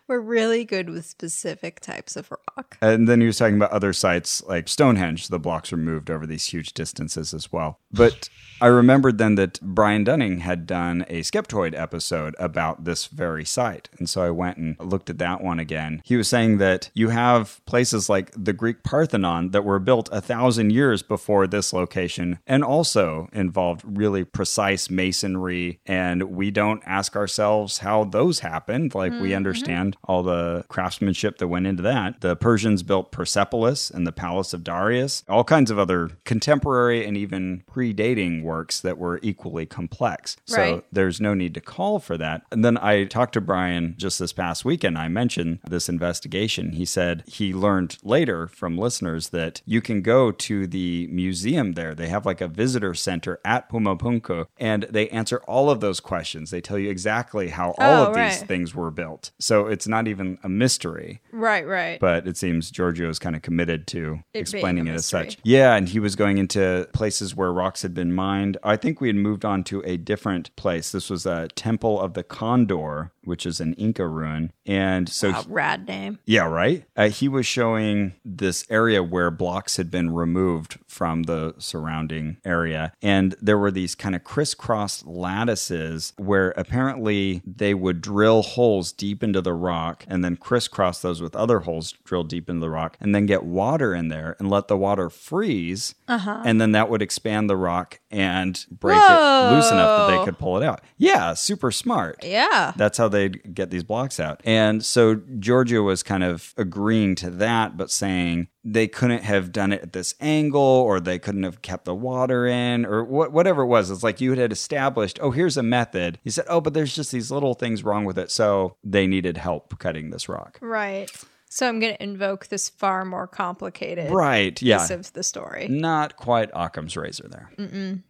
[0.08, 2.76] We're really good with specific types of rock.
[2.82, 5.28] And then he was talking about other sites like Stonehenge.
[5.28, 7.78] The blocks were moved over these huge distances as well.
[7.90, 8.28] But
[8.62, 13.88] I remembered then that Brian Dunning had done a Skeptoid episode about this very site.
[13.98, 16.00] And so I went and looked at that one again.
[16.04, 20.20] He was saying that you have places like the Greek Parthenon that were built a
[20.20, 25.80] thousand years before this location and also involved really precise masonry.
[25.84, 28.94] And we don't ask ourselves how those happened.
[28.94, 29.38] Like we mm-hmm.
[29.38, 32.20] understand all the craftsmanship that went into that.
[32.20, 37.16] The Persians built Persepolis and the Palace of Darius, all kinds of other contemporary and
[37.16, 40.36] even predating works that were equally complex.
[40.44, 40.84] So Right.
[40.92, 42.42] there's no need to call for that.
[42.53, 44.98] And then I talked to Brian just this past weekend.
[44.98, 46.72] I mentioned this investigation.
[46.72, 51.94] He said he learned later from listeners that you can go to the museum there.
[51.94, 56.50] They have like a visitor center at Pumapunku and they answer all of those questions.
[56.50, 59.30] They tell you exactly how all Oh, of these things were built.
[59.38, 61.98] So it's not even a mystery Right, right.
[62.00, 64.03] but it seems Giorgio is kind of committed to
[64.34, 65.38] It explaining it as such.
[65.42, 68.41] Yeah, and he was going into places where rocks had been mined.
[68.62, 70.93] I think we had moved on to a different place.
[70.93, 74.53] This was a Temple of the Condor, which is an Inca ruin.
[74.66, 76.18] And so Wow, rad name.
[76.24, 76.84] yeah, right.
[76.96, 82.92] Uh, he was showing this area where blocks had been removed from the surrounding area.
[83.02, 89.22] And there were these kind of crisscross lattices where apparently they would drill holes deep
[89.24, 92.96] into the rock and then crisscross those with other holes drilled deep into the rock
[93.00, 95.94] and then get water in there and let the water freeze.
[96.06, 96.42] Uh-huh.
[96.44, 100.38] And then that would expand the rock and break it loose enough that they could
[100.38, 100.82] pull it out.
[100.98, 102.22] Yeah, super smart.
[102.22, 102.72] Yeah.
[102.76, 104.40] That's how they'd get these blocks out.
[104.44, 109.72] And so Giorgio was kind of agreeing to that, but saying they couldn't have done
[109.72, 113.62] it at this angle or they couldn't have kept the water in or wh- whatever
[113.62, 113.90] it was.
[113.90, 116.18] It's like you had established, oh, here's a method.
[116.22, 118.30] He said, oh, but there's just these little things wrong with it.
[118.30, 120.59] So they needed help cutting this rock.
[120.61, 121.11] Right.
[121.53, 124.61] So I'm going to invoke this far more complicated Right.
[124.62, 124.78] Yeah.
[124.78, 125.68] piece of the story.
[125.68, 127.50] Not quite Occam's razor there.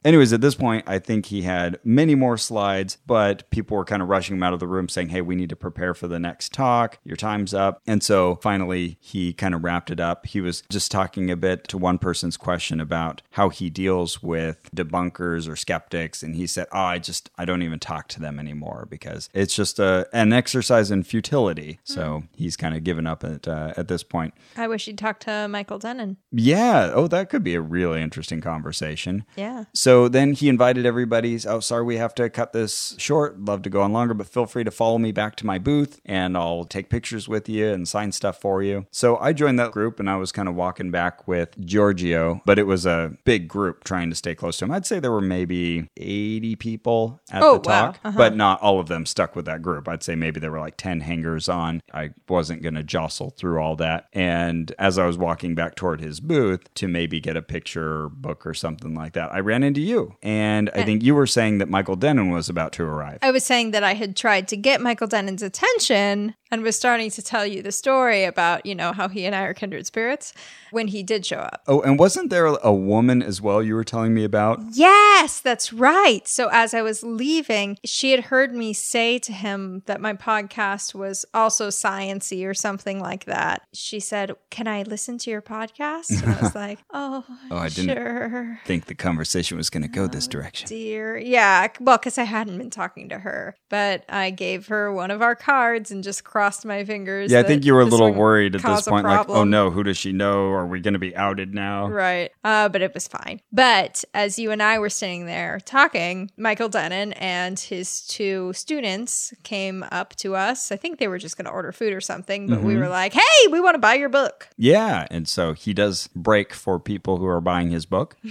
[0.04, 4.00] Anyways, at this point, I think he had many more slides, but people were kind
[4.00, 6.20] of rushing him out of the room saying, hey, we need to prepare for the
[6.20, 6.98] next talk.
[7.02, 7.82] Your time's up.
[7.84, 10.24] And so finally, he kind of wrapped it up.
[10.26, 14.70] He was just talking a bit to one person's question about how he deals with
[14.72, 16.22] debunkers or skeptics.
[16.22, 19.56] And he said, oh, I just, I don't even talk to them anymore because it's
[19.56, 21.80] just a, an exercise in futility.
[21.82, 22.28] So mm.
[22.36, 24.34] he's kind of given up at, uh, at this point.
[24.56, 26.16] I wish you'd talk to Michael Dennin.
[26.30, 26.90] Yeah.
[26.94, 29.24] Oh, that could be a really interesting conversation.
[29.36, 29.64] Yeah.
[29.74, 31.38] So then he invited everybody.
[31.46, 33.40] Oh, sorry, we have to cut this short.
[33.40, 36.00] Love to go on longer, but feel free to follow me back to my booth
[36.04, 38.86] and I'll take pictures with you and sign stuff for you.
[38.90, 42.58] So I joined that group and I was kind of walking back with Giorgio, but
[42.58, 44.70] it was a big group trying to stay close to him.
[44.70, 47.92] I'd say there were maybe 80 people at Oh, the wow.
[48.02, 49.88] talk, but not all of them stuck with that group.
[49.88, 51.82] I'd say maybe there were like 10 hangers on.
[51.92, 54.08] I wasn't going to jostle through all that.
[54.12, 58.08] And as I was walking back toward his booth to maybe get a picture or
[58.08, 60.16] book or something like that, I ran into you.
[60.22, 63.18] And I think you were saying that Michael Dennin was about to arrive.
[63.22, 67.10] I was saying that I had tried to get Michael Dennin's attention and was starting
[67.10, 70.32] to tell you the story about, you know, how he and I are kindred spirits
[70.70, 71.62] when he did show up.
[71.66, 74.60] Oh, and wasn't there a woman as well you were telling me about?
[74.72, 76.28] Yes, that's right.
[76.28, 80.94] So as I was leaving, she had heard me say to him that my podcast
[80.94, 83.62] was also sciency or something like that.
[83.72, 87.68] She said, "Can I listen to your podcast?" And I was like, "Oh, Oh, I
[87.68, 90.68] didn't- sure." think the conversation was going to go this oh, direction.
[90.68, 91.68] Dear, yeah.
[91.80, 95.34] Well, because I hadn't been talking to her, but I gave her one of our
[95.34, 97.30] cards and just crossed my fingers.
[97.30, 99.84] Yeah, I think you were a little worried at this point, like, oh no, who
[99.84, 100.46] does she know?
[100.46, 101.86] Are we going to be outed now?
[101.88, 102.32] Right.
[102.42, 103.40] Uh, but it was fine.
[103.52, 109.32] But as you and I were sitting there talking, Michael Dennin and his two students
[109.44, 110.72] came up to us.
[110.72, 112.66] I think they were just going to order food or something, but Mm-hmm.
[112.66, 114.48] we were like, hey, we want to buy your book.
[114.56, 118.16] Yeah, and so he does break for people who are buying his book.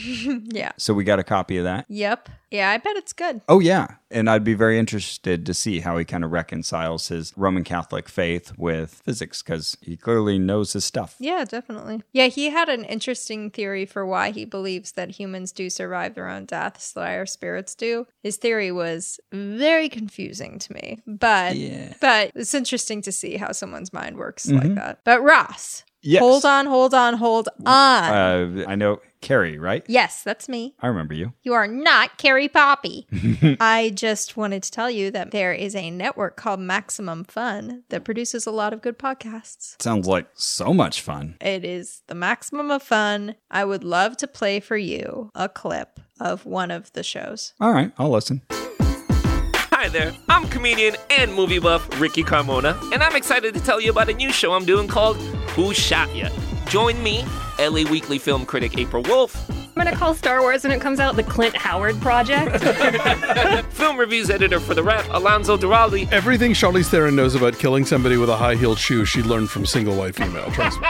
[0.54, 0.72] Yeah.
[0.78, 1.86] So we got a copy of that.
[1.88, 2.28] Yep.
[2.52, 3.40] Yeah, I bet it's good.
[3.48, 3.88] Oh, yeah.
[4.10, 8.01] And I'd be very interested to see how he kind of reconciles his Roman Catholic
[8.10, 11.16] faith with physics because he clearly knows his stuff.
[11.20, 12.02] Yeah, definitely.
[12.12, 16.28] Yeah, he had an interesting theory for why he believes that humans do survive their
[16.30, 18.08] own deaths, that our spirits do.
[18.24, 21.94] His theory was very confusing to me, but Yeah.
[22.02, 25.00] but it's interesting to see how someone's mind works like that.
[25.04, 26.22] But Ross, Yes.
[26.22, 27.68] hold on, hold on, hold on.
[27.68, 29.84] Uh, I know Carrie, right?
[29.88, 30.76] yes, that's me.
[30.82, 31.34] I remember you.
[31.44, 33.08] You are not Carrie Poppy.
[33.60, 38.04] I just wanted to tell you that there is a network called Maximum Fun that
[38.04, 39.82] produces a lot of good podcasts.
[39.82, 41.36] Sounds like so much fun.
[41.40, 43.36] It is the maximum of fun.
[43.50, 47.54] I would love to play for you a clip of one of the shows.
[47.60, 48.42] All right, I'll listen.
[48.50, 53.90] Hi there, I'm comedian and movie buff Ricky Carmona, and I'm excited to tell you
[53.90, 55.18] about a new show I'm doing called
[55.56, 56.30] Who Shot Ya?
[56.72, 57.26] Join me,
[57.60, 61.18] LA Weekly film critic April Wolfe, I'm gonna call Star Wars when it comes out
[61.18, 62.64] the Clint Howard Project.
[63.74, 68.16] film reviews editor for The Rep, Alonso Duralde, Everything Charlize Theron knows about killing somebody
[68.16, 70.50] with a high heeled shoe, she learned from single white female.
[70.52, 70.88] Trust me.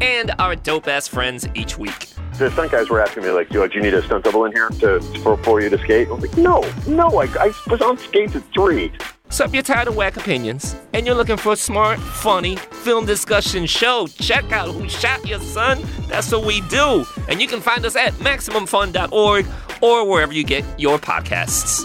[0.00, 2.08] and our dope ass friends each week.
[2.38, 4.70] the stunt guys were asking me like, "Do you need a stunt double in here
[4.80, 7.98] to for, for you to skate?" I was like, "No, no, I, I was on
[7.98, 8.90] skates at three.
[9.30, 13.06] So if you're tired of whack opinions and you're looking for a smart, funny film
[13.06, 15.82] discussion show, check out Who Shot Your Son.
[16.08, 17.04] That's what we do.
[17.28, 19.46] And you can find us at MaximumFun.org
[19.82, 21.84] or wherever you get your podcasts.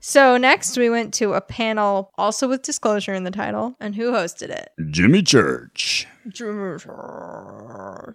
[0.00, 3.74] So, next we went to a panel also with disclosure in the title.
[3.80, 4.68] And who hosted it?
[4.90, 6.06] Jimmy Church.
[6.28, 6.78] Jimmy,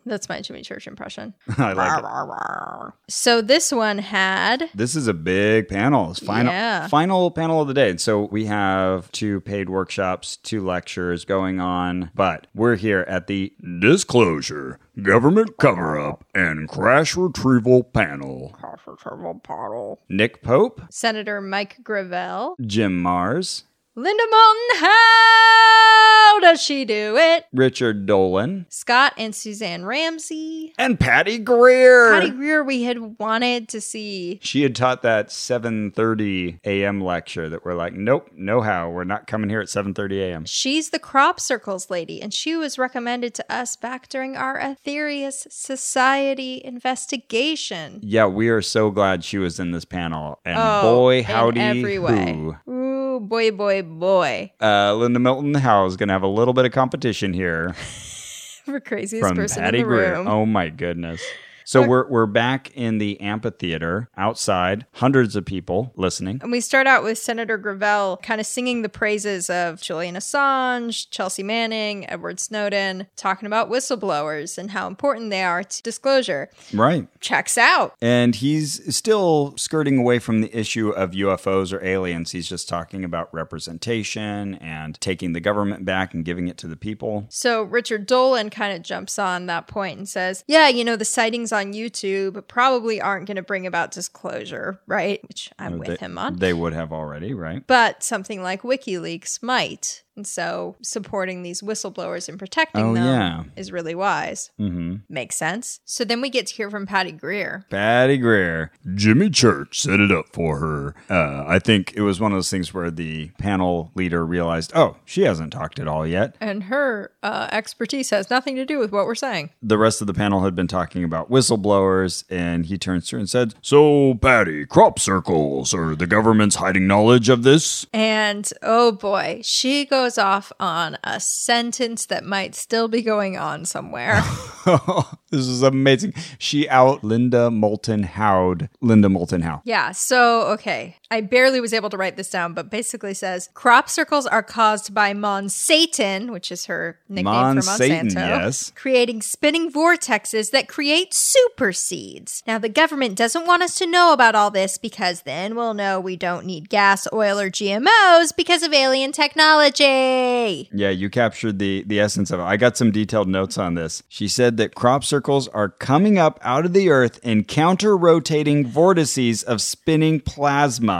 [0.06, 1.34] that's my Jimmy Church impression.
[1.58, 2.94] I like it.
[3.08, 6.12] So, this one had This is a big panel.
[6.12, 6.88] It's final Yeah.
[6.88, 7.98] final panel of the day.
[7.98, 13.54] So we have two paid workshops, two lectures going on, but we're here at the
[13.80, 18.56] Disclosure, Government Cover Up, and crash retrieval panel.
[18.60, 20.00] Crash Retrieval panel.
[20.10, 23.64] Nick Pope, Senator Mike Gravel, Jim Marrs,
[23.96, 24.88] Linda Moulton.
[24.88, 27.46] How does she do it?
[27.52, 30.74] Richard Dolan, Scott and Suzanne Ramsey.
[30.78, 32.12] and Patty Greer.
[32.14, 34.40] Patty Greer, we had wanted to see.
[34.42, 37.02] she had taught that 7:30 a.m.
[37.02, 38.90] lecture that we're like, nope, no how.
[38.90, 40.46] We're not coming here at 7:30 a.m.
[40.46, 45.52] She's the crop circles lady, and she was recommended to us back during our Aetherius
[45.52, 48.00] Society investigation.
[48.04, 50.40] Yeah, we are so glad she was in this panel.
[50.46, 52.54] And Oh, boy, in howdy, every way.
[52.70, 54.52] Ooh, boy, boy, boy.
[54.62, 57.74] Uh, Linda Moulton Howe is going to have a little bit of competition here
[58.66, 60.14] For craziest from person Patty in the Greer.
[60.14, 60.28] room.
[60.28, 61.22] Oh my goodness.
[61.70, 66.40] So we're we're back in the amphitheater outside, hundreds of people listening.
[66.42, 71.12] And we start out with Senator Gravel kind of singing the praises of Julian Assange,
[71.12, 76.50] Chelsea Manning, Edward Snowden, talking about whistleblowers and how important they are to disclosure.
[76.74, 77.08] Right.
[77.20, 77.94] Checks out.
[78.02, 82.32] And he's still skirting away from the issue of UFOs or aliens.
[82.32, 86.76] He's just talking about representation and taking the government back and giving it to the
[86.76, 87.28] people.
[87.30, 91.06] So Richard Dolan kind of jumps on that point and says, Yeah, you know, the
[91.06, 95.20] sightings on YouTube probably aren't going to bring about disclosure, right?
[95.28, 96.38] Which I'm with they, him on.
[96.38, 97.66] They would have already, right?
[97.68, 100.04] but something like WikiLeaks might.
[100.20, 103.44] And so supporting these whistleblowers and protecting Oh, them yeah.
[103.56, 104.52] is really wise.
[104.60, 104.96] Mm-hmm.
[105.08, 105.80] Makes sense.
[105.86, 107.66] So then we get to hear from Patty Greer.
[107.70, 108.72] Patty Greer.
[108.96, 110.94] Jimmy Church set it up for her.
[111.10, 114.98] Uh, I think it was one of those things where the panel leader realized, oh,
[115.06, 116.36] she hasn't talked at all yet.
[116.42, 119.52] And her uh, expertise has nothing to do with what we're saying.
[119.64, 123.20] The rest of the panel had been talking about whistleblowers, and he turns to her
[123.22, 127.86] and said, So, Patty, crop circles, are the government's hiding knowledge of this?
[127.94, 133.66] And oh boy, she goes off on a sentence that might still be going on
[133.66, 134.22] somewhere.
[135.30, 136.14] this is amazing.
[136.38, 138.70] She out Linda Moulton Howd.
[138.82, 139.62] Linda Moulton Howe.
[139.66, 140.96] yeah, so okay.
[141.12, 144.94] I barely was able to write this down, but basically says crop circles are caused
[144.94, 148.72] by Monsatan, which is her nickname for Monsatan, Monsanto, yes.
[148.76, 152.44] creating spinning vortexes that create super seeds.
[152.46, 156.00] Now, the government doesn't want us to know about all this because then we'll know
[156.00, 160.70] we don't need gas, oil, or GMOs because of alien technology.
[160.72, 162.44] Yeah, you captured the the essence of it.
[162.44, 164.04] I got some detailed notes on this.
[164.10, 169.42] She said that crop circles are coming up out of the earth in counter-rotating vortices
[169.44, 170.99] of spinning plasma.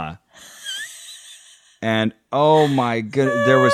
[1.82, 3.72] And oh my goodness, there was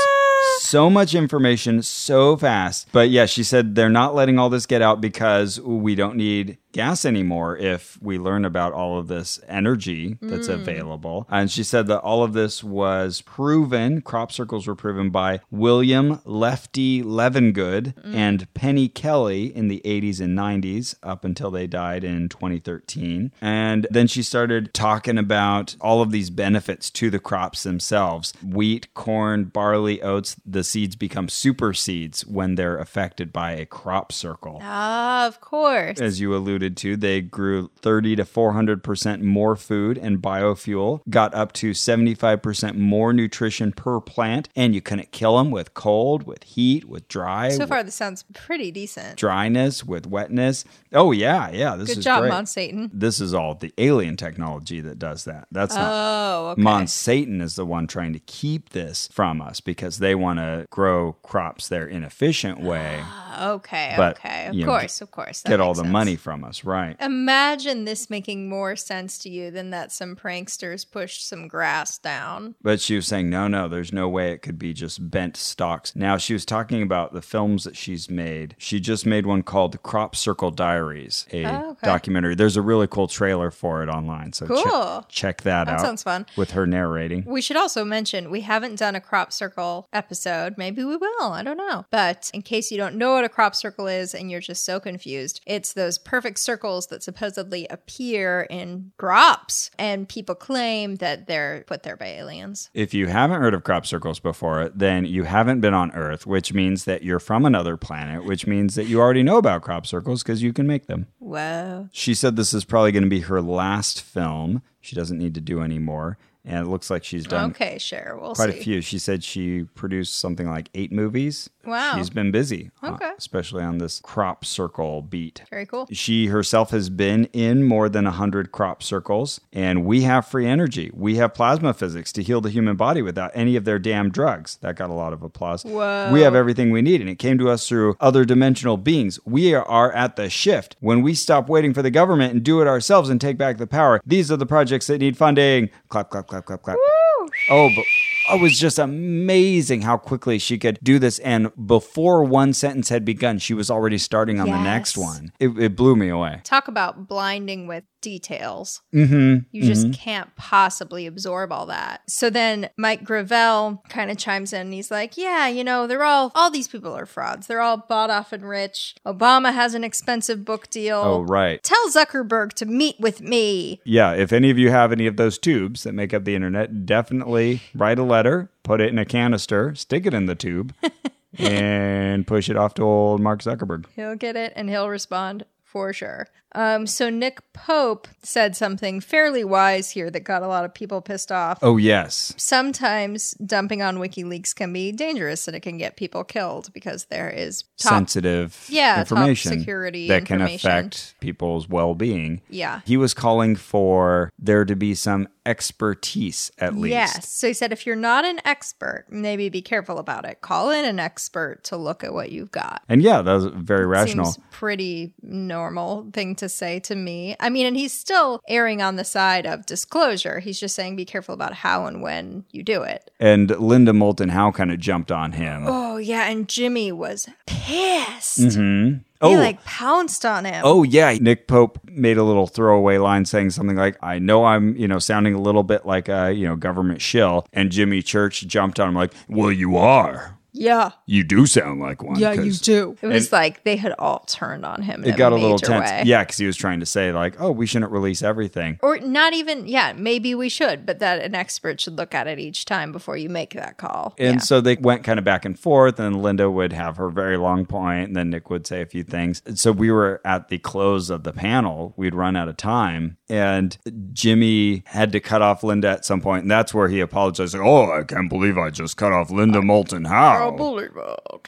[0.59, 2.89] so much information so fast.
[2.93, 6.59] But yeah, she said they're not letting all this get out because we don't need
[6.77, 10.55] gas anymore if we learn about all of this energy that's mm.
[10.55, 11.27] available.
[11.31, 16.21] And she said that all of this was proven, crop circles were proven by William
[16.27, 18.15] Lefty Levengood mm.
[18.15, 23.33] and Penny Kelly in the 80s and 90s up until they died in 2013.
[23.41, 28.35] And then she started talking about all of these benefits to the crops themselves.
[28.45, 34.11] Wheat, corn, barley, oats, the seeds become super seeds when they're affected by a crop
[34.13, 36.01] circle Ah, of course.
[36.01, 41.53] as you alluded to, they grew 30 to 400% more food and biofuel, got up
[41.53, 46.85] to 75% more nutrition per plant, and you couldn't kill them with cold, with heat,
[46.87, 49.17] with dry, So far, this sounds pretty decent.
[49.19, 50.65] dryness, with wetness.
[50.93, 51.77] Oh, yeah, yeah.
[51.77, 52.33] This Good is job, great.
[52.33, 52.91] Monsatan.
[52.93, 55.47] This is all the alien technology that does that.
[55.53, 55.91] That's not.
[55.93, 56.63] Oh, okay.
[56.63, 61.15] Monsatan is the one trying to keep this from us because they want to grow
[61.23, 63.03] crops their inefficient way,
[63.39, 64.47] Okay, But, okay.
[64.47, 65.43] Of you know, course, of course.
[65.43, 65.93] That get all the sense.
[65.93, 66.97] money from us, right?
[67.01, 72.55] Imagine this making more sense to you than that some pranksters pushed some grass down.
[72.63, 75.95] But she was saying, no, no, there's no way it could be just bent stalks.
[75.97, 78.55] Now, she was talking about the films that she's made.
[78.59, 81.87] She just made one called The Crop Circle Diaries, a Oh, okay.
[81.87, 82.35] documentary.
[82.35, 84.33] There's a really cool trailer for it online.
[84.33, 85.05] So check- Cool.
[85.09, 85.81] check, that, That out.
[85.81, 86.27] sounds fun.
[86.37, 87.25] With her narrating.
[87.27, 90.57] We should also mention we haven't done a crop circle episode.
[90.57, 91.33] Maybe we will.
[91.33, 91.85] I don't know.
[91.91, 94.81] But in case you don't know what a crop circle is and you're just so
[94.81, 99.71] confused, it's those perfect circles that supposedly appear in crops.
[99.79, 102.71] And people claim that they're put there by aliens.
[102.73, 106.55] If you haven't heard of crop circles before, then you haven't been on Earth, which
[106.55, 110.23] means that you're from another planet, which means that you already know about crop circles
[110.23, 111.07] because you can make them.
[111.19, 111.89] Whoa.
[111.93, 114.63] She said this is probably going to be her last film.
[114.81, 116.17] She doesn't need to do any more.
[116.49, 118.17] And it looks like she's done Okay, sure.
[118.21, 118.61] We'll quite see.
[118.61, 118.81] a few.
[118.81, 121.51] She said she produced something like eight movies.
[121.67, 121.95] Wow.
[121.97, 123.11] She's been busy, uh, Okay.
[123.19, 125.43] especially on this crop circle beat.
[125.51, 125.87] Very cool.
[125.93, 130.91] She herself has been in more than 100 crop circles, and we have free energy.
[130.95, 134.57] We have plasma physics to heal the human body without any of their damn drugs.
[134.63, 135.65] That got a lot of applause.
[135.65, 136.11] Whoa.
[136.13, 139.19] We have everything we need, and it came to us through other dimensional beings.
[139.25, 140.77] We are at the shift.
[140.81, 143.67] When we stop waiting for the government and do it ourselves and take back the
[143.67, 145.71] power, these are the projects that need funding.
[145.89, 146.77] Clap, clap, clap, clap, clap.
[146.77, 147.29] Woo.
[147.51, 147.85] Oh, but
[148.31, 151.19] it was just amazing how quickly she could do this.
[151.21, 155.33] And before one sentence had begun, she was already starting on the next one.
[155.39, 156.41] It, it blew me away.
[156.45, 158.83] Talk about blinding with details.
[158.95, 159.47] Mm-hmm.
[159.51, 162.03] You just can't possibly absorb all that.
[162.09, 166.05] So then Mike Gravel kind of chimes in and he's like, Yeah, you know, they're
[166.05, 167.47] all, all these people are frauds.
[167.47, 168.95] They're all bought off and rich.
[169.07, 170.99] Obama has an expensive book deal.
[170.99, 171.63] Oh, right.
[171.63, 173.81] Tell Zuckerberg to meet with me.
[173.85, 176.87] Yeah, if any of you have any of those tubes that make up the internet,
[176.87, 180.75] definitely write a letter, put it in a canister, stick it in the tube,
[181.39, 183.87] and push it off to old Mark Zuckerberg.
[183.95, 186.29] He'll get it and he'll respond for sure.
[186.57, 191.03] Um, so Nick Pope said something fairly wise here that got a lot of people
[191.03, 191.59] pissed off.
[191.61, 192.35] Oh, yes.
[192.39, 197.29] Sometimes dumping on WikiLeaks can be dangerous and it can get people killed because there
[197.29, 202.41] is top Sensitive Yeah, top information security that can affect people's well being.
[202.49, 202.81] Yeah.
[202.87, 206.91] He was calling for there to be some expertise at least.
[206.91, 207.29] Yes.
[207.29, 210.41] So he said if you're not an expert, maybe be careful about it.
[210.41, 212.83] Call in an expert to look at what you've got.
[212.89, 214.27] And yeah, that was very rational.
[214.27, 217.37] Seems pretty normal thing to say to me.
[217.41, 220.41] I mean, and he's still erring on the side of disclosure.
[220.41, 223.11] He's just saying be careful about how and when you do it.
[223.21, 225.65] And Linda Moulton Howe kind of jumped on him.
[225.67, 228.39] Oh yeah, and Jimmy was pissed.
[228.41, 229.01] Mhm.
[229.23, 230.61] He Oh, like pounced on him.
[230.65, 234.77] Oh yeah, Nick Pope made a little throwaway line saying something like, "I know I'm,
[234.77, 238.47] you know, sounding a little bit like a, you know, government shill." And Jimmy Church
[238.47, 240.36] jumped on him like, "Well, you are.
[240.57, 240.91] Yeah.
[241.07, 242.97] You do sound like one." 'cause-" do.
[243.03, 245.05] It was And- like they had all turned on him.
[245.05, 245.91] In It got a little major tense.
[245.91, 246.03] way.
[246.07, 249.33] Yeah, because he was trying to say like, "Oh, we shouldn't release everything." Or not
[249.35, 252.93] even, yeah, maybe we should, but that an expert should look at it each time
[252.93, 254.15] before you make that call.
[254.19, 254.41] And yeah.
[254.41, 257.67] so they went kind of back and forth, and Linda would have her very long
[257.67, 259.43] point, and then Nick would say a few things.
[259.47, 261.93] And so we were at the close of the panel.
[261.97, 263.77] We'd run out of time, and
[264.13, 267.55] Jimmy had to cut off Linda at some point, and that's where he apologized.
[267.55, 270.51] Like, oh, I can't believe I just cut off Linda Moulton Howe.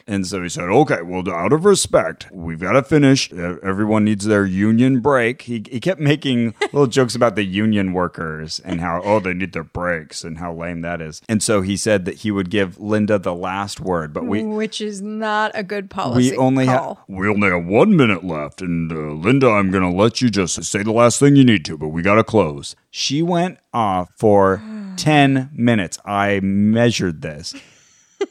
[0.07, 3.31] And so he said, okay, well, out of respect, we've got to finish.
[3.31, 5.43] Everyone needs their union break.
[5.43, 9.53] He, he kept making little jokes about the union workers and how, oh, they need
[9.53, 11.21] their breaks and how lame that is.
[11.29, 14.43] And so he said that he would give Linda the last word, but we.
[14.43, 18.61] Which is not a good policy We only have we only have one minute left,
[18.61, 21.77] and uh, Linda, I'm gonna let you just say the last thing you need to,
[21.77, 22.75] but we gotta close.
[22.89, 24.61] She went off for
[24.97, 25.99] ten minutes.
[26.03, 27.53] I measured this.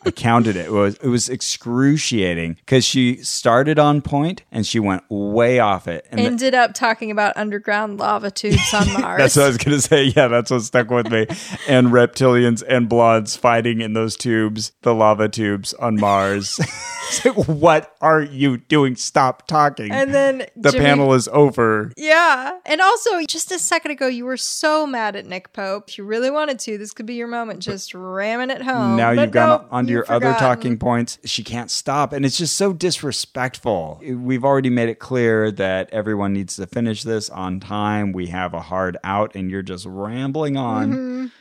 [0.04, 0.66] I counted it.
[0.66, 5.88] It was it was excruciating because she started on point and she went way off
[5.88, 6.06] it.
[6.10, 9.18] And Ended up talking about underground lava tubes on Mars.
[9.18, 10.04] that's what I was gonna say.
[10.04, 11.26] Yeah, that's what stuck with me.
[11.68, 16.58] and reptilians and bloods fighting in those tubes, the lava tubes on Mars.
[17.08, 18.94] It's like, what are you doing?
[18.94, 19.90] Stop talking.
[19.90, 21.90] and then the Jimmy- panel is over.
[21.96, 22.58] Yeah.
[22.66, 25.88] And also, just a second ago, you were so mad at Nick Pope.
[25.88, 28.96] If you really wanted to, this could be your moment just ramming it home.
[28.98, 31.18] now But you've gone nope, onto your you've other talking points.
[31.24, 32.12] She can't stop.
[32.12, 34.00] And it's just so disrespectful.
[34.02, 38.12] We've already made it clear that everyone needs to finish this on time.
[38.12, 41.32] We have a hard out, and you're just rambling on.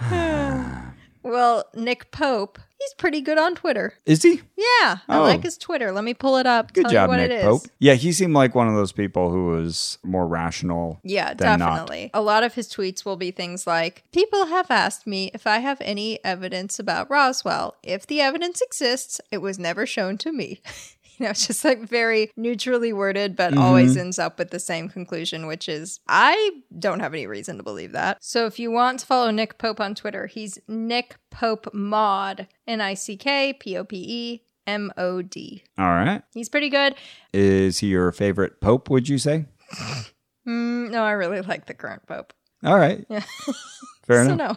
[0.00, 0.88] Mm-hmm.
[1.22, 3.94] Well, Nick Pope, he's pretty good on Twitter.
[4.06, 4.40] Is he?
[4.56, 5.22] Yeah, I Oh.
[5.22, 5.92] like his Twitter.
[5.92, 6.72] Let me pull it up.
[6.72, 7.44] Good tell job, you what Nick it is.
[7.44, 7.62] Pope.
[7.78, 11.00] Yeah, he seemed like one of those people who was more rational.
[11.04, 11.70] Yeah, than not.
[11.86, 12.10] definitely.
[12.14, 15.58] A lot of his tweets will be things like People have asked me if I
[15.58, 17.76] have any evidence about Roswell.
[17.82, 20.60] If the evidence exists, it was never shown to me.
[21.18, 24.88] you know, it's just like very neutrally worded, but always ends up with the same
[24.88, 28.18] conclusion, which is I don't have any reason to believe that.
[28.20, 32.80] So if you want to follow Nick Pope on Twitter, he's Nick Pope Mod, N
[32.80, 35.64] I C K P O P E M O D.
[35.78, 36.22] All right.
[36.34, 36.94] He's pretty good.
[37.32, 39.46] Is he your favorite pope, would you say?
[40.46, 42.32] Mm, no, I really like the current Pope.
[42.64, 43.04] All right.
[43.08, 43.22] Yeah.
[44.06, 44.56] Fair so enough.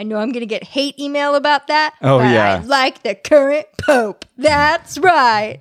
[0.00, 1.94] I know I'm going to get hate email about that.
[2.02, 2.60] Oh, yeah.
[2.62, 4.24] I like the current pope.
[4.36, 5.60] That's right.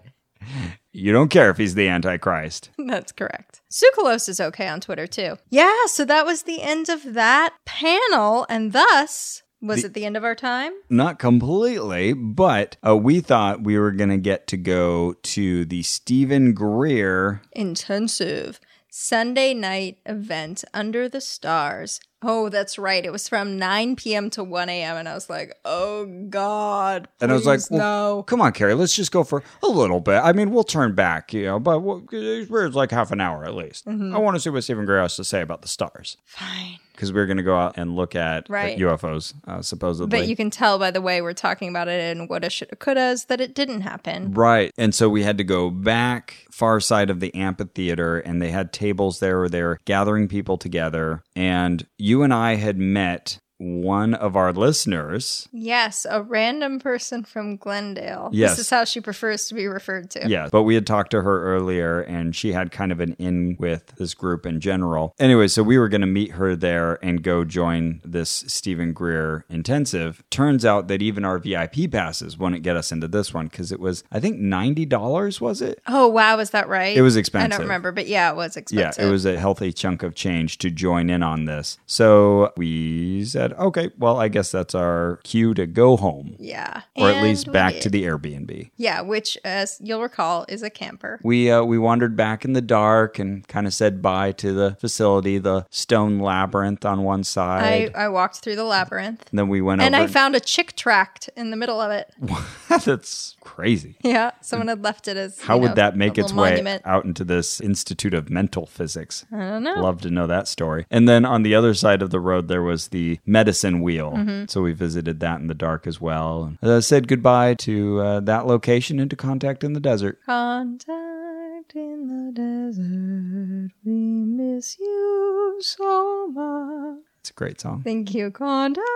[0.92, 2.72] You don't care if he's the Antichrist.
[2.78, 3.62] That's correct.
[3.72, 5.38] Tsoukalos is okay on Twitter too.
[5.50, 10.16] Yeah, so that was the end of that panel, and thus was it the end
[10.16, 10.72] of our time?
[10.90, 15.84] Not completely, but uh, we thought we were going to get to go to the
[15.84, 17.42] Stephen Greer.
[17.54, 22.00] Intensive Sunday night event under the stars.
[22.24, 23.06] Oh, that's right.
[23.06, 24.30] It was from 9 p.m.
[24.32, 24.98] to 1 a.m.
[24.98, 27.08] And I was like, oh, God.
[27.22, 27.80] And I was like, well,
[28.18, 28.24] no.
[28.24, 30.20] come on, Carrie, let's just go for a little bit.
[30.24, 33.54] I mean, we'll turn back, you know, but we'll, it's like half an hour at
[33.54, 33.86] least.
[33.86, 34.16] Mm-hmm.
[34.16, 36.80] I want to see what Stephen Greer has to say about the stars Fine.
[36.98, 38.78] Because we're going to go out and look at Right.
[38.78, 40.10] UFOs, uh, supposedly.
[40.18, 43.28] But you can tell by the way we're talking about it and woulda, shoulda, couldas
[43.28, 44.34] that it didn't happen.
[44.34, 44.74] Right.
[44.78, 48.74] And so we had to go back far side of the amphitheater and they had
[48.74, 51.22] tables there where they were gathering people together.
[51.36, 55.50] And you and I had met one of our listeners.
[55.52, 58.30] Yes, a random person from Glendale.
[58.32, 58.52] Yes.
[58.52, 60.28] This is how she prefers to be referred to.
[60.28, 63.58] Yeah, but we had talked to her earlier and she had kind of an in
[63.60, 65.16] with this group in general.
[65.20, 69.46] Anyway, so we were going to meet her there and go join this Stephen Greer
[69.50, 70.24] intensive.
[70.30, 73.80] Turns out that even our VIP passes wouldn't get us into this one because it
[73.80, 75.82] was, I think, $90, was it?
[75.88, 76.38] Oh, wow.
[76.40, 76.96] Is that right?
[76.96, 77.54] It was expensive.
[77.54, 79.02] I don't remember, but yeah, it was expensive.
[79.02, 81.80] Yeah, it was a healthy chunk of change to join in on this.
[81.86, 86.36] So we said, said, okay, well, I guess that's our cue to go home.
[86.40, 86.82] Yeah.
[86.96, 87.82] Or at least back did.
[87.84, 88.72] to the Airbnb.
[88.78, 91.20] Yeah, which, as you'll recall, is a camper.
[91.24, 94.78] We uh, we wandered back in the dark and kind of said bye to the
[94.80, 97.92] facility, the stone labyrinth on one side.
[97.96, 99.26] I walked through the labyrinth.
[99.30, 99.96] and then we went And.
[99.96, 102.14] I found a chick tract in the middle of it.
[102.70, 103.96] that's crazy.
[104.04, 105.40] Yeah, someone had left it as.
[105.40, 106.82] How you would that make its way monument.
[106.86, 109.26] out into this Institute of Mental Physics?
[109.32, 109.76] I don't know.
[109.82, 110.86] Love to know that story.
[110.92, 114.12] And then on the other side of the road, there was the medicine wheel.
[114.12, 114.46] Mm-hmm.
[114.48, 116.44] So we visited that in the dark as well.
[116.62, 120.20] And uh, said goodbye to uh, that location and to contact in the desert.
[120.26, 127.00] Contact in the desert, we miss you so much.
[127.20, 127.82] It's a great song.
[127.84, 128.88] Thank you, Contact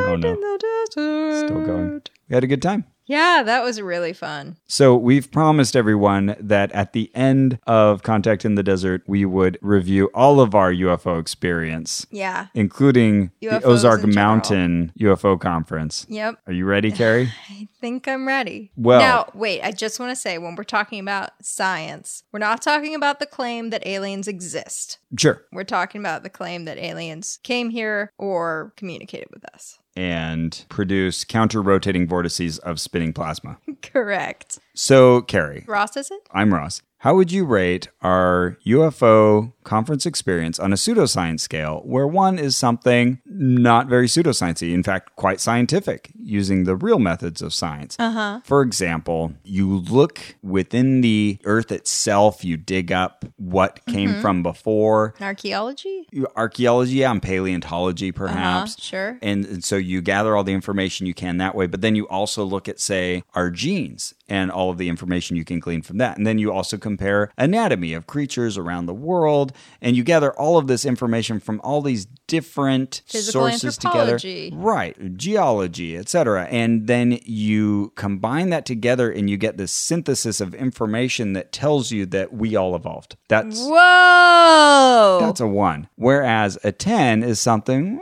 [0.00, 0.28] Oh, no.
[0.34, 1.46] in the desert.
[1.46, 2.02] Still going.
[2.28, 2.84] We had a good time.
[3.10, 4.56] Yeah, that was really fun.
[4.68, 9.58] So we've promised everyone that at the end of Contact in the Desert, we would
[9.62, 12.46] review all of our UFO experience, Yeah.
[12.54, 14.14] including the Ozark in.
[14.14, 16.06] Mountain UFO conference.
[16.08, 16.36] Yep.
[16.46, 17.32] Are you ready, Carrie?
[17.50, 18.70] I think I'm ready.
[18.76, 22.62] Well- now, wait, I just want to say when we're talking about science, we're not
[22.62, 24.98] talking about the claim that aliens exist.
[25.18, 25.42] sure.
[25.52, 29.79] We're talking about the claim that aliens came here or communicated with us.
[30.00, 33.58] And produce counter rotating vortices of spinning plasma.
[33.82, 34.58] Correct.
[34.74, 36.22] So, Carrie, Ross, is it?
[36.32, 36.80] I'm Ross.
[37.00, 42.58] How would you rate our UFO conference experience on a pseudoscience scale, where one is
[42.58, 47.96] something not very pseudosciencey, in fact, quite scientific, using the real methods of science?
[47.98, 48.40] Uh-huh.
[48.44, 55.14] For example, you look within the Earth itself, you dig up what came from before.
[55.22, 56.06] Archaeology?
[56.36, 58.74] Archaeology, yeah, and paleontology, perhaps.
[58.74, 59.18] Uh-huh, sure.
[59.22, 62.06] And, and so you gather all the information you can that way, but then you
[62.08, 65.96] also look at, say, our genes and all of the information you can glean from
[65.98, 66.16] that.
[66.16, 70.58] And then you also compare anatomy of creatures around the world, and you gather all
[70.58, 74.18] of this information from all these different Physical sources together.
[74.52, 76.46] Right, geology, etc.
[76.50, 81.92] And then you combine that together and you get this synthesis of information that tells
[81.92, 83.16] you that we all evolved.
[83.28, 85.18] That's Whoa!
[85.20, 85.88] that's a one.
[85.96, 88.00] Whereas a 10 is something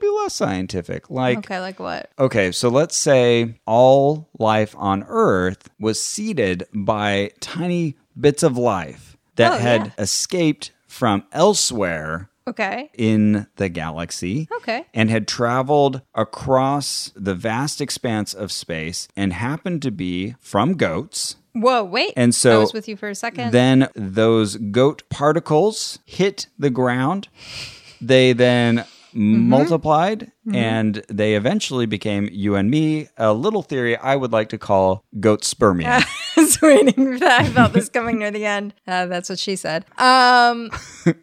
[0.00, 1.10] maybe less scientific.
[1.10, 2.10] Like, okay, like what?
[2.18, 9.16] okay, so let's say all life on Earth was seeded by tiny bits of life
[9.36, 9.92] that Oh, had yeah.
[9.98, 12.90] escaped from elsewhere Okay.
[12.94, 14.48] in the galaxy.
[14.58, 14.84] Okay.
[14.92, 21.36] And had traveled across the vast expanse of space and happened to be from goats.
[21.52, 22.12] Whoa, wait.
[22.16, 23.52] And so I was with you for a second.
[23.52, 27.28] Then those goat particles hit the ground.
[28.00, 28.84] They then
[29.14, 29.48] Mm-hmm.
[29.48, 34.58] multiplied and they eventually became you and me, a little theory I would like to
[34.58, 35.86] call goat spermia.
[36.36, 37.42] I was waiting for that.
[37.42, 38.74] I felt this coming near the end.
[38.88, 39.84] Uh, that's what she said.
[39.98, 40.70] Um,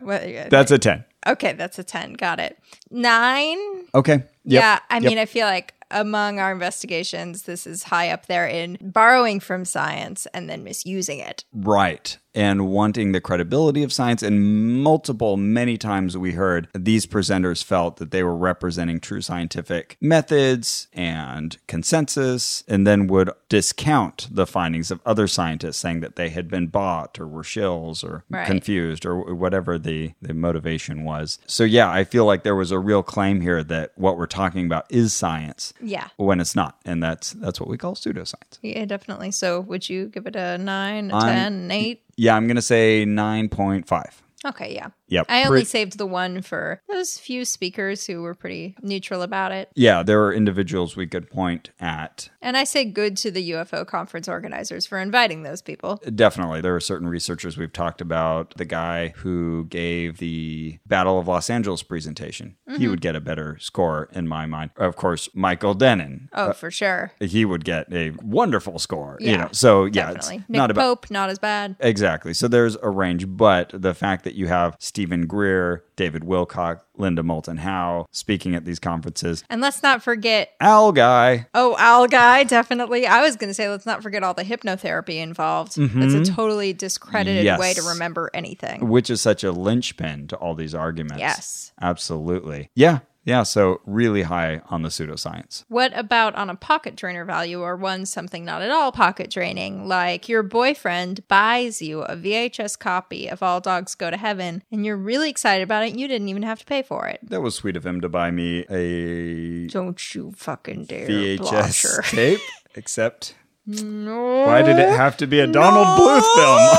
[0.00, 1.04] what, That's a 10.
[1.28, 1.52] okay.
[1.52, 2.14] That's a ten.
[2.14, 2.58] Got it.
[2.90, 3.58] Nine.
[3.94, 4.14] Okay.
[4.14, 4.26] Yep.
[4.44, 4.78] Yeah.
[4.90, 5.02] I Yep.
[5.04, 9.64] mean, I feel like among our investigations, this is high up there in borrowing from
[9.64, 11.44] science and then misusing it.
[11.52, 12.18] Right.
[12.36, 14.22] And wanting the credibility of science.
[14.22, 19.96] And multiple, many times we heard these presenters felt that they were representing true scientific
[20.02, 26.28] methods and consensus, and then would discount the findings of other scientists, saying that they
[26.28, 28.46] had been bought or were shills or Right.
[28.46, 31.38] confused or whatever the, the motivation was.
[31.46, 34.66] So, yeah, I feel like there was a real claim here that what we're talking
[34.66, 36.08] about is science Yeah.
[36.18, 36.76] when it's not.
[36.84, 38.58] And that's, that's what we call pseudoscience.
[38.60, 39.30] Yeah, definitely.
[39.30, 42.02] So, would you give it a nine, a I'm- ten, an eight?
[42.16, 44.04] Yeah, I'm going to say 9.5.
[44.46, 44.88] Okay, yeah.
[45.08, 45.26] Yep.
[45.28, 49.52] I only Pre- saved the one for those few speakers who were pretty neutral about
[49.52, 49.70] it.
[49.74, 52.28] Yeah, there are individuals we could point at.
[52.42, 56.00] And I say good to the UFO conference organizers for inviting those people.
[56.14, 56.60] Definitely.
[56.60, 58.54] There are certain researchers we've talked about.
[58.56, 62.80] The guy who gave the Battle of Los Angeles presentation, Mm-hmm.
[62.80, 64.70] he would get a better score in my mind.
[64.76, 66.28] Of course, Michael Dennin.
[66.32, 67.12] Oh, for sure.
[67.20, 69.16] He would get a wonderful score.
[69.20, 70.38] You Yeah, know, so yeah, Definitely.
[70.48, 71.76] Nick not about Pope, not as bad.
[71.78, 72.34] Exactly.
[72.34, 77.22] So there's a range, but the fact that you have Stephen Greer, David Wilcock, Linda
[77.22, 82.44] Moulton Howe speaking at these conferences, And let's not forget Owl Guy, Oh, Owl Guy,
[82.44, 83.06] definitely.
[83.06, 85.76] I was going to say, let's not forget all the hypnotherapy involved.
[85.76, 87.44] That's a totally discredited Mm-hmm.
[87.44, 87.60] Yes.
[87.60, 88.88] way to remember anything.
[88.88, 91.18] which is such a linchpin to all these arguments.
[91.20, 91.72] Yes.
[91.82, 92.70] Absolutely.
[92.74, 93.00] Yeah.
[93.26, 93.42] Yeah.
[93.42, 95.64] So really high on the pseudoscience.
[95.68, 99.86] What about on a pocket drainer value or one something not at all pocket draining?
[99.86, 104.86] Like your boyfriend buys you a VHS copy of All Dogs Go to Heaven and
[104.86, 105.90] you're really excited about it.
[105.90, 107.18] And you didn't even have to pay for it.
[107.22, 111.08] That was sweet of him to buy me a Don't you fucking dare.
[111.08, 112.02] VHS Blosher.
[112.04, 112.40] tape.
[112.76, 113.34] Except,
[113.66, 114.44] No.
[114.46, 116.78] why did it have to be a Donald Bluth film?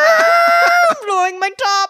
[0.00, 1.87] I'm blowing my top.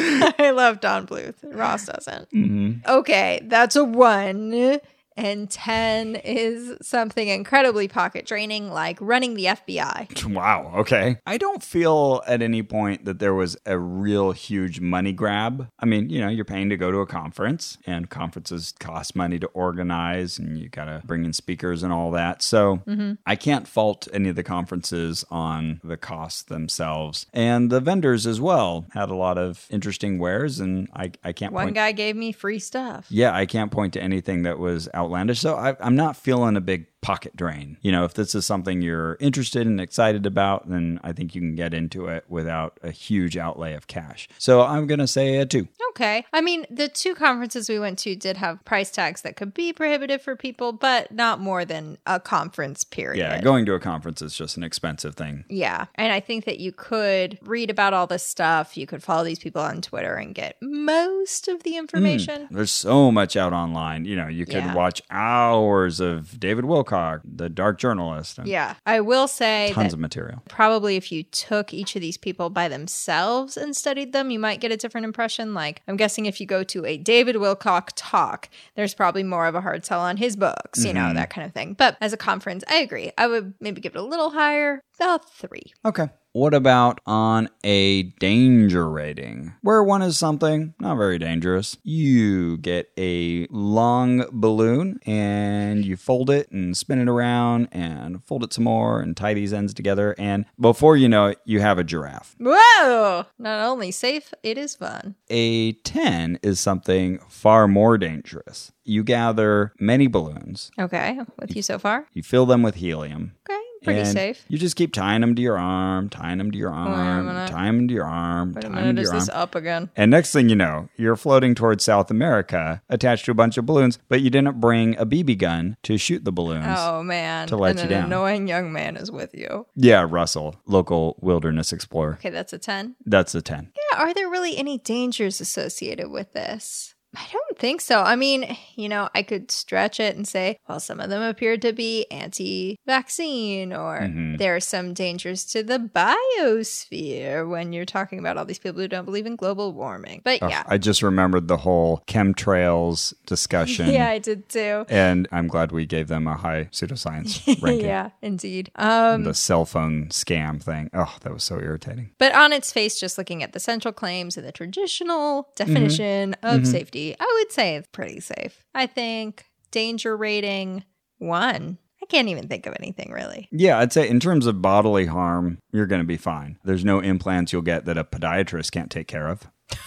[0.38, 1.34] I love Don Bluth.
[1.42, 2.30] Ross doesn't.
[2.30, 2.90] Mm-hmm.
[2.90, 4.80] Okay, that's a one.
[5.20, 10.08] And 10 is something incredibly pocket draining, like running the FBI.
[10.30, 10.72] Wow.
[10.76, 11.18] Okay.
[11.26, 15.68] I don't feel at any point that there was a real huge money grab.
[15.80, 19.40] I mean, you know, you're paying to go to a conference, and conferences cost money
[19.40, 22.42] to organize, and you got to bring in speakers and all that.
[22.42, 23.14] So mm-hmm.
[23.26, 27.26] I can't fault any of the conferences on the costs themselves.
[27.32, 31.52] And the vendors as well had a lot of interesting wares, and I, I can't
[31.52, 31.74] One point.
[31.74, 33.06] guy gave me free stuff.
[33.10, 35.40] Yeah, I can't point to anything that was outlandish.
[35.40, 37.78] So I, I'm not feeling a big pocket drain.
[37.80, 41.40] You know, if this is something you're interested and excited about, then I think you
[41.40, 44.28] can get into it without a huge outlay of cash.
[44.38, 45.68] So I'm going to say a two.
[45.90, 46.24] Okay.
[46.32, 49.72] I mean, the two conferences we went to did have price tags that could be
[49.72, 53.20] prohibitive for people, but not more than a conference period.
[53.20, 55.44] Yeah, going to a conference is just an expensive thing.
[55.48, 55.86] Yeah.
[55.96, 58.76] And I think that you could read about all this stuff.
[58.76, 61.78] You could follow these people on Twitter and get most of the hmm.
[61.78, 62.48] information.
[62.50, 64.04] There's so much out online.
[64.04, 64.74] You know, you could Yeah.
[64.74, 68.74] watch hours of David Wilcock, the dark journalist, and Yeah.
[68.86, 70.42] I will say tons of material.
[70.48, 74.60] probably if you took each of these people by themselves and studied them, you might
[74.60, 75.54] get a different impression.
[75.54, 79.54] Like, I'm guessing if you go to a David Wilcock talk, there's probably more of
[79.54, 81.14] a hard sell on his books, you know, mm-hmm.
[81.16, 81.74] that kind of thing.
[81.74, 83.12] But as a conference, I agree.
[83.16, 85.72] I would maybe give it a little higher, a three.
[85.84, 86.08] Okay.
[86.32, 89.52] What about on a danger rating?
[89.62, 91.76] Where one is something not very dangerous.
[91.82, 98.44] You get a long balloon and you fold it and spin it around and fold
[98.44, 100.14] it some more and tie these ends together.
[100.18, 102.36] And before you know it, you have a giraffe.
[102.38, 103.24] Whoa!
[103.36, 105.16] Not only safe, it is fun.
[105.30, 108.70] A 10 is something far more dangerous.
[108.84, 112.06] You gather many balloons, Okay, with you so far?
[112.12, 113.32] you fill them with helium.
[113.48, 114.44] Okay, pretty and safe.
[114.48, 117.50] You just keep tying them to your arm, tying them to your arm, minute.
[117.50, 119.18] tying them to your arm, tying them to your arm.
[119.20, 119.90] this up again?
[119.96, 123.66] And next thing you know, you're floating towards South America, attached to a bunch of
[123.66, 126.66] balloons, but you didn't bring a BB gun to shoot the balloons.
[126.68, 128.04] Oh man, to let and you an down.
[128.06, 129.66] annoying young man is with you.
[129.74, 132.14] Yeah, Russell, local wilderness explorer.
[132.14, 132.96] Okay, that's a ten.
[133.04, 133.72] That's a 10.
[133.92, 136.94] Yeah, are there really any dangers associated with this?
[137.16, 138.02] I don't think so.
[138.02, 141.60] I mean, you know, I could stretch it and say, well, some of them appeared
[141.62, 144.38] to be anti vaccine, or Mhm.
[144.38, 148.88] there are some dangers to the biosphere when you're talking about all these people who
[148.88, 150.20] don't believe in global warming.
[150.24, 150.62] But Oh, yeah.
[150.68, 153.90] I just remembered the whole chemtrails discussion.
[153.90, 154.84] yeah, I did too.
[154.88, 157.86] And I'm glad we gave them a high pseudoscience ranking.
[157.86, 158.70] yeah, indeed.
[158.76, 160.90] Um, The cell phone scam thing.
[160.94, 162.10] Oh, that was so irritating.
[162.18, 166.66] But on its face, just looking at the central claims and the traditional definition of
[166.66, 168.64] safety, I would say it's pretty safe.
[168.74, 170.84] I think danger rating
[171.18, 171.78] one.
[172.02, 173.48] I can't even think of anything really.
[173.52, 176.58] Yeah, I'd say in terms of bodily harm, you're going to be fine.
[176.64, 179.46] There's no implants you'll get that a podiatrist can't take care of.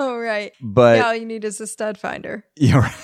[0.00, 0.52] Oh, right.
[0.60, 2.44] But all you need is a stud finder.
[2.56, 2.94] Yeah, right.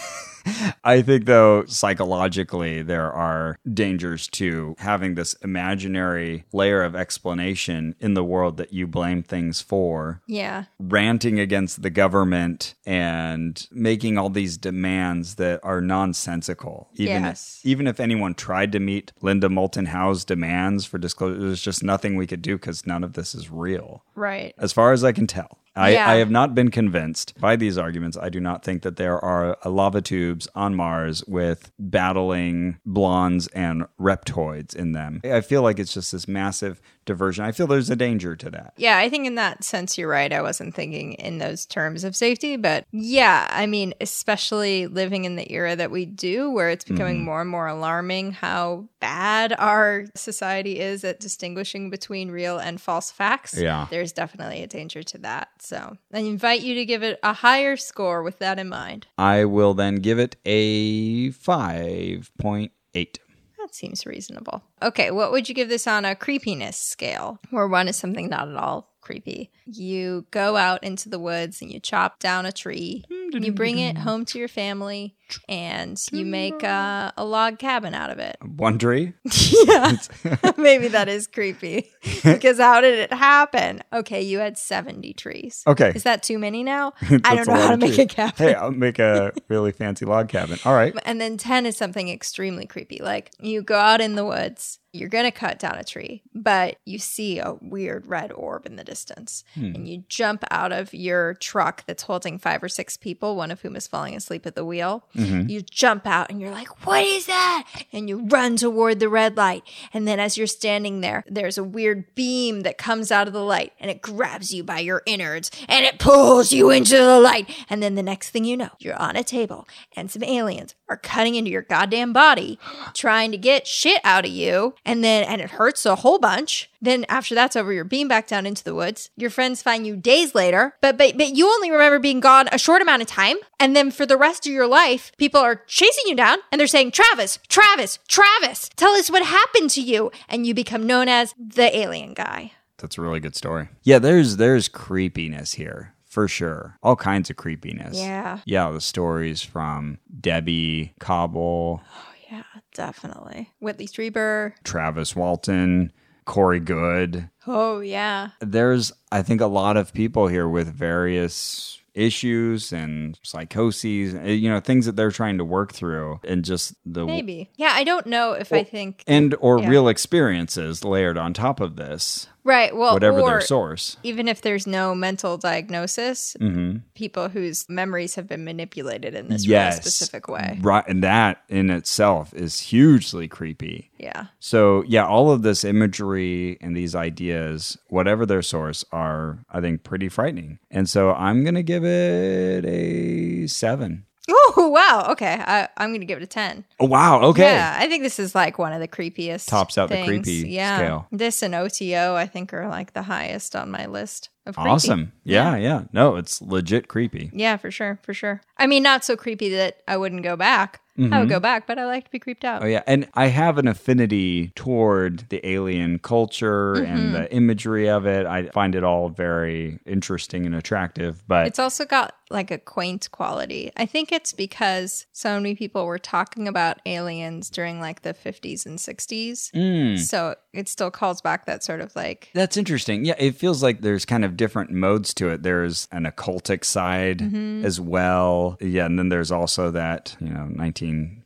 [0.84, 8.14] I think though psychologically there are dangers to having this imaginary layer of explanation in
[8.14, 10.64] the world that you blame things for, Yeah.
[10.78, 16.88] ranting against the government and making all these demands that are nonsensical.
[16.94, 17.60] Even Yes.
[17.62, 21.82] if, even if anyone tried to meet Linda Moulton Howe's demands for disclosure, there's just
[21.82, 24.54] nothing we could do because none of this is real Right.
[24.58, 25.58] as far as I can tell.
[25.76, 26.08] I, Yeah.
[26.08, 28.16] I have not been convinced by these arguments.
[28.16, 33.48] I do not think that there are uh, lava tubes on Mars with battling blondes
[33.48, 35.20] and reptoids in them.
[35.24, 37.44] I feel like it's just this massive diversion.
[37.44, 38.74] I feel there's a danger to that.
[38.76, 40.32] Yeah, I think in that sense you're right.
[40.32, 45.36] I wasn't thinking in those terms of safety, but yeah, I mean, especially living in
[45.36, 47.24] the era that we do where it's becoming Mm-hmm.
[47.24, 53.10] more and more alarming how bad our society is at distinguishing between real and false
[53.10, 53.56] facts.
[53.58, 53.86] Yeah.
[53.90, 55.48] There's definitely a danger to that.
[55.60, 59.06] So, I invite you to give it a higher score with that in mind.
[59.18, 63.18] I will then give it a 5.8.
[63.64, 64.62] That seems reasonable.
[64.82, 67.40] Okay, what would you give this on a creepiness scale?
[67.48, 69.50] Where one is something not at all creepy.
[69.64, 73.04] You go out into the woods and you chop down a tree.
[73.10, 75.16] Hmm, you bring it home to your family
[75.48, 78.36] and you make uh, a log cabin out of it.
[78.42, 79.14] One tree?
[79.66, 79.96] yeah.
[80.56, 81.90] Maybe that is creepy.
[82.22, 83.82] because how did it happen?
[83.92, 85.62] Okay, you had 70 trees.
[85.66, 85.92] Okay.
[85.94, 86.92] Is that too many now?
[87.24, 88.06] I don't know how to of make trees.
[88.06, 88.34] a cabin.
[88.36, 90.58] Hey, I'll make a really fancy log cabin.
[90.64, 90.94] All right.
[91.04, 93.00] And then 10 is something extremely creepy.
[93.02, 96.76] Like you go out in the woods, you're going to cut down a tree, but
[96.84, 99.42] you see a weird red orb in the distance.
[99.56, 103.60] And you jump out of your truck that's holding five or six people, one of
[103.62, 105.04] whom is falling asleep at the wheel.
[105.14, 105.48] Mm-hmm.
[105.48, 107.66] You jump out and you're like, What is that?
[107.92, 109.62] And you run toward the red light.
[109.92, 113.44] And then as you're standing there, there's a weird beam that comes out of the
[113.44, 117.48] light and it grabs you by your innards and it pulls you into the light.
[117.70, 119.66] And then the next thing you know, you're on a table
[119.96, 122.58] and some aliens are cutting into your goddamn body,
[122.92, 124.74] trying to get shit out of you.
[124.84, 126.70] And then, and it hurts a whole bunch.
[126.84, 129.10] Then after that's over, you're beamed back down into the woods.
[129.16, 132.58] Your friends find you days later, but, but, but you only remember being gone a
[132.58, 133.36] short amount of time.
[133.58, 136.66] And then for the rest of your life, people are chasing you down and they're
[136.66, 140.10] saying, Travis, Travis, Travis, tell us what happened to you.
[140.28, 142.52] And you become known as the alien guy.
[142.78, 143.68] That's a really good story.
[143.82, 146.76] Yeah, there's there's creepiness here for sure.
[146.82, 147.96] All kinds of creepiness.
[147.98, 148.40] Yeah.
[148.44, 152.42] Yeah, the stories from Debbie Kauble, Oh Yeah,
[152.74, 153.52] definitely.
[153.60, 154.52] Whitley Strieber.
[154.64, 155.92] Travis Walton,
[156.24, 157.28] Corey Goode.
[157.46, 158.30] Oh, yeah.
[158.40, 164.48] There's I think a lot of people here with various issues and psychoses, eh, you
[164.50, 167.50] know, things that they're trying to work through and just the Maybe.
[167.56, 169.04] Yeah, I don't know if I think.
[169.06, 169.68] and or Yeah.
[169.68, 172.76] real experiences layered on top of this, Right.
[172.76, 173.96] Well, whatever their source.
[174.02, 176.82] even if there's no mental diagnosis, Mhm.
[176.94, 179.74] people whose memories have been manipulated in this Yes.
[179.74, 180.58] really specific way.
[180.60, 183.90] Right, and that in itself is hugely creepy.
[183.98, 184.26] Yeah.
[184.40, 189.82] So, yeah, all of this imagery and these ideas, whatever their source, are, I think,
[189.82, 190.58] pretty frightening.
[190.70, 194.04] And so I'm going to give it a seven.
[194.28, 195.08] Oh, wow.
[195.10, 195.38] Okay.
[195.46, 196.64] I, I'm going to give it a 10.
[196.80, 197.20] Oh, wow.
[197.22, 197.42] Okay.
[197.42, 197.76] Yeah.
[197.78, 199.48] I think this is like one of the creepiest.
[199.48, 200.06] Tops out the things.
[200.08, 200.76] creepy yeah.
[200.78, 201.06] scale.
[201.12, 204.70] This and OTO, I think, are like the highest on my list of creepy.
[204.70, 205.12] Awesome.
[205.24, 205.84] Yeah, yeah.
[205.92, 207.30] No, it's legit creepy.
[207.34, 207.98] Yeah, for sure.
[208.02, 208.40] For sure.
[208.56, 210.80] I mean, not so creepy that I wouldn't go back.
[210.96, 212.60] I would go back, but I like to be creeped out.
[212.60, 212.66] Mm-hmm.
[212.66, 212.82] Oh, yeah.
[212.86, 216.84] And I have an affinity toward the alien culture Mm-hmm.
[216.96, 218.26] and the imagery of it.
[218.26, 221.24] I find it all very interesting and attractive.
[221.26, 223.70] But It's also got like a quaint quality.
[223.76, 228.64] I think it's because so many people were talking about aliens during like the 50s
[228.66, 229.50] and 60s.
[229.52, 229.98] Mm.
[229.98, 233.04] So it still calls back that sort of like, That's interesting.
[233.04, 235.42] Yeah, it feels like there's kind of different modes to it.
[235.42, 237.64] There's an occultic side Mm-hmm.
[237.64, 238.56] as well.
[238.60, 240.48] Yeah, and then there's also that, you know,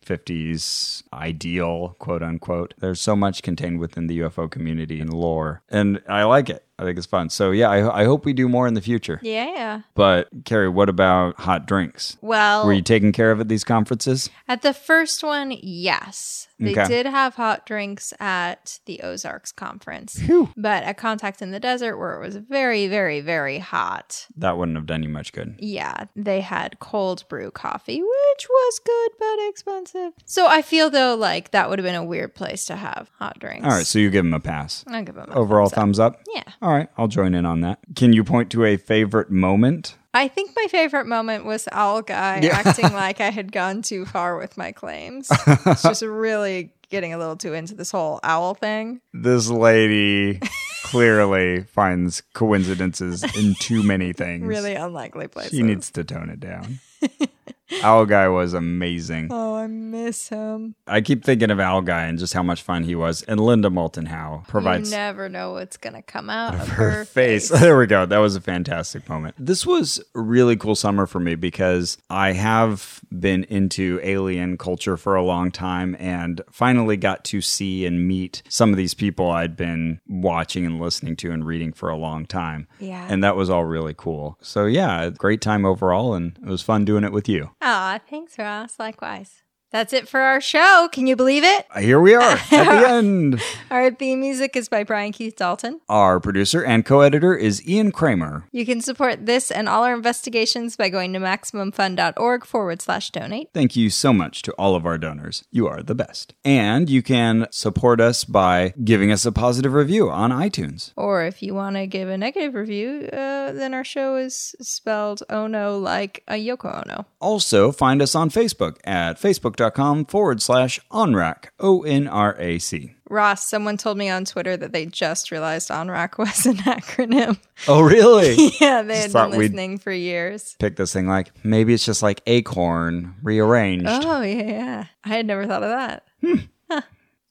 [0.06, 2.74] 1950s ideal, quote unquote.
[2.78, 5.62] There's so much contained within the UFO community and lore.
[5.68, 6.64] And I like it.
[6.78, 7.28] I think it's fun.
[7.30, 9.18] So, yeah, I, I hope we do more in the future.
[9.22, 9.82] yeah.
[9.94, 12.16] But, Carrie, what about hot drinks?
[12.20, 14.30] Well, Were you taking care of at these conferences?
[14.46, 16.46] at the first one, yes.
[16.60, 16.88] They Okay.
[16.88, 20.20] did have hot drinks at the Ozarks conference.
[20.56, 24.76] But at Contact in the Desert, where it was very, very, very hot, That wouldn't
[24.76, 25.54] have done you much good.
[25.58, 30.12] Yeah, they had cold brew coffee, which was good but expensive.
[30.24, 33.38] So I feel though like that would have been a weird place to have hot
[33.38, 33.64] drinks.
[33.64, 34.84] All right, so you give them a pass.
[34.88, 36.14] I'll give them a Overall thumbs up.
[36.16, 36.44] thumbs up?
[36.60, 36.67] Yeah.
[36.68, 37.78] All right, I'll join in on that.
[37.96, 39.96] Can you point to a favorite moment?
[40.12, 44.36] I think my favorite moment was Owl Guy acting like I had gone too far
[44.36, 45.30] with my claims.
[45.46, 49.00] it's just really getting a little too into this whole owl thing.
[49.14, 50.40] This lady
[50.82, 54.46] clearly finds coincidences in too many things.
[54.46, 55.52] Really unlikely places.
[55.52, 56.80] She needs to tone it down.
[57.82, 59.28] Owl Guy was amazing.
[59.30, 60.74] Oh, I miss him.
[60.86, 63.22] I keep thinking of Owl Guy and just how much fun he was.
[63.22, 67.04] And Linda Moulton Howe provides you never know what's gonna come out of, her, her,
[67.04, 67.50] face.
[67.50, 67.60] face.
[67.68, 68.06] There we go.
[68.06, 69.34] That was a fantastic moment.
[69.38, 74.96] This was a really cool summer for me because I have been into alien culture
[74.96, 79.30] for a long time and finally got to see and meet some of these people
[79.30, 82.66] I'd been watching and listening to and reading for a long time.
[82.80, 83.06] Yeah.
[83.10, 84.38] And that was all really cool.
[84.40, 86.14] So, yeah, great time overall.
[86.14, 87.37] And it was fun doing it with you.
[87.60, 88.78] Aw, thanks, Ross.
[88.78, 89.42] Likewise.
[89.70, 90.88] That's it for our show.
[90.92, 91.66] Can you believe it?
[91.78, 93.42] Here we are at the end.
[93.70, 95.80] Our theme music is by Brian Keith Dalton.
[95.90, 98.48] Our producer and co editor is Ian Kramer.
[98.50, 103.50] You can support this and all our investigations by going to MaximumFun.org forward slash donate.
[103.52, 105.44] Thank you so much to all of our donors.
[105.50, 106.32] You are the best.
[106.46, 110.92] And you can support us by giving us a positive review on iTunes.
[110.96, 115.22] Or if you want to give a negative review, uh, then our show is spelled
[115.28, 117.04] Ono like a Yoko Ono.
[117.20, 119.20] Also, find us on Facebook at
[119.58, 122.94] facebook.com forward slash ONRAC, O N R A C.
[123.10, 127.38] Ross, someone told me on Twitter that they just realized ONRAC was an acronym.
[127.66, 128.50] Oh, really?
[128.60, 130.56] yeah, they had been listening for years.
[130.58, 133.86] Pick this thing like maybe it's just like Acorn rearranged.
[133.88, 134.84] Oh, yeah, yeah.
[135.04, 136.04] I had never thought of that.
[136.20, 136.34] Hmm.
[136.70, 136.82] Huh.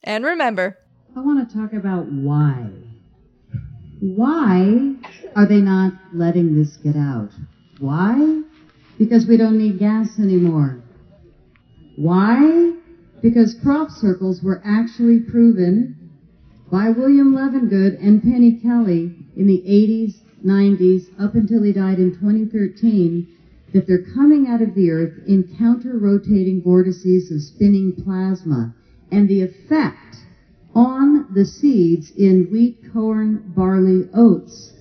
[0.03, 0.77] And remember,
[1.15, 2.67] I want to talk about why.
[3.99, 4.93] Why
[5.35, 7.29] are they not letting this get out?
[7.79, 8.41] Why?
[8.99, 10.81] Because we don't need gas anymore.
[11.97, 12.75] Why?
[13.23, 15.95] Because crop circles were actually proven
[16.69, 22.11] by William Levengood and Penny Kelly in the 80s, 90s, up until he died in
[22.11, 23.25] 2013,
[23.73, 28.75] that they're coming out of the earth in counter-rotating vortices of spinning plasma.
[29.11, 30.17] And the effect
[30.75, 34.73] on the seeds in wheat, corn, barley, oats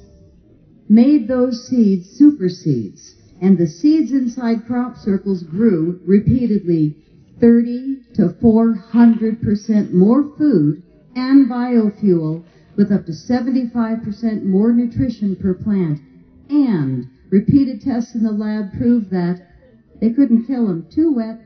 [0.91, 3.17] made those seeds super seeds.
[3.41, 6.95] And the seeds inside crop circles grew repeatedly
[7.41, 10.83] 30 to 400% more food
[11.15, 12.45] and biofuel
[12.77, 16.01] with up to 75% more nutrition per plant.
[16.49, 19.41] And repeated tests in the lab proved that
[20.01, 21.39] they couldn't kill them too wet,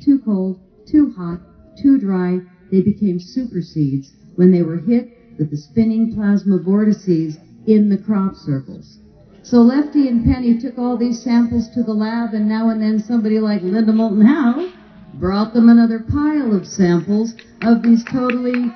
[0.00, 1.40] too cold, too hot,
[1.76, 2.40] too dry.
[2.70, 5.06] They became super seeds when they were hit
[5.38, 8.98] with the spinning plasma vortices in the crop circles.
[9.42, 13.00] So Lefty and Penny took all these samples to the lab, and now and then
[13.00, 14.68] somebody like Linda Moulton Howe
[15.14, 18.72] brought them another pile of samples of these totally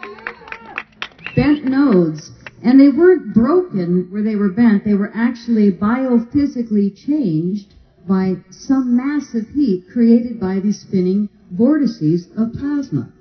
[1.35, 2.31] bent nodes.
[2.63, 7.75] And they weren't broken where they were bent, they were actually biophysically changed
[8.09, 13.13] by some massive heat created by these spinning vortices of plasma.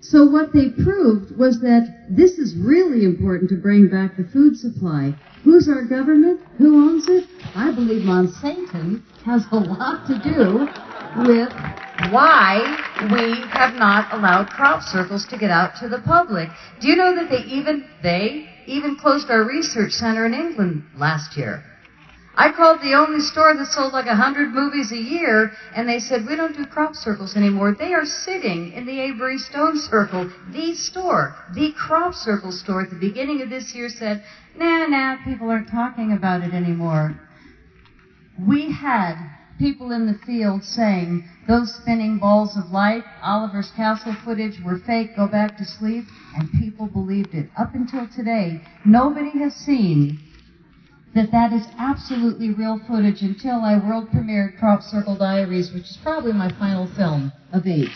[0.00, 4.56] So what they proved was that this is really important to bring back the food
[4.56, 5.14] supply.
[5.44, 6.40] Who's our government?
[6.58, 7.26] Who owns it?
[7.54, 10.66] I believe Monsanto has a lot to do
[11.28, 11.52] with
[12.10, 12.56] why
[13.12, 16.48] we have not allowed crop circles to get out to the public.
[16.80, 21.36] Do you know that they even they even closed our research center in England last
[21.36, 21.62] year?
[22.36, 25.98] I called the only store that sold like a hundred movies a year, and they
[25.98, 27.72] said, we don't do crop circles anymore.
[27.72, 30.30] They are sitting in the Avebury Stone Circle.
[30.52, 34.22] The store, the crop circle store at the beginning of this year said,
[34.56, 37.18] nah, nah, people aren't talking about it anymore.
[38.46, 39.16] We had
[39.58, 45.16] people in the field saying, those spinning balls of light, Oliver's Castle footage were fake,
[45.16, 46.04] go back to sleep,
[46.36, 47.50] and people believed it.
[47.56, 50.20] Up until today, nobody has seen
[51.14, 55.98] that that is absolutely real footage until I world premiered Crop Circle Diaries, which is
[56.02, 57.90] probably my final film of eight.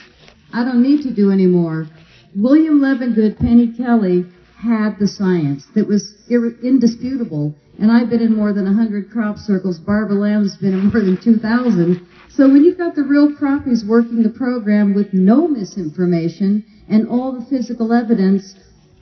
[0.53, 1.87] I don't need to do any more.
[2.35, 8.53] William Levengood, Penny Kelly had the science that was indisputable, and I've been in more
[8.53, 9.79] than 100 crop circles.
[9.79, 12.07] Barbara Lamb's been in more than 2,000.
[12.29, 17.33] So when you've got the real croppies working the program with no misinformation and all
[17.33, 18.55] the physical evidence,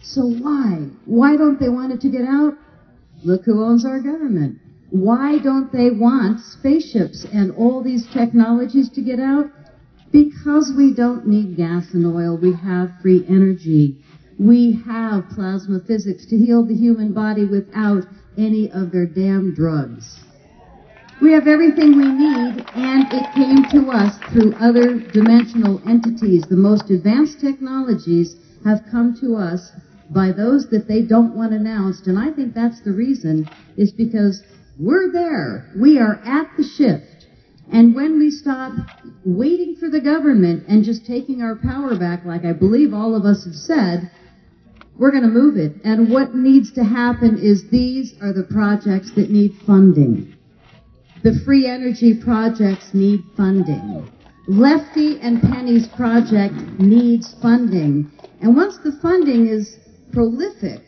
[0.03, 0.87] so why?
[1.05, 2.55] Why don't they want it to get out?
[3.23, 4.59] Look who owns our government.
[4.91, 9.47] Why don't they want spaceships and all these technologies to get out?
[10.11, 12.37] Because we don't need gas and oil.
[12.37, 13.99] We have free energy.
[14.41, 18.07] We have plasma physics to heal the human body without
[18.39, 20.19] any of their damn drugs.
[21.21, 26.45] We have everything we need, and it came to us through other dimensional entities.
[26.49, 29.73] The most advanced technologies have come to us
[30.09, 33.47] by those that they don't want announced, and I think that's the reason,
[33.77, 34.43] is because
[34.79, 35.71] we're there.
[35.77, 37.27] We are at the shift.
[37.71, 38.73] And when we stop
[39.23, 43.27] waiting for the government and just taking our power back, like I believe all of
[43.27, 44.11] us have said,
[45.01, 45.72] we're going to move it.
[45.82, 50.36] And what needs to happen is these are the projects that need funding.
[51.22, 54.12] The free energy projects need funding.
[54.47, 58.12] Lefty and Penny's project needs funding.
[58.43, 59.78] And once the funding is
[60.12, 60.82] prolific,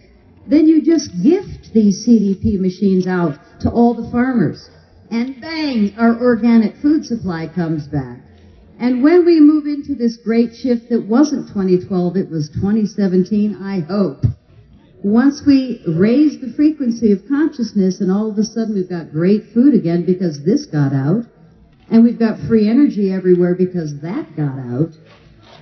[0.46, 4.68] then you just gift these CDP machines out to all the farmers.
[5.10, 8.20] And bang, our organic food supply comes back.
[8.82, 13.78] And when we move into this great shift that wasn't 2012, it was 2017, I
[13.78, 14.24] hope.
[15.04, 19.44] Once we raise the frequency of consciousness and all of a sudden we've got great
[19.54, 21.22] food again because this got out,
[21.92, 24.90] and we've got free energy everywhere because that got out,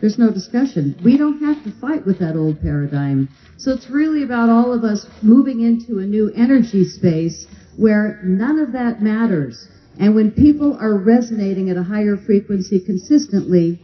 [0.01, 0.99] there's no discussion.
[1.05, 3.29] We don't have to fight with that old paradigm.
[3.59, 8.59] So it's really about all of us moving into a new energy space where none
[8.59, 9.69] of that matters.
[10.01, 13.78] And when people are resonating at a higher frequency consistently,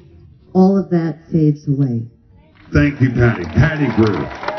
[0.54, 2.06] all of that fades away.
[2.72, 3.44] Thank you, Patty.
[3.44, 4.55] Patty Brew.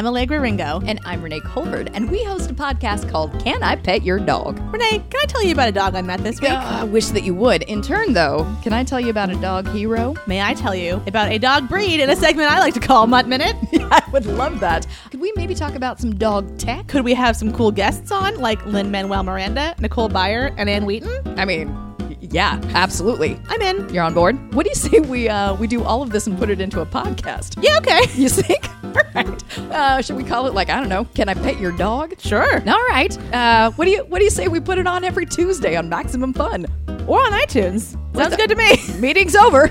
[0.00, 0.80] I'm Allegra Ringo.
[0.86, 4.58] And I'm Renee Colvert, and we host a podcast called Can I Pet Your Dog?
[4.72, 6.52] Renee, can I tell you about a dog I met this week?
[6.52, 7.64] Uh, I wish that you would.
[7.64, 10.14] In turn, though, can I tell you about a dog hero?
[10.26, 13.06] May I tell you about a dog breed in a segment I like to call
[13.08, 13.54] Mutt Minute?
[13.92, 14.86] I would love that.
[15.10, 16.86] Could we maybe talk about some dog tech?
[16.86, 21.38] Could we have some cool guests on, like Lin-Manuel Miranda, Nicole Byer, and Anne Wheaton?
[21.38, 21.89] I mean,
[22.32, 23.40] Yeah, absolutely.
[23.48, 23.92] I'm in.
[23.92, 24.54] You're on board.
[24.54, 26.80] What do you say we uh, we do all of this and put it into
[26.80, 27.62] a podcast?
[27.62, 28.00] Yeah, okay.
[28.20, 28.68] You think?
[28.84, 29.58] All right.
[29.70, 31.04] Uh, should we call it like I don't know?
[31.14, 32.14] Can I pet your dog?
[32.20, 32.60] Sure.
[32.68, 33.16] All right.
[33.32, 35.88] Uh, what do you What do you say we put it on every Tuesday on
[35.88, 36.66] Maximum Fun?
[37.06, 37.96] Or on iTunes.
[38.16, 38.76] Sounds good to me.
[39.00, 39.68] Meeting's over.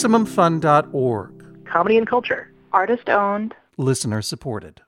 [0.00, 1.66] MaximumFun.org.
[1.66, 2.52] Comedy and culture.
[2.72, 3.54] Artist owned.
[3.76, 4.82] Listener supported.